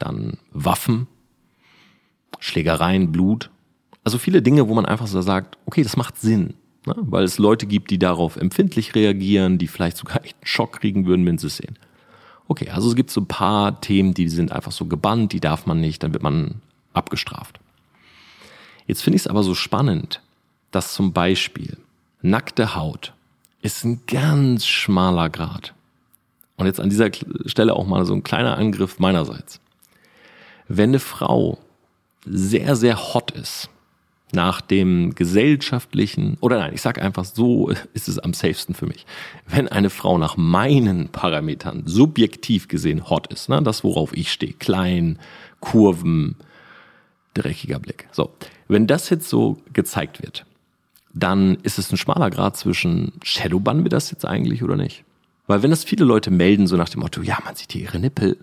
dann 0.00 0.38
Waffen, 0.50 1.06
Schlägereien, 2.38 3.12
Blut. 3.12 3.50
Also 4.04 4.18
viele 4.18 4.42
Dinge, 4.42 4.68
wo 4.68 4.74
man 4.74 4.86
einfach 4.86 5.06
so 5.06 5.20
sagt, 5.20 5.58
okay, 5.66 5.82
das 5.82 5.96
macht 5.96 6.18
Sinn. 6.18 6.54
Ne? 6.86 6.94
Weil 6.98 7.24
es 7.24 7.38
Leute 7.38 7.66
gibt, 7.66 7.90
die 7.90 7.98
darauf 7.98 8.36
empfindlich 8.36 8.94
reagieren, 8.94 9.58
die 9.58 9.66
vielleicht 9.66 9.96
sogar 9.96 10.24
echt 10.24 10.36
einen 10.36 10.46
Schock 10.46 10.80
kriegen 10.80 11.06
würden, 11.06 11.26
wenn 11.26 11.38
sie 11.38 11.48
es 11.48 11.56
sehen. 11.56 11.78
Okay, 12.48 12.70
also 12.70 12.88
es 12.88 12.94
gibt 12.94 13.10
so 13.10 13.20
ein 13.22 13.26
paar 13.26 13.80
Themen, 13.80 14.14
die 14.14 14.28
sind 14.28 14.52
einfach 14.52 14.70
so 14.70 14.86
gebannt, 14.86 15.32
die 15.32 15.40
darf 15.40 15.66
man 15.66 15.80
nicht, 15.80 16.02
dann 16.02 16.12
wird 16.12 16.22
man 16.22 16.62
abgestraft. 16.92 17.58
Jetzt 18.86 19.02
finde 19.02 19.16
ich 19.16 19.22
es 19.22 19.26
aber 19.26 19.42
so 19.42 19.54
spannend, 19.54 20.22
dass 20.70 20.94
zum 20.94 21.12
Beispiel 21.12 21.76
nackte 22.22 22.76
Haut 22.76 23.12
ist 23.62 23.84
ein 23.84 24.02
ganz 24.06 24.64
schmaler 24.64 25.28
Grad. 25.28 25.74
Und 26.56 26.66
jetzt 26.66 26.80
an 26.80 26.88
dieser 26.88 27.10
Stelle 27.46 27.74
auch 27.74 27.86
mal 27.86 28.04
so 28.06 28.14
ein 28.14 28.22
kleiner 28.22 28.56
Angriff 28.56 28.98
meinerseits. 28.98 29.60
Wenn 30.68 30.90
eine 30.90 31.00
Frau 31.00 31.58
sehr, 32.26 32.76
sehr 32.76 33.14
hot 33.14 33.30
ist, 33.30 33.70
nach 34.32 34.60
dem 34.60 35.14
gesellschaftlichen, 35.14 36.36
oder 36.40 36.58
nein, 36.58 36.74
ich 36.74 36.82
sage 36.82 37.00
einfach, 37.00 37.24
so 37.24 37.70
ist 37.94 38.08
es 38.08 38.18
am 38.18 38.34
safesten 38.34 38.74
für 38.74 38.86
mich. 38.86 39.06
Wenn 39.46 39.68
eine 39.68 39.90
Frau 39.90 40.18
nach 40.18 40.36
meinen 40.36 41.08
Parametern 41.08 41.84
subjektiv 41.86 42.68
gesehen 42.68 43.08
hot 43.08 43.32
ist, 43.32 43.48
ne, 43.48 43.62
das 43.62 43.84
worauf 43.84 44.16
ich 44.16 44.32
stehe, 44.32 44.52
klein, 44.52 45.18
Kurven, 45.60 46.36
dreckiger 47.34 47.78
Blick. 47.78 48.08
So, 48.12 48.32
wenn 48.68 48.86
das 48.86 49.10
jetzt 49.10 49.28
so 49.28 49.58
gezeigt 49.72 50.22
wird, 50.22 50.44
dann 51.14 51.56
ist 51.62 51.78
es 51.78 51.90
ein 51.90 51.96
schmaler 51.96 52.30
Grad 52.30 52.56
zwischen 52.56 53.12
Shadowban 53.22 53.84
wir 53.84 53.90
das 53.90 54.10
jetzt 54.10 54.26
eigentlich 54.26 54.62
oder 54.62 54.76
nicht? 54.76 55.04
Weil 55.46 55.62
wenn 55.62 55.70
das 55.70 55.84
viele 55.84 56.04
Leute 56.04 56.30
melden, 56.30 56.66
so 56.66 56.76
nach 56.76 56.88
dem 56.88 57.00
Motto, 57.00 57.22
ja, 57.22 57.38
man 57.44 57.54
sieht 57.54 57.72
hier 57.72 57.82
ihre 57.82 58.00
Nippel, 58.00 58.36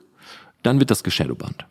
dann 0.64 0.80
wird 0.80 0.90
das 0.90 1.04
geshadowband. 1.04 1.66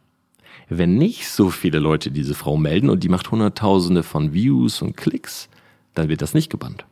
Wenn 0.69 0.97
nicht 0.97 1.29
so 1.29 1.51
viele 1.51 1.79
Leute 1.79 2.11
diese 2.11 2.35
Frau 2.35 2.57
melden 2.57 2.91
und 2.91 3.03
die 3.05 3.09
macht 3.09 3.31
Hunderttausende 3.31 4.03
von 4.03 4.33
Views 4.33 4.83
und 4.83 4.97
Klicks, 4.97 5.49
dann 5.95 6.09
wird 6.09 6.23
das 6.23 6.35
nicht 6.35 6.51
gebannt. 6.51 6.85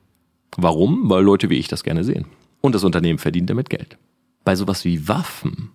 Warum? 0.57 1.09
Weil 1.09 1.23
Leute 1.23 1.51
wie 1.51 1.57
ich 1.57 1.69
das 1.69 1.85
gerne 1.85 2.05
sehen. 2.05 2.27
Und 2.61 2.75
das 2.75 2.85
Unternehmen 2.85 3.19
verdient 3.19 3.49
damit 3.49 3.71
Geld. 3.71 3.97
Bei 4.45 4.55
sowas 4.55 4.85
wie 4.85 5.09
Waffen, 5.09 5.71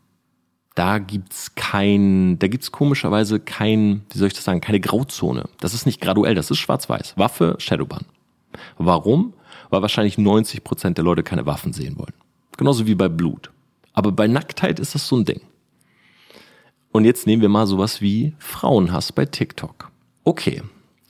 da 0.75 0.99
gibt's 0.99 1.55
kein, 1.55 2.37
da 2.37 2.47
gibt's 2.47 2.71
komischerweise 2.71 3.39
kein, 3.39 4.01
wie 4.11 4.17
soll 4.17 4.27
ich 4.27 4.33
das 4.33 4.43
sagen, 4.43 4.61
keine 4.61 4.81
Grauzone. 4.81 5.45
Das 5.59 5.73
ist 5.73 5.85
nicht 5.85 6.01
graduell, 6.01 6.35
das 6.35 6.51
ist 6.51 6.59
schwarz-weiß. 6.59 7.17
Waffe, 7.17 7.55
Shadowban. 7.59 8.05
Warum? 8.77 9.33
Weil 9.69 9.81
wahrscheinlich 9.81 10.17
90 10.17 10.63
Prozent 10.63 10.97
der 10.97 11.05
Leute 11.05 11.23
keine 11.23 11.45
Waffen 11.45 11.73
sehen 11.73 11.97
wollen. 11.97 12.13
Genauso 12.57 12.85
wie 12.85 12.95
bei 12.95 13.09
Blut. 13.09 13.51
Aber 13.93 14.11
bei 14.11 14.27
Nacktheit 14.27 14.79
ist 14.79 14.93
das 14.93 15.07
so 15.07 15.15
ein 15.15 15.25
Ding. 15.25 15.41
Und 16.95 17.03
jetzt 17.03 17.27
nehmen 17.27 17.41
wir 17.41 17.49
mal 17.49 17.67
sowas 17.67 17.99
wie 17.99 18.31
Frauenhass 18.39 19.11
bei 19.11 19.25
TikTok. 19.25 19.91
Okay, 20.23 20.61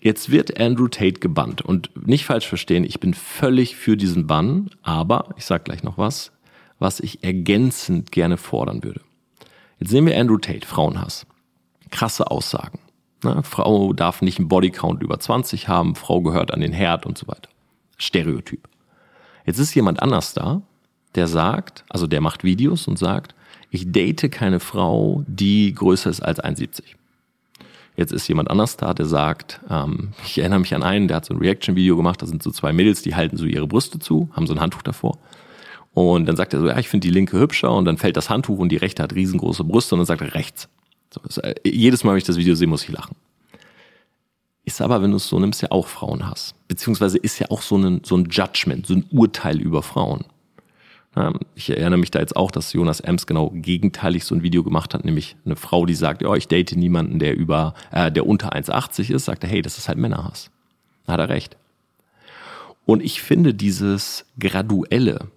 jetzt 0.01 0.31
wird 0.31 0.59
Andrew 0.59 0.87
Tate 0.87 1.19
gebannt. 1.19 1.61
Und 1.61 1.91
nicht 2.07 2.25
falsch 2.25 2.47
verstehen, 2.47 2.83
ich 2.83 2.99
bin 2.99 3.13
völlig 3.13 3.75
für 3.75 3.95
diesen 3.95 4.25
Bann, 4.25 4.71
aber 4.81 5.29
ich 5.37 5.45
sag 5.45 5.63
gleich 5.63 5.83
noch 5.83 5.99
was, 5.99 6.31
was 6.79 6.99
ich 6.99 7.23
ergänzend 7.23 8.11
gerne 8.11 8.37
fordern 8.37 8.83
würde. 8.83 9.01
Jetzt 9.79 9.91
sehen 9.91 10.07
wir 10.07 10.19
Andrew 10.19 10.39
Tate, 10.39 10.65
Frauenhass. 10.65 11.27
Krasse 11.91 12.31
Aussagen. 12.31 12.79
Ne? 13.23 13.43
Frau 13.43 13.93
darf 13.93 14.23
nicht 14.23 14.39
einen 14.39 14.47
Bodycount 14.47 15.03
über 15.03 15.19
20 15.19 15.67
haben, 15.67 15.93
Frau 15.93 16.19
gehört 16.21 16.51
an 16.51 16.61
den 16.61 16.73
Herd 16.73 17.05
und 17.05 17.15
so 17.15 17.27
weiter. 17.27 17.49
Stereotyp. 17.99 18.67
Jetzt 19.45 19.59
ist 19.59 19.75
jemand 19.75 20.01
anders 20.01 20.33
da, 20.33 20.63
der 21.13 21.27
sagt, 21.27 21.85
also 21.89 22.07
der 22.07 22.21
macht 22.21 22.43
Videos 22.43 22.87
und 22.87 22.97
sagt, 22.97 23.35
ich 23.69 23.91
date 23.91 24.31
keine 24.31 24.59
Frau, 24.59 25.23
die 25.27 25.73
größer 25.73 26.09
ist 26.09 26.21
als 26.21 26.43
1,70. 26.43 26.83
Jetzt 27.97 28.11
ist 28.11 28.27
jemand 28.27 28.49
anders 28.51 28.75
da, 28.75 28.93
der 28.93 29.05
sagt, 29.05 29.61
ähm, 29.69 30.11
ich 30.25 30.37
erinnere 30.37 30.59
mich 30.59 30.75
an 30.75 30.83
einen, 30.83 31.07
der 31.07 31.17
hat 31.17 31.25
so 31.25 31.33
ein 31.33 31.39
Reaction-Video 31.39 31.95
gemacht, 31.95 32.21
da 32.21 32.25
sind 32.25 32.43
so 32.43 32.51
zwei 32.51 32.73
Mädels, 32.73 33.01
die 33.01 33.15
halten 33.15 33.37
so 33.37 33.45
ihre 33.45 33.67
Brüste 33.67 33.99
zu, 33.99 34.29
haben 34.33 34.47
so 34.47 34.53
ein 34.53 34.59
Handtuch 34.59 34.81
davor. 34.81 35.17
Und 35.93 36.25
dann 36.25 36.35
sagt 36.35 36.53
er 36.53 36.59
so, 36.59 36.67
ja, 36.67 36.77
ich 36.77 36.89
finde 36.89 37.07
die 37.07 37.13
linke 37.13 37.39
hübscher 37.39 37.71
und 37.71 37.85
dann 37.85 37.97
fällt 37.97 38.17
das 38.17 38.29
Handtuch 38.29 38.59
und 38.59 38.69
die 38.69 38.75
rechte 38.75 39.01
hat 39.01 39.15
riesengroße 39.15 39.63
Brüste 39.63 39.95
und 39.95 39.99
dann 39.99 40.05
sagt 40.05 40.21
er 40.21 40.33
rechts. 40.33 40.67
So, 41.09 41.21
ist, 41.25 41.37
äh, 41.37 41.55
jedes 41.63 42.03
Mal, 42.03 42.11
wenn 42.11 42.17
ich 42.17 42.25
das 42.25 42.35
Video 42.35 42.53
sehe, 42.55 42.67
muss 42.67 42.83
ich 42.83 42.89
lachen. 42.89 43.15
Ist 44.65 44.81
aber, 44.81 45.01
wenn 45.01 45.11
du 45.11 45.17
es 45.17 45.27
so 45.29 45.39
nimmst, 45.39 45.61
ja 45.61 45.71
auch 45.71 45.87
Frauenhass. 45.87 46.53
Beziehungsweise 46.67 47.17
ist 47.17 47.39
ja 47.39 47.49
auch 47.49 47.61
so 47.61 47.77
ein, 47.77 48.01
so 48.03 48.17
ein 48.17 48.27
Judgment, 48.29 48.87
so 48.87 48.95
ein 48.95 49.05
Urteil 49.11 49.61
über 49.61 49.81
Frauen. 49.81 50.25
Ich 51.55 51.69
erinnere 51.69 51.97
mich 51.97 52.11
da 52.11 52.19
jetzt 52.19 52.35
auch, 52.35 52.51
dass 52.51 52.73
Jonas 52.73 52.99
Ems 52.99 53.25
genau 53.25 53.49
gegenteilig 53.53 54.25
so 54.25 54.35
ein 54.35 54.43
Video 54.43 54.63
gemacht 54.63 54.93
hat, 54.93 55.05
nämlich 55.05 55.37
eine 55.45 55.55
Frau, 55.55 55.85
die 55.85 55.93
sagt, 55.93 56.21
ja, 56.21 56.33
ich 56.35 56.49
date 56.49 56.75
niemanden, 56.75 57.19
der 57.19 57.37
über, 57.37 57.73
äh, 57.91 58.11
der 58.11 58.27
unter 58.27 58.53
1,80 58.53 59.13
ist, 59.13 59.25
sagte, 59.25 59.47
hey, 59.47 59.61
das 59.61 59.77
ist 59.77 59.87
halt 59.87 59.97
Männerhass. 59.97 60.51
Da 61.05 61.13
hat 61.13 61.21
er 61.21 61.29
recht. 61.29 61.55
Und 62.85 63.01
ich 63.01 63.21
finde 63.21 63.53
dieses 63.53 64.25
Graduelle, 64.37 65.27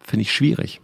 finde 0.00 0.22
ich 0.22 0.32
schwierig. 0.32 0.82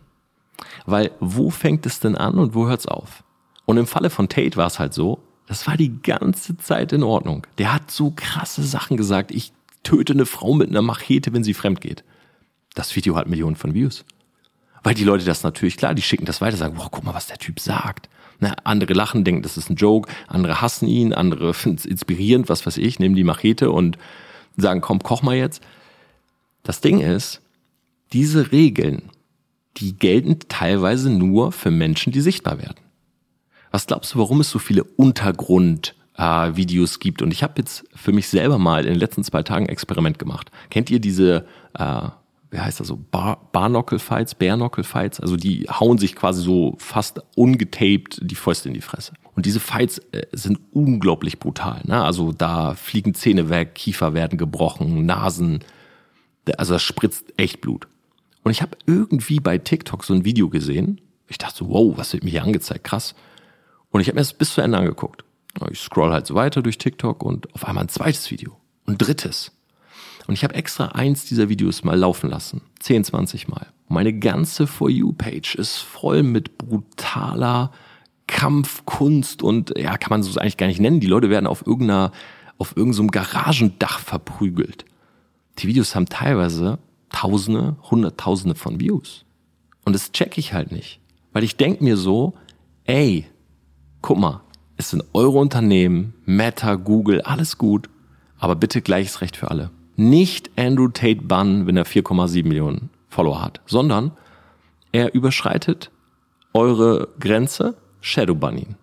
Weil 0.87 1.11
wo 1.21 1.51
fängt 1.51 1.85
es 1.85 2.01
denn 2.01 2.17
an 2.17 2.39
und 2.39 2.55
wo 2.55 2.67
hört 2.67 2.81
es 2.81 2.87
auf? 2.87 3.23
Und 3.67 3.77
im 3.77 3.87
Falle 3.87 4.11
von 4.11 4.29
Tate 4.29 4.57
war 4.57 4.67
es 4.67 4.79
halt 4.79 4.95
so, 4.95 5.21
das 5.47 5.67
war 5.67 5.77
die 5.77 6.01
ganze 6.03 6.57
Zeit 6.57 6.93
in 6.93 7.03
Ordnung. 7.03 7.47
Der 7.59 7.75
hat 7.75 7.91
so 7.91 8.13
krasse 8.15 8.63
Sachen 8.63 8.97
gesagt. 8.97 9.33
Ich 9.33 9.53
töte 9.83 10.13
eine 10.13 10.27
Frau 10.27 10.55
mit 10.55 10.71
einer 10.71 10.83
Machete, 10.83 11.33
wenn 11.33 11.45
sie 11.45 11.55
fremd 11.55 11.81
geht. 11.81 12.05
Das 12.75 12.95
Video 12.97 13.17
hat 13.17 13.29
Millionen 13.29 13.57
von 13.57 13.75
Views. 13.75 14.05
Weil 14.83 14.95
die 14.95 15.05
Leute 15.05 15.25
das 15.25 15.43
natürlich, 15.43 15.77
klar, 15.77 15.95
die 15.95 16.03
schicken 16.03 16.25
das 16.25 16.41
weiter, 16.41 16.57
sagen, 16.57 16.79
wow, 16.79 16.89
guck 16.91 17.05
mal, 17.05 17.15
was 17.15 17.27
der 17.27 17.39
Typ 17.39 17.61
sagt. 17.61 18.09
Na, 18.39 18.55
andere 18.65 18.95
lachen, 18.95 19.25
denken, 19.25 19.43
das 19.43 19.59
ist 19.59 19.69
ein 19.69 19.77
Joke, 19.77 20.11
andere 20.27 20.63
hassen 20.63 20.89
ihn, 20.89 21.13
andere 21.13 21.53
finden 21.55 21.79
es 21.79 21.85
inspirierend, 21.85 22.49
was 22.49 22.67
weiß 22.67 22.79
ich, 22.79 22.99
nehmen 22.99 23.15
die 23.15 23.25
Machete 23.25 23.71
und 23.71 23.99
sagen, 24.57 24.81
komm, 24.81 25.01
koch 25.01 25.23
mal 25.23 25.37
jetzt. 25.37 25.63
Das 26.63 26.81
Ding 26.81 27.01
ist, 27.01 27.41
diese 28.13 28.53
Regeln, 28.53 29.11
die 29.77 29.97
gelten 29.97 30.39
teilweise 30.49 31.11
nur 31.11 31.53
für 31.53 31.71
Menschen, 31.71 32.13
die 32.13 32.21
sichtbar 32.21 32.59
werden. 32.59 32.77
Was 33.71 33.87
glaubst 33.87 34.15
du, 34.15 34.19
warum 34.19 34.41
es 34.41 34.51
so 34.51 34.59
viele 34.59 34.83
Untergrund-Videos 34.83 36.97
äh, 36.97 36.99
gibt? 36.99 37.23
Und 37.23 37.33
ich 37.33 37.43
habe 37.43 37.55
jetzt 37.59 37.85
für 37.95 38.13
mich 38.13 38.29
selber 38.29 38.59
mal 38.59 38.85
in 38.85 38.95
den 38.95 38.99
letzten 38.99 39.23
zwei 39.23 39.43
Tagen 39.43 39.67
ein 39.67 39.71
Experiment 39.71 40.19
gemacht. 40.19 40.51
Kennt 40.71 40.91
ihr 40.91 40.99
diese, 40.99 41.47
äh, 41.75 42.09
wie 42.51 42.59
heißt 42.59 42.81
das 42.81 42.89
so, 42.89 42.97
Bar 42.97 43.49
Barnockel-Fights, 43.53 44.35
Bärnockel-Fights? 44.35 45.21
Also 45.21 45.37
die 45.37 45.69
hauen 45.69 45.99
sich 45.99 46.17
quasi 46.17 46.43
so 46.43 46.75
fast 46.79 47.21
ungetaped 47.37 48.21
die 48.23 48.35
Fäuste 48.35 48.69
in 48.69 48.75
die 48.75 48.81
Fresse. 48.81 49.13
Und 49.37 49.47
diese 49.47 49.61
Fights 49.61 49.99
äh, 50.13 50.27
sind 50.33 50.59
unglaublich 50.73 51.39
brutal. 51.39 51.83
Ne? 51.85 52.03
Also 52.03 52.33
da 52.33 52.75
fliegen 52.75 53.15
Zähne 53.15 53.49
weg, 53.49 53.75
Kiefer 53.75 54.15
werden 54.15 54.37
gebrochen, 54.37 55.07
Nasen, 55.07 55.61
also 56.57 56.75
das 56.75 56.83
spritzt 56.83 57.33
echt 57.37 57.61
Blut. 57.61 57.87
Und 58.43 58.51
ich 58.51 58.63
habe 58.63 58.77
irgendwie 58.87 59.39
bei 59.39 59.59
TikTok 59.59 60.05
so 60.05 60.15
ein 60.15 60.25
Video 60.25 60.49
gesehen. 60.49 61.01
Ich 61.29 61.39
dachte 61.39 61.59
so, 61.59 61.69
wow, 61.69 61.97
was 61.97 62.13
wird 62.13 62.25
mir 62.25 62.31
hier 62.31 62.43
angezeigt? 62.43 62.85
Krass. 62.85 63.15
Und 63.91 64.01
ich 64.01 64.09
habe 64.09 64.17
mir 64.17 64.23
das 64.23 64.33
bis 64.33 64.55
zu 64.55 64.61
Ende 64.61 64.79
angeguckt. 64.79 65.25
Ich 65.71 65.81
scroll 65.81 66.11
halt 66.11 66.27
so 66.27 66.35
weiter 66.35 66.63
durch 66.63 66.79
TikTok 66.79 67.23
und 67.23 67.53
auf 67.55 67.67
einmal 67.67 67.85
ein 67.85 67.89
zweites 67.89 68.31
Video. 68.31 68.57
Und 68.87 68.99
drittes. 68.99 69.53
Und 70.31 70.35
ich 70.35 70.45
habe 70.45 70.55
extra 70.55 70.87
eins 70.93 71.25
dieser 71.25 71.49
Videos 71.49 71.83
mal 71.83 71.99
laufen 71.99 72.31
lassen. 72.31 72.61
10, 72.79 73.03
20 73.03 73.49
Mal. 73.49 73.67
Meine 73.89 74.17
ganze 74.17 74.69
For 74.69 74.89
You-Page 74.89 75.57
ist 75.57 75.79
voll 75.79 76.23
mit 76.23 76.57
brutaler 76.57 77.73
Kampfkunst 78.29 79.43
und 79.43 79.77
ja, 79.77 79.99
kann 79.99 80.11
man 80.11 80.23
so 80.23 80.39
eigentlich 80.39 80.57
gar 80.57 80.69
nicht 80.69 80.79
nennen. 80.79 81.01
Die 81.01 81.09
Leute 81.09 81.31
werden 81.31 81.49
auf 81.49 81.67
irgendeiner, 81.67 82.13
auf 82.59 82.77
irgendeinem 82.77 83.09
so 83.09 83.11
Garagendach 83.11 83.99
verprügelt. 83.99 84.85
Die 85.59 85.67
Videos 85.67 85.97
haben 85.97 86.07
teilweise 86.07 86.79
Tausende, 87.09 87.77
Hunderttausende 87.91 88.55
von 88.55 88.79
Views. 88.79 89.25
Und 89.85 89.95
das 89.95 90.13
check 90.13 90.39
ich 90.39 90.53
halt 90.53 90.71
nicht. 90.71 91.01
Weil 91.33 91.43
ich 91.43 91.57
denk 91.57 91.81
mir 91.81 91.97
so, 91.97 92.35
ey, 92.85 93.27
guck 94.01 94.17
mal, 94.17 94.43
es 94.77 94.91
sind 94.91 95.03
eure 95.13 95.39
Unternehmen, 95.39 96.15
Meta, 96.25 96.77
Google, 96.77 97.21
alles 97.23 97.59
gut, 97.59 97.91
aber 98.39 98.55
bitte 98.55 98.81
gleiches 98.81 99.23
Recht 99.23 99.37
für 99.37 99.51
alle. 99.51 99.73
Nicht 100.01 100.51
Andrew 100.57 100.89
Tate 100.89 101.21
bannen, 101.21 101.67
wenn 101.67 101.77
er 101.77 101.85
4,7 101.85 102.49
Millionen 102.49 102.89
Follower 103.11 103.43
hat, 103.43 103.61
sondern 103.67 104.13
er 104.93 105.13
überschreitet 105.13 105.91
eure 106.55 107.09
Grenze, 107.21 107.77
Shadowban 108.01 108.57
ihn. 108.57 108.77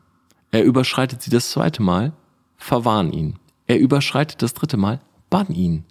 Er 0.51 0.63
überschreitet 0.63 1.23
sie 1.23 1.31
das 1.31 1.49
zweite 1.49 1.81
Mal, 1.81 2.13
verwarn 2.55 3.11
ihn. 3.11 3.39
Er 3.65 3.79
überschreitet 3.79 4.43
das 4.43 4.53
dritte 4.53 4.77
Mal, 4.77 5.01
bann 5.31 5.47
ihn. 5.47 5.85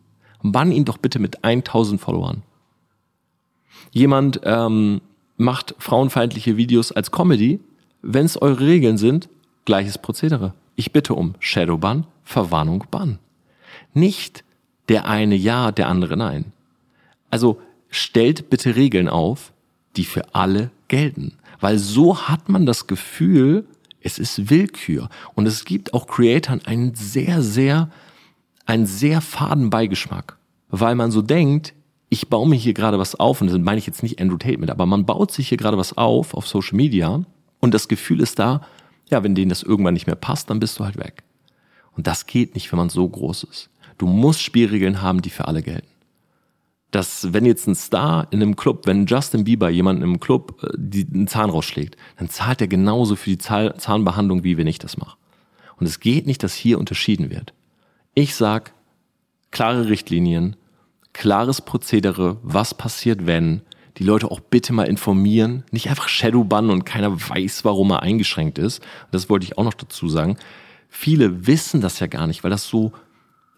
Bann 0.44 0.70
ihn 0.70 0.84
doch 0.84 0.98
bitte 0.98 1.18
mit 1.18 1.42
1000 1.42 2.00
Followern. 2.00 2.44
Jemand 3.90 4.42
ähm, 4.44 5.00
macht 5.36 5.74
frauenfeindliche 5.80 6.56
Videos 6.56 6.92
als 6.92 7.10
Comedy, 7.10 7.58
wenn 8.00 8.26
es 8.26 8.40
eure 8.40 8.60
Regeln 8.60 8.96
sind, 8.96 9.28
gleiches 9.64 9.98
Prozedere. 9.98 10.54
Ich 10.76 10.92
bitte 10.92 11.14
um 11.14 11.34
Shadowban, 11.40 12.06
Verwarnung, 12.22 12.84
Bann. 12.92 13.18
Nicht 13.92 14.44
der 14.88 15.06
eine 15.06 15.34
ja, 15.34 15.72
der 15.72 15.88
andere 15.88 16.16
nein. 16.16 16.52
Also 17.30 17.60
stellt 17.90 18.50
bitte 18.50 18.76
Regeln 18.76 19.08
auf, 19.08 19.52
die 19.96 20.04
für 20.04 20.34
alle 20.34 20.70
gelten. 20.88 21.32
Weil 21.60 21.78
so 21.78 22.28
hat 22.28 22.48
man 22.48 22.66
das 22.66 22.86
Gefühl, 22.86 23.66
es 24.00 24.18
ist 24.18 24.50
Willkür. 24.50 25.08
Und 25.34 25.46
es 25.46 25.64
gibt 25.64 25.94
auch 25.94 26.06
Creatoren 26.06 26.64
einen 26.64 26.94
sehr, 26.94 27.42
sehr, 27.42 27.90
einen 28.66 28.86
sehr 28.86 29.20
faden 29.20 29.70
Beigeschmack. 29.70 30.36
Weil 30.68 30.94
man 30.94 31.10
so 31.10 31.22
denkt, 31.22 31.74
ich 32.08 32.28
baue 32.28 32.48
mir 32.48 32.56
hier 32.56 32.74
gerade 32.74 32.98
was 32.98 33.14
auf, 33.14 33.40
und 33.40 33.48
das 33.50 33.58
meine 33.58 33.78
ich 33.78 33.86
jetzt 33.86 34.02
nicht 34.02 34.20
Andrew 34.20 34.36
Tate 34.36 34.58
mit, 34.58 34.70
aber 34.70 34.86
man 34.86 35.06
baut 35.06 35.32
sich 35.32 35.48
hier 35.48 35.58
gerade 35.58 35.78
was 35.78 35.96
auf 35.96 36.34
auf 36.34 36.46
Social 36.46 36.76
Media 36.76 37.24
und 37.58 37.74
das 37.74 37.88
Gefühl 37.88 38.20
ist 38.20 38.38
da, 38.38 38.60
ja, 39.10 39.22
wenn 39.24 39.34
denen 39.34 39.48
das 39.48 39.62
irgendwann 39.62 39.94
nicht 39.94 40.06
mehr 40.06 40.16
passt, 40.16 40.50
dann 40.50 40.60
bist 40.60 40.78
du 40.78 40.84
halt 40.84 40.96
weg. 40.98 41.22
Und 41.96 42.06
das 42.06 42.26
geht 42.26 42.54
nicht, 42.54 42.70
wenn 42.70 42.78
man 42.78 42.90
so 42.90 43.08
groß 43.08 43.44
ist. 43.44 43.70
Du 43.98 44.06
musst 44.06 44.42
Spielregeln 44.42 45.02
haben, 45.02 45.22
die 45.22 45.30
für 45.30 45.48
alle 45.48 45.62
gelten. 45.62 45.88
Dass, 46.90 47.32
wenn 47.32 47.44
jetzt 47.44 47.66
ein 47.66 47.74
Star 47.74 48.28
in 48.30 48.42
einem 48.42 48.56
Club, 48.56 48.86
wenn 48.86 49.06
Justin 49.06 49.44
Bieber 49.44 49.68
jemanden 49.68 50.02
im 50.02 50.20
Club 50.20 50.62
äh, 50.62 50.68
die, 50.76 51.06
einen 51.12 51.26
Zahn 51.26 51.50
rausschlägt, 51.50 51.96
dann 52.16 52.28
zahlt 52.28 52.60
er 52.60 52.68
genauso 52.68 53.16
für 53.16 53.30
die 53.30 53.38
Zahnbehandlung, 53.38 54.44
wie 54.44 54.56
wenn 54.56 54.66
ich 54.66 54.78
das 54.78 54.96
mache. 54.96 55.16
Und 55.78 55.86
es 55.86 56.00
geht 56.00 56.26
nicht, 56.26 56.42
dass 56.42 56.54
hier 56.54 56.78
unterschieden 56.78 57.30
wird. 57.30 57.52
Ich 58.14 58.34
sag, 58.34 58.72
klare 59.50 59.88
Richtlinien, 59.88 60.56
klares 61.12 61.60
Prozedere, 61.60 62.38
was 62.42 62.74
passiert, 62.74 63.26
wenn, 63.26 63.62
die 63.98 64.04
Leute 64.04 64.30
auch 64.30 64.40
bitte 64.40 64.72
mal 64.72 64.84
informieren. 64.84 65.64
Nicht 65.70 65.88
einfach 65.88 66.08
Shadowban 66.08 66.70
und 66.70 66.84
keiner 66.84 67.18
weiß, 67.28 67.64
warum 67.64 67.90
er 67.90 68.02
eingeschränkt 68.02 68.58
ist. 68.58 68.82
Das 69.10 69.30
wollte 69.30 69.44
ich 69.44 69.56
auch 69.56 69.64
noch 69.64 69.74
dazu 69.74 70.08
sagen. 70.08 70.36
Viele 70.88 71.46
wissen 71.46 71.80
das 71.80 71.98
ja 72.00 72.06
gar 72.06 72.26
nicht, 72.26 72.44
weil 72.44 72.50
das 72.50 72.68
so, 72.68 72.92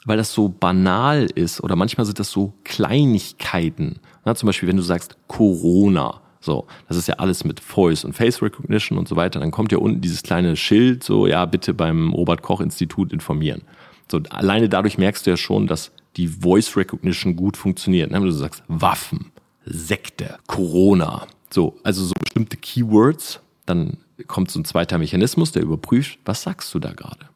weil 0.09 0.17
das 0.17 0.33
so 0.33 0.49
banal 0.49 1.29
ist 1.35 1.63
oder 1.63 1.77
manchmal 1.77 2.07
sind 2.07 2.19
das 2.19 2.31
so 2.31 2.55
Kleinigkeiten. 2.65 4.01
Na, 4.25 4.35
zum 4.35 4.47
Beispiel, 4.47 4.69
wenn 4.69 4.77
du 4.77 4.83
sagst 4.83 5.17
Corona. 5.29 6.23
So, 6.41 6.67
das 6.89 6.97
ist 6.97 7.09
ja 7.09 7.17
alles 7.17 7.45
mit 7.45 7.61
Voice 7.61 8.05
und 8.05 8.15
Face 8.15 8.41
Recognition 8.41 8.97
und 8.97 9.07
so 9.07 9.17
weiter. 9.17 9.39
Dann 9.39 9.51
kommt 9.51 9.71
ja 9.71 9.79
unten 9.79 10.01
dieses 10.01 10.23
kleine 10.23 10.57
Schild, 10.57 11.05
so, 11.05 11.27
ja, 11.27 11.45
bitte 11.45 11.75
beim 11.75 12.13
Robert 12.15 12.43
Koch 12.43 12.61
Institut 12.61 13.13
informieren. 13.13 13.63
So, 14.11 14.21
alleine 14.31 14.69
dadurch 14.69 14.97
merkst 14.97 15.27
du 15.27 15.31
ja 15.31 15.37
schon, 15.37 15.67
dass 15.67 15.91
die 16.17 16.29
Voice 16.29 16.77
Recognition 16.77 17.37
gut 17.37 17.57
funktioniert. 17.57 18.11
Wenn 18.11 18.23
du 18.23 18.31
sagst 18.31 18.63
Waffen, 18.69 19.31
Sekte, 19.67 20.39
Corona. 20.47 21.27
So, 21.51 21.77
also 21.83 22.05
so 22.05 22.15
bestimmte 22.19 22.57
Keywords. 22.57 23.41
Dann 23.67 23.99
kommt 24.27 24.51
so 24.51 24.59
ein 24.59 24.65
zweiter 24.65 24.97
Mechanismus, 24.97 25.53
der 25.53 25.63
überprüft, 25.63 26.19
was 26.25 26.43
sagst 26.43 26.73
du 26.73 26.79
da 26.79 26.93
gerade? 26.93 27.29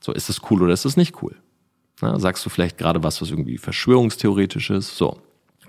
So, 0.00 0.12
ist 0.12 0.28
das 0.28 0.40
cool 0.50 0.62
oder 0.62 0.72
ist 0.72 0.84
das 0.84 0.96
nicht 0.96 1.22
cool? 1.22 1.34
Na, 2.00 2.18
sagst 2.18 2.44
du 2.44 2.50
vielleicht 2.50 2.78
gerade 2.78 3.02
was, 3.02 3.20
was 3.20 3.30
irgendwie 3.30 3.58
verschwörungstheoretisch 3.58 4.70
ist? 4.70 4.96
So. 4.96 5.18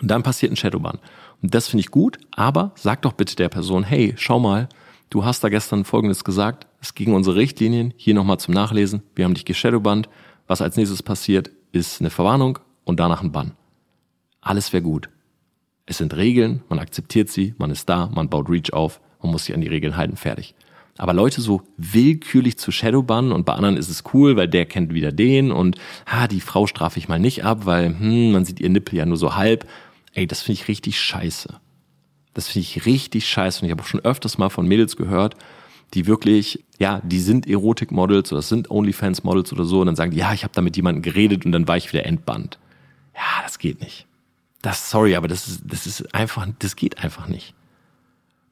Und 0.01 0.09
dann 0.09 0.23
passiert 0.23 0.51
ein 0.51 0.55
Shadowban. 0.55 0.99
Und 1.41 1.53
das 1.53 1.67
finde 1.67 1.81
ich 1.81 1.91
gut, 1.91 2.19
aber 2.31 2.71
sag 2.75 3.01
doch 3.01 3.13
bitte 3.13 3.35
der 3.35 3.49
Person, 3.49 3.83
hey, 3.83 4.13
schau 4.17 4.39
mal, 4.39 4.69
du 5.09 5.25
hast 5.25 5.43
da 5.43 5.49
gestern 5.49 5.85
Folgendes 5.85 6.23
gesagt, 6.23 6.67
es 6.81 6.93
ging 6.93 7.13
unsere 7.13 7.35
Richtlinien, 7.35 7.93
hier 7.97 8.13
nochmal 8.13 8.39
zum 8.39 8.53
Nachlesen, 8.53 9.03
wir 9.15 9.25
haben 9.25 9.33
dich 9.33 9.45
geshadowbannt, 9.45 10.09
was 10.47 10.61
als 10.61 10.77
nächstes 10.77 11.03
passiert, 11.03 11.51
ist 11.71 12.01
eine 12.01 12.09
Verwarnung 12.09 12.59
und 12.83 12.99
danach 12.99 13.21
ein 13.21 13.31
Bann. 13.31 13.53
Alles 14.41 14.73
wäre 14.73 14.83
gut. 14.83 15.09
Es 15.85 15.97
sind 15.97 16.15
Regeln, 16.15 16.63
man 16.69 16.79
akzeptiert 16.79 17.29
sie, 17.29 17.53
man 17.57 17.71
ist 17.71 17.89
da, 17.89 18.07
man 18.07 18.29
baut 18.29 18.49
Reach 18.49 18.73
auf, 18.73 19.01
man 19.21 19.31
muss 19.31 19.45
sich 19.45 19.55
an 19.55 19.61
die 19.61 19.67
Regeln 19.67 19.97
halten, 19.97 20.15
fertig. 20.15 20.55
Aber 20.97 21.13
Leute 21.13 21.41
so 21.41 21.61
willkürlich 21.77 22.57
zu 22.57 22.71
Shadowbannen 22.71 23.31
und 23.31 23.45
bei 23.45 23.53
anderen 23.53 23.77
ist 23.77 23.89
es 23.89 24.03
cool, 24.13 24.35
weil 24.35 24.47
der 24.47 24.65
kennt 24.65 24.93
wieder 24.93 25.11
den 25.11 25.51
und 25.51 25.77
ha, 26.05 26.27
die 26.27 26.41
Frau 26.41 26.67
strafe 26.67 26.99
ich 26.99 27.07
mal 27.07 27.19
nicht 27.19 27.43
ab, 27.43 27.65
weil 27.65 27.87
hm, 27.87 28.31
man 28.31 28.45
sieht 28.45 28.59
ihr 28.59 28.69
Nippel 28.69 28.97
ja 28.97 29.05
nur 29.05 29.17
so 29.17 29.35
halb. 29.35 29.67
Ey, 30.13 30.27
das 30.27 30.41
finde 30.41 30.61
ich 30.61 30.67
richtig 30.67 30.99
scheiße. 30.99 31.59
Das 32.33 32.47
finde 32.47 32.67
ich 32.67 32.85
richtig 32.85 33.27
scheiße 33.27 33.61
und 33.61 33.65
ich 33.65 33.71
habe 33.71 33.81
auch 33.81 33.87
schon 33.87 34.01
öfters 34.01 34.37
mal 34.37 34.49
von 34.49 34.67
Mädels 34.67 34.95
gehört, 34.95 35.35
die 35.93 36.07
wirklich, 36.07 36.63
ja, 36.79 37.01
die 37.03 37.19
sind 37.19 37.47
Erotik-Models 37.47 38.31
oder 38.31 38.41
sind 38.41 38.69
OnlyFans-Models 38.69 39.51
oder 39.51 39.65
so 39.65 39.81
und 39.81 39.87
dann 39.87 39.95
sagen 39.95 40.11
die, 40.11 40.17
ja, 40.17 40.33
ich 40.33 40.43
habe 40.43 40.53
da 40.53 40.61
mit 40.61 40.75
jemandem 40.75 41.01
geredet 41.01 41.45
und 41.45 41.51
dann 41.51 41.67
war 41.67 41.77
ich 41.77 41.91
wieder 41.91 42.05
entbannt. 42.05 42.59
Ja, 43.13 43.43
das 43.43 43.59
geht 43.59 43.81
nicht. 43.81 44.07
Das, 44.61 44.89
sorry, 44.89 45.15
aber 45.15 45.27
das 45.27 45.47
ist, 45.47 45.63
das 45.65 45.87
ist 45.87 46.13
einfach, 46.13 46.47
das 46.59 46.75
geht 46.75 47.03
einfach 47.03 47.27
nicht. 47.27 47.53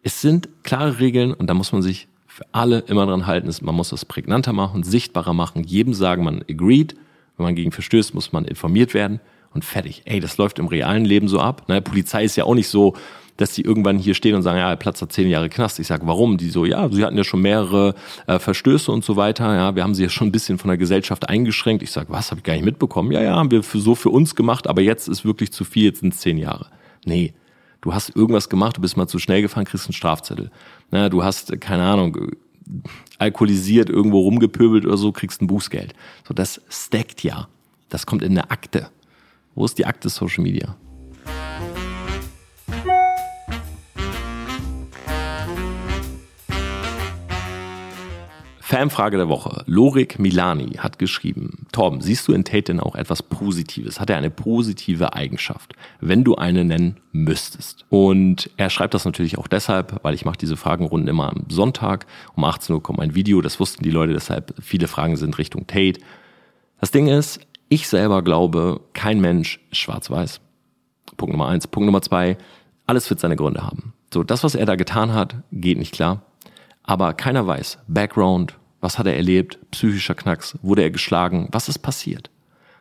Es 0.01 0.21
sind 0.21 0.49
klare 0.63 0.99
Regeln 0.99 1.33
und 1.33 1.47
da 1.47 1.53
muss 1.53 1.71
man 1.71 1.81
sich 1.81 2.07
für 2.39 2.45
alle 2.53 2.79
immer 2.87 3.05
dran 3.05 3.27
halten. 3.27 3.53
Man 3.65 3.75
muss 3.75 3.89
das 3.89 4.05
prägnanter 4.05 4.53
machen, 4.53 4.83
sichtbarer 4.83 5.33
machen, 5.33 5.65
jedem 5.65 5.93
sagen, 5.93 6.23
man 6.23 6.41
agreed. 6.49 6.95
Wenn 7.35 7.43
man 7.43 7.55
gegen 7.55 7.73
verstößt, 7.73 8.13
muss 8.13 8.31
man 8.31 8.45
informiert 8.45 8.93
werden 8.93 9.19
und 9.53 9.65
fertig. 9.65 10.03
Ey, 10.05 10.21
das 10.21 10.37
läuft 10.37 10.57
im 10.57 10.67
realen 10.67 11.03
Leben 11.03 11.27
so 11.27 11.41
ab. 11.41 11.67
Ne? 11.67 11.81
Polizei 11.81 12.23
ist 12.23 12.37
ja 12.37 12.45
auch 12.45 12.55
nicht 12.55 12.69
so, 12.69 12.95
dass 13.35 13.55
sie 13.55 13.61
irgendwann 13.61 13.97
hier 13.97 14.13
stehen 14.13 14.35
und 14.35 14.41
sagen, 14.41 14.57
ja, 14.57 14.73
Platz 14.77 15.01
hat 15.01 15.11
zehn 15.11 15.29
Jahre 15.29 15.49
Knast. 15.49 15.79
Ich 15.79 15.87
sage, 15.87 16.07
warum? 16.07 16.37
Die 16.37 16.49
so, 16.49 16.63
ja, 16.63 16.87
sie 16.89 17.03
hatten 17.03 17.17
ja 17.17 17.25
schon 17.25 17.41
mehrere 17.41 17.93
äh, 18.27 18.39
Verstöße 18.39 18.89
und 18.89 19.03
so 19.03 19.17
weiter. 19.17 19.53
Ja, 19.53 19.75
wir 19.75 19.83
haben 19.83 19.95
sie 19.95 20.03
ja 20.03 20.09
schon 20.09 20.29
ein 20.29 20.31
bisschen 20.31 20.57
von 20.57 20.69
der 20.69 20.77
Gesellschaft 20.77 21.27
eingeschränkt. 21.27 21.83
Ich 21.83 21.91
sage, 21.91 22.07
was, 22.09 22.31
habe 22.31 22.39
ich 22.39 22.45
gar 22.45 22.53
nicht 22.53 22.65
mitbekommen? 22.65 23.11
Ja, 23.11 23.21
ja, 23.21 23.35
haben 23.35 23.51
wir 23.51 23.63
für, 23.63 23.79
so 23.79 23.95
für 23.95 24.11
uns 24.11 24.35
gemacht, 24.35 24.67
aber 24.67 24.81
jetzt 24.81 25.09
ist 25.09 25.25
wirklich 25.25 25.51
zu 25.51 25.65
viel, 25.65 25.85
jetzt 25.85 25.99
sind 25.99 26.15
zehn 26.15 26.37
Jahre. 26.37 26.67
Nee, 27.05 27.33
du 27.81 27.93
hast 27.93 28.15
irgendwas 28.15 28.49
gemacht, 28.49 28.77
du 28.77 28.81
bist 28.81 28.97
mal 28.97 29.07
zu 29.07 29.19
schnell 29.19 29.41
gefahren, 29.41 29.65
kriegst 29.65 29.87
einen 29.87 29.93
Strafzettel. 29.93 30.51
Na, 30.91 31.09
du 31.09 31.23
hast, 31.23 31.59
keine 31.61 31.83
Ahnung, 31.83 32.31
alkoholisiert 33.17 33.89
irgendwo 33.89 34.19
rumgepöbelt 34.19 34.85
oder 34.85 34.97
so, 34.97 35.11
kriegst 35.11 35.41
ein 35.41 35.47
Bußgeld. 35.47 35.93
So, 36.27 36.33
das 36.33 36.61
stackt 36.69 37.23
ja. 37.23 37.47
Das 37.89 38.05
kommt 38.05 38.21
in 38.21 38.31
eine 38.31 38.51
Akte. 38.51 38.89
Wo 39.55 39.65
ist 39.65 39.77
die 39.77 39.85
Akte 39.85 40.09
Social 40.09 40.43
Media? 40.43 40.75
Fanfrage 48.69 49.17
der 49.17 49.29
Woche. 49.29 49.63
Lorik 49.65 50.19
Milani 50.19 50.73
hat 50.73 50.99
geschrieben, 50.99 51.65
Torben, 51.71 52.01
siehst 52.01 52.27
du 52.27 52.33
in 52.33 52.43
Tate 52.43 52.65
denn 52.65 52.79
auch 52.79 52.93
etwas 52.93 53.23
Positives? 53.23 53.99
Hat 53.99 54.11
er 54.11 54.17
eine 54.17 54.29
positive 54.29 55.13
Eigenschaft, 55.13 55.73
wenn 56.01 56.23
du 56.23 56.35
eine 56.35 56.63
nennen 56.63 56.97
müsstest? 57.11 57.85
Und 57.89 58.51
er 58.57 58.69
schreibt 58.69 58.93
das 58.93 59.05
natürlich 59.05 59.39
auch 59.39 59.47
deshalb, 59.47 60.03
weil 60.03 60.13
ich 60.13 60.23
mache 60.23 60.37
diese 60.37 60.55
Fragenrunden 60.55 61.07
immer 61.07 61.29
am 61.29 61.45
Sonntag. 61.49 62.05
Um 62.35 62.43
18 62.43 62.75
Uhr 62.75 62.83
kommt 62.83 62.99
ein 62.99 63.15
Video, 63.15 63.41
das 63.41 63.59
wussten 63.59 63.81
die 63.81 63.89
Leute, 63.89 64.13
deshalb 64.13 64.53
viele 64.61 64.87
Fragen 64.87 65.17
sind 65.17 65.39
Richtung 65.39 65.65
Tate. 65.65 65.99
Das 66.79 66.91
Ding 66.91 67.07
ist, 67.07 67.39
ich 67.69 67.87
selber 67.87 68.21
glaube, 68.21 68.81
kein 68.93 69.19
Mensch 69.19 69.59
ist 69.71 69.79
schwarz-weiß. 69.79 70.41
Punkt 71.17 71.31
Nummer 71.31 71.47
eins. 71.47 71.65
Punkt 71.65 71.87
Nummer 71.87 72.03
zwei, 72.03 72.37
alles 72.85 73.09
wird 73.09 73.19
seine 73.19 73.35
Gründe 73.35 73.63
haben. 73.63 73.93
So, 74.13 74.21
das, 74.21 74.43
was 74.43 74.53
er 74.53 74.67
da 74.67 74.75
getan 74.75 75.15
hat, 75.15 75.37
geht 75.51 75.79
nicht 75.79 75.95
klar. 75.95 76.21
Aber 76.83 77.13
keiner 77.13 77.45
weiß, 77.47 77.79
Background, 77.87 78.58
was 78.81 78.97
hat 78.97 79.07
er 79.07 79.15
erlebt, 79.15 79.59
psychischer 79.71 80.15
Knacks, 80.15 80.57
wurde 80.61 80.83
er 80.83 80.91
geschlagen, 80.91 81.49
was 81.51 81.69
ist 81.69 81.79
passiert. 81.79 82.29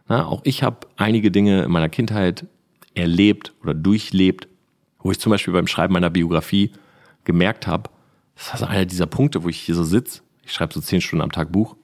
Na, 0.08 0.26
auch 0.26 0.40
ich 0.44 0.62
habe 0.62 0.86
einige 0.96 1.30
Dinge 1.30 1.64
in 1.64 1.70
meiner 1.70 1.88
Kindheit 1.88 2.46
erlebt 2.94 3.52
oder 3.62 3.74
durchlebt, 3.74 4.48
wo 5.00 5.10
ich 5.10 5.20
zum 5.20 5.30
Beispiel 5.30 5.52
beim 5.52 5.66
Schreiben 5.66 5.92
meiner 5.92 6.10
Biografie 6.10 6.72
gemerkt 7.24 7.66
habe, 7.66 7.90
das 8.34 8.46
ist 8.46 8.52
also 8.52 8.66
einer 8.66 8.86
dieser 8.86 9.06
Punkte, 9.06 9.42
wo 9.42 9.48
ich 9.48 9.60
hier 9.60 9.74
so 9.74 9.84
sitze, 9.84 10.22
ich 10.44 10.52
schreibe 10.52 10.72
so 10.72 10.80
zehn 10.80 11.00
Stunden 11.00 11.22
am 11.22 11.32
Tag 11.32 11.52
Buch 11.52 11.76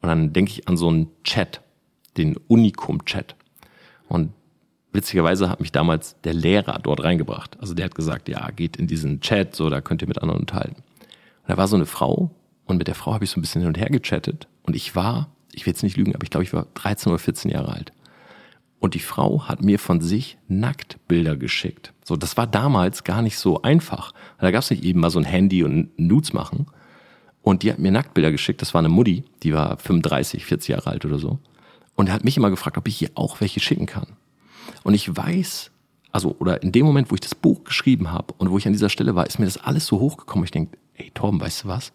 und 0.00 0.08
dann 0.08 0.32
denke 0.32 0.52
ich 0.52 0.68
an 0.68 0.76
so 0.76 0.88
einen 0.88 1.08
Chat, 1.24 1.60
den 2.16 2.36
Unikum-Chat. 2.48 3.36
Und 4.08 4.32
witzigerweise 4.92 5.48
hat 5.48 5.60
mich 5.60 5.72
damals 5.72 6.20
der 6.22 6.34
Lehrer 6.34 6.78
dort 6.82 7.02
reingebracht. 7.02 7.58
Also 7.60 7.74
der 7.74 7.86
hat 7.86 7.94
gesagt, 7.94 8.28
ja, 8.28 8.50
geht 8.50 8.76
in 8.76 8.86
diesen 8.86 9.20
Chat, 9.20 9.54
so, 9.54 9.70
da 9.70 9.80
könnt 9.80 10.02
ihr 10.02 10.08
mit 10.08 10.20
anderen 10.20 10.40
unterhalten. 10.40 10.76
Und 10.76 11.48
da 11.48 11.56
war 11.56 11.68
so 11.68 11.76
eine 11.76 11.86
Frau 11.86 12.30
und 12.72 12.78
mit 12.78 12.88
der 12.88 12.94
Frau 12.94 13.14
habe 13.14 13.24
ich 13.24 13.30
so 13.30 13.38
ein 13.38 13.42
bisschen 13.42 13.60
hin 13.60 13.68
und 13.68 13.78
her 13.78 13.88
gechattet. 13.88 14.48
Und 14.64 14.74
ich 14.74 14.96
war, 14.96 15.28
ich 15.52 15.64
will 15.64 15.72
jetzt 15.72 15.82
nicht 15.82 15.96
lügen, 15.96 16.14
aber 16.14 16.24
ich 16.24 16.30
glaube, 16.30 16.44
ich 16.44 16.52
war 16.52 16.66
13 16.74 17.12
oder 17.12 17.18
14 17.18 17.50
Jahre 17.50 17.72
alt. 17.72 17.92
Und 18.80 18.94
die 18.94 19.00
Frau 19.00 19.46
hat 19.46 19.62
mir 19.62 19.78
von 19.78 20.00
sich 20.00 20.38
Nacktbilder 20.48 21.36
geschickt. 21.36 21.92
So, 22.04 22.16
das 22.16 22.36
war 22.36 22.48
damals 22.48 23.04
gar 23.04 23.22
nicht 23.22 23.38
so 23.38 23.62
einfach. 23.62 24.12
Da 24.38 24.50
gab 24.50 24.62
es 24.62 24.70
nicht 24.70 24.82
eben 24.82 25.00
mal 25.00 25.10
so 25.10 25.20
ein 25.20 25.24
Handy 25.24 25.62
und 25.62 25.96
Nudes 25.98 26.32
machen. 26.32 26.66
Und 27.42 27.62
die 27.62 27.70
hat 27.70 27.78
mir 27.78 27.92
Nacktbilder 27.92 28.32
geschickt. 28.32 28.60
Das 28.60 28.74
war 28.74 28.80
eine 28.80 28.88
Mutti, 28.88 29.24
die 29.44 29.52
war 29.52 29.76
35, 29.78 30.44
40 30.44 30.68
Jahre 30.68 30.90
alt 30.90 31.04
oder 31.04 31.18
so. 31.18 31.38
Und 31.94 32.10
hat 32.10 32.24
mich 32.24 32.36
immer 32.36 32.50
gefragt, 32.50 32.76
ob 32.76 32.88
ich 32.88 32.96
hier 32.96 33.10
auch 33.14 33.40
welche 33.40 33.60
schicken 33.60 33.86
kann. 33.86 34.16
Und 34.82 34.94
ich 34.94 35.14
weiß, 35.14 35.70
also, 36.10 36.36
oder 36.38 36.62
in 36.62 36.72
dem 36.72 36.84
Moment, 36.86 37.10
wo 37.10 37.14
ich 37.14 37.20
das 37.20 37.34
Buch 37.34 37.64
geschrieben 37.64 38.10
habe 38.10 38.34
und 38.38 38.50
wo 38.50 38.58
ich 38.58 38.66
an 38.66 38.72
dieser 38.72 38.88
Stelle 38.88 39.14
war, 39.14 39.26
ist 39.26 39.38
mir 39.38 39.44
das 39.44 39.58
alles 39.58 39.86
so 39.86 40.00
hochgekommen. 40.00 40.44
Ich 40.44 40.50
denke, 40.50 40.76
ey 40.94 41.10
Torben, 41.14 41.40
weißt 41.40 41.64
du 41.64 41.68
was? 41.68 41.92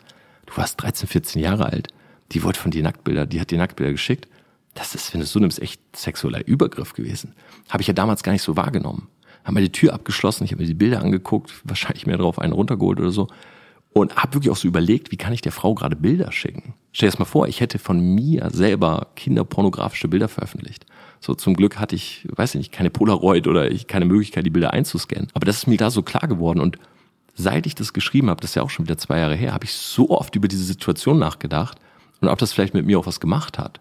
Du 0.48 0.58
warst 0.58 0.82
13, 0.82 1.08
14 1.08 1.42
Jahre 1.42 1.68
alt. 1.68 1.90
Die 2.32 2.44
wollte 2.44 2.60
von 2.60 2.72
dir 2.72 2.82
Nacktbilder, 2.84 3.26
die 3.26 3.40
hat 3.40 3.52
dir 3.52 3.58
Nacktbilder 3.58 3.92
geschickt. 3.92 4.28
Das 4.74 4.96
ist, 4.96 5.14
wenn 5.14 5.20
du 5.20 5.26
es 5.26 5.32
so 5.32 5.40
nimmst, 5.40 5.62
echt 5.62 5.82
sexueller 5.96 6.46
Übergriff 6.46 6.94
gewesen. 6.94 7.34
Habe 7.70 7.82
ich 7.82 7.88
ja 7.88 7.94
damals 7.94 8.24
gar 8.24 8.32
nicht 8.32 8.42
so 8.42 8.58
wahrgenommen. 8.58 9.08
Haben 9.44 9.56
wir 9.56 9.64
die 9.64 9.72
Tür 9.72 9.94
abgeschlossen, 9.94 10.44
ich 10.44 10.52
habe 10.52 10.62
mir 10.62 10.68
die 10.68 10.74
Bilder 10.74 11.02
angeguckt, 11.02 11.54
wahrscheinlich 11.64 12.06
mehr 12.06 12.18
drauf 12.18 12.40
einen 12.40 12.54
runtergeholt 12.54 13.00
oder 13.00 13.12
so. 13.12 13.28
Und 13.94 14.16
habe 14.16 14.36
wirklich 14.36 14.52
auch 14.52 14.58
so 14.58 14.68
überlegt, 14.68 15.12
wie 15.12 15.18
kann 15.18 15.34
ich 15.34 15.42
der 15.42 15.52
Frau 15.52 15.74
gerade 15.74 15.96
Bilder 15.96 16.32
schicken? 16.32 16.76
Stell 16.92 17.08
dir 17.08 17.12
das 17.12 17.20
mal 17.20 17.26
vor, 17.26 17.48
ich 17.48 17.62
hätte 17.62 17.80
von 17.80 18.00
mir 18.00 18.50
selber 18.52 19.08
kinderpornografische 19.16 20.08
Bilder 20.08 20.28
veröffentlicht. 20.28 20.86
So 21.20 21.34
zum 21.34 21.56
Glück 21.56 21.80
hatte 21.80 21.96
ich, 21.96 22.28
weiß 22.36 22.56
ich 22.56 22.60
nicht, 22.60 22.72
keine 22.72 22.90
Polaroid 22.90 23.48
oder 23.48 23.72
ich 23.72 23.88
keine 23.88 24.06
Möglichkeit, 24.06 24.46
die 24.46 24.52
Bilder 24.52 24.74
einzuscannen. 24.74 25.30
Aber 25.34 25.46
das 25.46 25.58
ist 25.58 25.68
mir 25.68 25.78
da 25.78 25.90
so 25.90 26.04
klar 26.04 26.28
geworden 26.28 26.60
und 26.60 26.78
seit 27.38 27.66
ich 27.68 27.76
das 27.76 27.94
geschrieben 27.94 28.30
habe, 28.30 28.42
das 28.42 28.52
ist 28.52 28.56
ja 28.56 28.64
auch 28.64 28.70
schon 28.70 28.86
wieder 28.86 28.98
zwei 28.98 29.20
Jahre 29.20 29.36
her, 29.36 29.54
habe 29.54 29.66
ich 29.66 29.74
so 29.74 30.10
oft 30.10 30.36
über 30.36 30.48
diese 30.48 30.64
Situation 30.64 31.20
nachgedacht 31.20 31.78
und 32.20 32.28
ob 32.28 32.40
das 32.40 32.52
vielleicht 32.52 32.74
mit 32.74 32.86
mir 32.86 33.00
auch 33.00 33.06
was 33.06 33.20
gemacht 33.20 33.60
hat. 33.60 33.80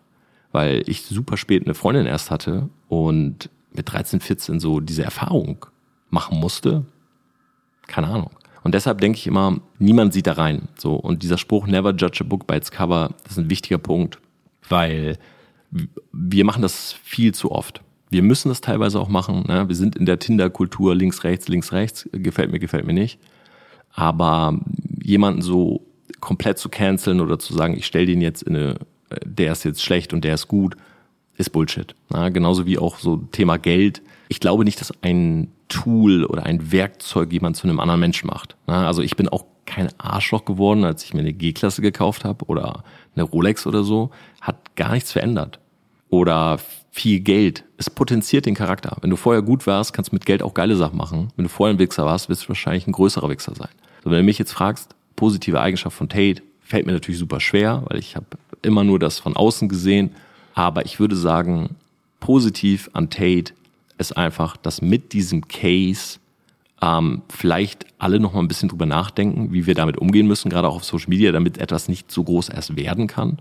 Weil 0.53 0.83
ich 0.87 1.03
super 1.03 1.37
spät 1.37 1.65
eine 1.65 1.75
Freundin 1.75 2.07
erst 2.07 2.31
hatte 2.31 2.69
und 2.89 3.51
mit 3.73 3.91
13, 3.91 4.21
14 4.21 4.61
so 4.61 4.81
diese 4.81 5.03
Erfahrung 5.03 5.67
machen 6.11 6.39
musste. 6.39 6.85
Keine 7.87 8.09
Ahnung. 8.09 8.31
Und 8.63 8.75
deshalb 8.75 9.01
denke 9.01 9.19
ich 9.19 9.27
immer, 9.27 9.61
niemand 9.79 10.13
sieht 10.13 10.27
da 10.27 10.33
rein. 10.33 10.69
So. 10.77 10.95
Und 10.95 11.23
dieser 11.23 11.39
Spruch, 11.39 11.67
never 11.67 11.95
judge 11.95 12.19
a 12.21 12.25
book 12.25 12.47
by 12.47 12.55
its 12.55 12.71
cover, 12.71 13.15
das 13.23 13.33
ist 13.33 13.39
ein 13.39 13.51
wichtiger 13.51 13.79
Punkt, 13.79 14.19
weil 14.69 15.19
wir 16.13 16.45
machen 16.45 16.63
das 16.63 16.93
viel 16.93 17.33
zu 17.35 17.53
oft. 17.53 17.83
Wir 18.11 18.23
müssen 18.23 18.49
das 18.49 18.61
teilweise 18.61 19.01
auch 19.01 19.09
machen. 19.09 19.45
Ne? 19.47 19.69
Wir 19.69 19.77
sind 19.77 19.97
in 19.97 20.07
der 20.07 20.19
Tinder-Kultur 20.19 20.95
links, 20.95 21.25
rechts, 21.25 21.49
links, 21.49 21.73
rechts. 21.73 22.09
Gefällt 22.13 22.51
mir, 22.51 22.59
gefällt 22.59 22.87
mir 22.87 22.93
nicht. 22.93 23.19
Aber 23.97 24.61
jemanden 25.03 25.43
so 25.43 25.85
komplett 26.21 26.59
zu 26.59 26.69
canceln 26.69 27.21
oder 27.21 27.39
zu 27.39 27.55
sagen, 27.55 27.77
ich 27.77 27.87
stelle 27.87 28.07
den 28.07 28.21
jetzt 28.21 28.43
in 28.43 28.55
eine, 28.55 28.79
der 29.25 29.53
ist 29.53 29.65
jetzt 29.65 29.83
schlecht 29.83 30.13
und 30.13 30.23
der 30.23 30.35
ist 30.35 30.49
gut, 30.49 30.77
ist 31.37 31.51
Bullshit. 31.51 31.95
Na, 32.11 32.29
genauso 32.29 32.67
wie 32.67 32.79
auch 32.79 32.99
so 32.99 33.17
Thema 33.17 33.57
Geld. 33.57 34.03
Ich 34.29 34.39
glaube 34.39 34.65
nicht, 34.65 34.81
dass 34.81 34.93
ein 35.03 35.51
Tool 35.69 36.25
oder 36.25 36.45
ein 36.45 36.71
Werkzeug 36.73 37.33
jemand 37.33 37.57
zu 37.57 37.65
einem 37.67 37.81
anderen 37.81 38.01
Menschen 38.01 38.29
macht. 38.29 38.57
Na, 38.67 38.87
also 38.87 39.03
ich 39.03 39.17
bin 39.17 39.29
auch 39.29 39.45
kein 39.65 39.89
Arschloch 39.99 40.45
geworden, 40.45 40.85
als 40.85 41.03
ich 41.03 41.15
mir 41.15 41.21
eine 41.21 41.33
G-Klasse 41.33 41.83
gekauft 41.83 42.25
habe 42.25 42.45
oder 42.47 42.85
eine 43.15 43.25
Rolex 43.25 43.67
oder 43.67 43.83
so. 43.83 44.11
Hat 44.41 44.77
gar 44.77 44.93
nichts 44.93 45.13
verändert. 45.13 45.59
Oder 46.09 46.59
viel 46.91 47.21
Geld. 47.21 47.65
Es 47.77 47.91
potenziert 47.91 48.47
den 48.47 48.55
Charakter. 48.55 48.97
Wenn 49.01 49.11
du 49.11 49.17
vorher 49.17 49.43
gut 49.43 49.67
warst, 49.67 49.93
kannst 49.93 50.13
du 50.13 50.17
mit 50.17 50.25
Geld 50.25 50.43
auch 50.43 50.55
geile 50.55 50.77
Sachen 50.77 50.97
machen. 50.97 51.29
Wenn 51.37 51.45
du 51.45 51.49
vorher 51.49 51.75
ein 51.75 51.79
Wichser 51.79 52.05
warst, 52.05 52.29
wirst 52.29 52.45
du 52.45 52.49
wahrscheinlich 52.49 52.87
ein 52.87 52.93
größerer 52.93 53.29
Wichser 53.29 53.55
sein. 53.55 53.69
So, 54.07 54.13
wenn 54.13 54.19
du 54.19 54.25
mich 54.25 54.39
jetzt 54.39 54.53
fragst, 54.53 54.95
positive 55.17 55.61
Eigenschaft 55.61 55.97
von 55.97 56.09
Tate, 56.09 56.41
fällt 56.61 56.87
mir 56.87 56.93
natürlich 56.93 57.19
super 57.19 57.41
schwer, 57.41 57.83
weil 57.89 57.99
ich 57.99 58.15
habe 58.15 58.27
immer 58.63 58.85
nur 58.85 59.01
das 59.01 59.19
von 59.19 59.35
außen 59.35 59.69
gesehen. 59.69 60.13
Aber 60.55 60.87
ich 60.87 61.01
würde 61.01 61.17
sagen, 61.17 61.75
positiv 62.21 62.89
an 62.93 63.11
Tate 63.11 63.53
ist 63.99 64.17
einfach, 64.17 64.57
dass 64.57 64.81
mit 64.81 65.13
diesem 65.13 65.49
Case 65.49 66.21
ähm, 66.81 67.23
vielleicht 67.29 67.85
alle 67.99 68.21
noch 68.21 68.33
mal 68.33 68.39
ein 68.39 68.47
bisschen 68.47 68.69
drüber 68.69 68.87
nachdenken, 68.87 69.53
wie 69.53 69.67
wir 69.67 69.75
damit 69.75 69.99
umgehen 69.99 70.29
müssen, 70.29 70.51
gerade 70.51 70.69
auch 70.69 70.77
auf 70.77 70.85
Social 70.85 71.09
Media, 71.09 71.33
damit 71.33 71.59
etwas 71.59 71.89
nicht 71.89 72.09
so 72.09 72.23
groß 72.23 72.51
erst 72.51 72.77
werden 72.77 73.09
kann. 73.09 73.39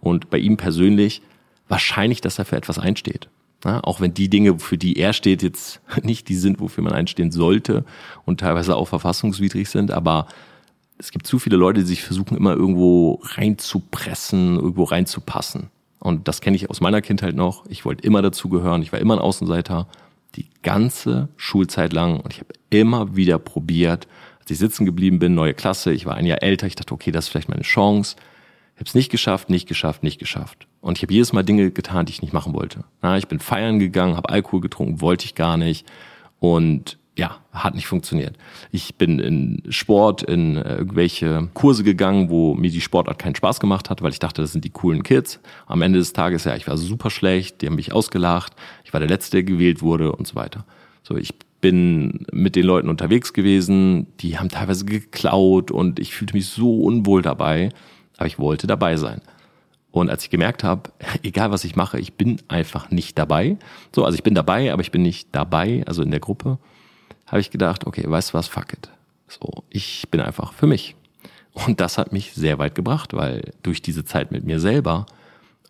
Und 0.00 0.28
bei 0.28 0.38
ihm 0.38 0.56
persönlich 0.56 1.22
wahrscheinlich, 1.68 2.20
dass 2.20 2.40
er 2.40 2.46
für 2.46 2.56
etwas 2.56 2.80
einsteht. 2.80 3.28
Ja, 3.64 3.82
auch 3.82 4.00
wenn 4.00 4.14
die 4.14 4.28
Dinge, 4.28 4.58
für 4.58 4.76
die 4.78 4.96
er 4.98 5.12
steht, 5.12 5.42
jetzt 5.42 5.80
nicht 6.02 6.28
die 6.28 6.36
sind, 6.36 6.60
wofür 6.60 6.84
man 6.84 6.92
einstehen 6.92 7.30
sollte 7.30 7.84
und 8.24 8.40
teilweise 8.40 8.76
auch 8.76 8.88
verfassungswidrig 8.88 9.68
sind, 9.68 9.90
aber 9.90 10.26
es 10.98 11.10
gibt 11.10 11.26
zu 11.26 11.38
viele 11.38 11.56
Leute, 11.56 11.80
die 11.80 11.86
sich 11.86 12.02
versuchen, 12.02 12.36
immer 12.36 12.54
irgendwo 12.54 13.20
reinzupressen, 13.22 14.56
irgendwo 14.56 14.84
reinzupassen. 14.84 15.70
Und 15.98 16.28
das 16.28 16.40
kenne 16.40 16.56
ich 16.56 16.70
aus 16.70 16.80
meiner 16.80 17.00
Kindheit 17.00 17.34
noch. 17.34 17.64
Ich 17.68 17.84
wollte 17.84 18.04
immer 18.06 18.22
dazugehören, 18.22 18.82
ich 18.82 18.92
war 18.92 19.00
immer 19.00 19.14
ein 19.14 19.20
Außenseiter, 19.20 19.88
die 20.36 20.46
ganze 20.62 21.28
Schulzeit 21.36 21.92
lang. 21.92 22.20
Und 22.20 22.32
ich 22.32 22.40
habe 22.40 22.52
immer 22.70 23.16
wieder 23.16 23.38
probiert, 23.38 24.06
als 24.40 24.50
ich 24.50 24.58
sitzen 24.58 24.84
geblieben 24.84 25.18
bin, 25.18 25.34
neue 25.34 25.54
Klasse, 25.54 25.92
ich 25.92 26.06
war 26.06 26.14
ein 26.16 26.26
Jahr 26.26 26.42
älter, 26.42 26.66
ich 26.66 26.74
dachte, 26.74 26.92
okay, 26.92 27.10
das 27.10 27.24
ist 27.24 27.30
vielleicht 27.30 27.48
meine 27.48 27.62
Chance. 27.62 28.16
Ich 28.74 28.80
habe 28.80 28.88
es 28.88 28.94
nicht 28.94 29.10
geschafft, 29.10 29.48
nicht 29.48 29.66
geschafft, 29.66 30.02
nicht 30.02 30.18
geschafft. 30.18 30.66
Und 30.84 30.98
ich 30.98 31.02
habe 31.02 31.14
jedes 31.14 31.32
Mal 31.32 31.42
Dinge 31.42 31.70
getan, 31.70 32.04
die 32.04 32.12
ich 32.12 32.20
nicht 32.20 32.34
machen 32.34 32.52
wollte. 32.52 32.84
Na, 33.00 33.16
ich 33.16 33.26
bin 33.26 33.38
feiern 33.38 33.78
gegangen, 33.78 34.16
habe 34.16 34.28
Alkohol 34.28 34.60
getrunken, 34.60 35.00
wollte 35.00 35.24
ich 35.24 35.34
gar 35.34 35.56
nicht. 35.56 35.86
Und 36.40 36.98
ja, 37.16 37.38
hat 37.52 37.74
nicht 37.74 37.86
funktioniert. 37.86 38.36
Ich 38.70 38.96
bin 38.96 39.18
in 39.18 39.62
Sport, 39.70 40.22
in 40.24 40.56
irgendwelche 40.56 41.48
Kurse 41.54 41.84
gegangen, 41.84 42.28
wo 42.28 42.54
mir 42.54 42.70
die 42.70 42.82
Sportart 42.82 43.18
keinen 43.18 43.34
Spaß 43.34 43.60
gemacht 43.60 43.88
hat, 43.88 44.02
weil 44.02 44.12
ich 44.12 44.18
dachte, 44.18 44.42
das 44.42 44.52
sind 44.52 44.62
die 44.66 44.70
coolen 44.70 45.02
Kids. 45.04 45.40
Am 45.66 45.80
Ende 45.80 46.00
des 46.00 46.12
Tages, 46.12 46.44
ja, 46.44 46.54
ich 46.54 46.68
war 46.68 46.76
super 46.76 47.08
schlecht, 47.08 47.62
die 47.62 47.66
haben 47.66 47.76
mich 47.76 47.92
ausgelacht, 47.92 48.52
ich 48.84 48.92
war 48.92 49.00
der 49.00 49.08
Letzte, 49.08 49.38
der 49.38 49.44
gewählt 49.44 49.80
wurde 49.80 50.12
und 50.12 50.26
so 50.26 50.34
weiter. 50.34 50.66
So, 51.02 51.16
ich 51.16 51.32
bin 51.62 52.26
mit 52.30 52.56
den 52.56 52.66
Leuten 52.66 52.90
unterwegs 52.90 53.32
gewesen, 53.32 54.06
die 54.20 54.38
haben 54.38 54.50
teilweise 54.50 54.84
geklaut 54.84 55.70
und 55.70 55.98
ich 55.98 56.14
fühlte 56.14 56.34
mich 56.34 56.46
so 56.46 56.82
unwohl 56.82 57.22
dabei 57.22 57.70
aber 58.16 58.26
ich 58.26 58.38
wollte 58.38 58.66
dabei 58.66 58.96
sein. 58.96 59.20
Und 59.94 60.10
als 60.10 60.24
ich 60.24 60.30
gemerkt 60.30 60.64
habe, 60.64 60.90
egal 61.22 61.52
was 61.52 61.62
ich 61.62 61.76
mache, 61.76 62.00
ich 62.00 62.14
bin 62.14 62.42
einfach 62.48 62.90
nicht 62.90 63.16
dabei. 63.16 63.56
So, 63.94 64.04
also 64.04 64.16
ich 64.16 64.24
bin 64.24 64.34
dabei, 64.34 64.72
aber 64.72 64.82
ich 64.82 64.90
bin 64.90 65.02
nicht 65.02 65.28
dabei, 65.30 65.84
also 65.86 66.02
in 66.02 66.10
der 66.10 66.18
Gruppe, 66.18 66.58
habe 67.28 67.40
ich 67.40 67.52
gedacht, 67.52 67.86
okay, 67.86 68.02
weißt 68.04 68.30
du 68.30 68.34
was, 68.34 68.48
fuck 68.48 68.72
it. 68.72 68.90
So, 69.28 69.62
ich 69.70 70.08
bin 70.10 70.20
einfach 70.20 70.52
für 70.52 70.66
mich. 70.66 70.96
Und 71.52 71.80
das 71.80 71.96
hat 71.96 72.12
mich 72.12 72.32
sehr 72.32 72.58
weit 72.58 72.74
gebracht, 72.74 73.14
weil 73.14 73.52
durch 73.62 73.82
diese 73.82 74.04
Zeit 74.04 74.32
mit 74.32 74.42
mir 74.42 74.58
selber 74.58 75.06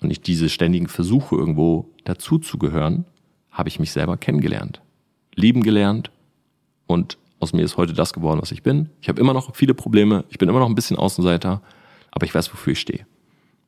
und 0.01 0.11
ich 0.11 0.23
diese 0.23 0.49
ständigen 0.49 0.89
Versuche 0.89 1.37
irgendwo 1.37 1.91
dazu 2.05 2.39
zu 2.39 2.57
gehören, 2.57 3.05
habe 3.51 3.69
ich 3.69 3.79
mich 3.79 3.93
selber 3.93 4.17
kennengelernt, 4.17 4.81
lieben 5.35 5.63
gelernt 5.63 6.11
und 6.87 7.19
aus 7.41 7.53
mir 7.53 7.63
ist 7.63 7.77
heute 7.77 7.93
das 7.93 8.15
geworden, 8.15 8.41
was 8.41 8.53
ich 8.53 8.63
bin. 8.63 8.89
Ich 9.03 9.11
habe 9.11 9.21
immer 9.21 9.35
noch 9.35 9.55
viele 9.55 9.75
Probleme, 9.75 10.25
ich 10.31 10.39
bin 10.39 10.49
immer 10.49 10.61
noch 10.61 10.69
ein 10.69 10.75
bisschen 10.75 10.97
Außenseiter, 10.97 11.61
aber 12.11 12.25
ich 12.25 12.35
weiß, 12.35 12.51
wofür 12.51 12.73
ich 12.73 12.81
stehe. 12.81 13.07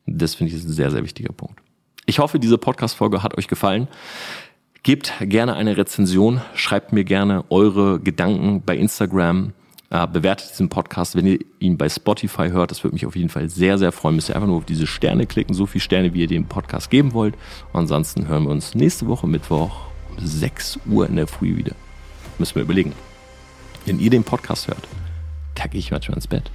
Das 0.07 0.35
finde 0.35 0.53
ich 0.53 0.59
ist 0.59 0.67
ein 0.67 0.73
sehr, 0.73 0.91
sehr 0.91 1.03
wichtiger 1.03 1.33
Punkt. 1.33 1.61
Ich 2.07 2.19
hoffe, 2.21 2.39
diese 2.39 2.59
Podcast-Folge 2.59 3.23
hat 3.23 3.37
euch 3.37 3.49
gefallen. 3.49 3.89
Gebt 4.85 5.13
gerne 5.21 5.55
eine 5.55 5.77
Rezension, 5.77 6.41
schreibt 6.55 6.93
mir 6.93 7.03
gerne 7.03 7.45
eure 7.51 7.99
Gedanken 7.99 8.63
bei 8.65 8.77
Instagram, 8.77 9.53
äh, 9.91 10.07
bewertet 10.07 10.51
diesen 10.53 10.69
Podcast, 10.69 11.17
wenn 11.17 11.27
ihr 11.27 11.39
ihn 11.59 11.77
bei 11.77 11.89
Spotify 11.89 12.51
hört. 12.51 12.71
Das 12.71 12.85
würde 12.85 12.95
mich 12.95 13.05
auf 13.05 13.17
jeden 13.17 13.29
Fall 13.29 13.49
sehr, 13.49 13.79
sehr 13.79 13.91
freuen. 13.91 14.15
Müsst 14.15 14.29
ihr 14.29 14.37
einfach 14.37 14.47
nur 14.47 14.59
auf 14.59 14.65
diese 14.65 14.87
Sterne 14.87 15.27
klicken, 15.27 15.55
so 15.55 15.67
viele 15.67 15.83
Sterne, 15.83 16.15
wie 16.15 16.21
ihr 16.21 16.29
dem 16.29 16.47
Podcast 16.47 16.91
geben 16.91 17.15
wollt. 17.15 17.35
Ansonsten 17.73 18.29
hören 18.29 18.45
wir 18.45 18.51
uns 18.51 18.77
nächste 18.77 19.09
Woche 19.09 19.27
Mittwoch 19.27 19.87
um 20.11 20.25
6 20.25 20.79
Uhr 20.87 21.09
in 21.09 21.17
der 21.17 21.27
Früh 21.27 21.57
wieder. 21.57 21.75
Müssen 22.39 22.55
wir 22.55 22.63
überlegen. 22.63 22.93
Wenn 23.87 23.99
ihr 23.99 24.11
den 24.11 24.23
Podcast 24.23 24.69
hört, 24.69 24.87
kacke 25.57 25.79
ich 25.79 25.91
manchmal 25.91 26.17
ins 26.17 26.29
Bett. 26.29 26.51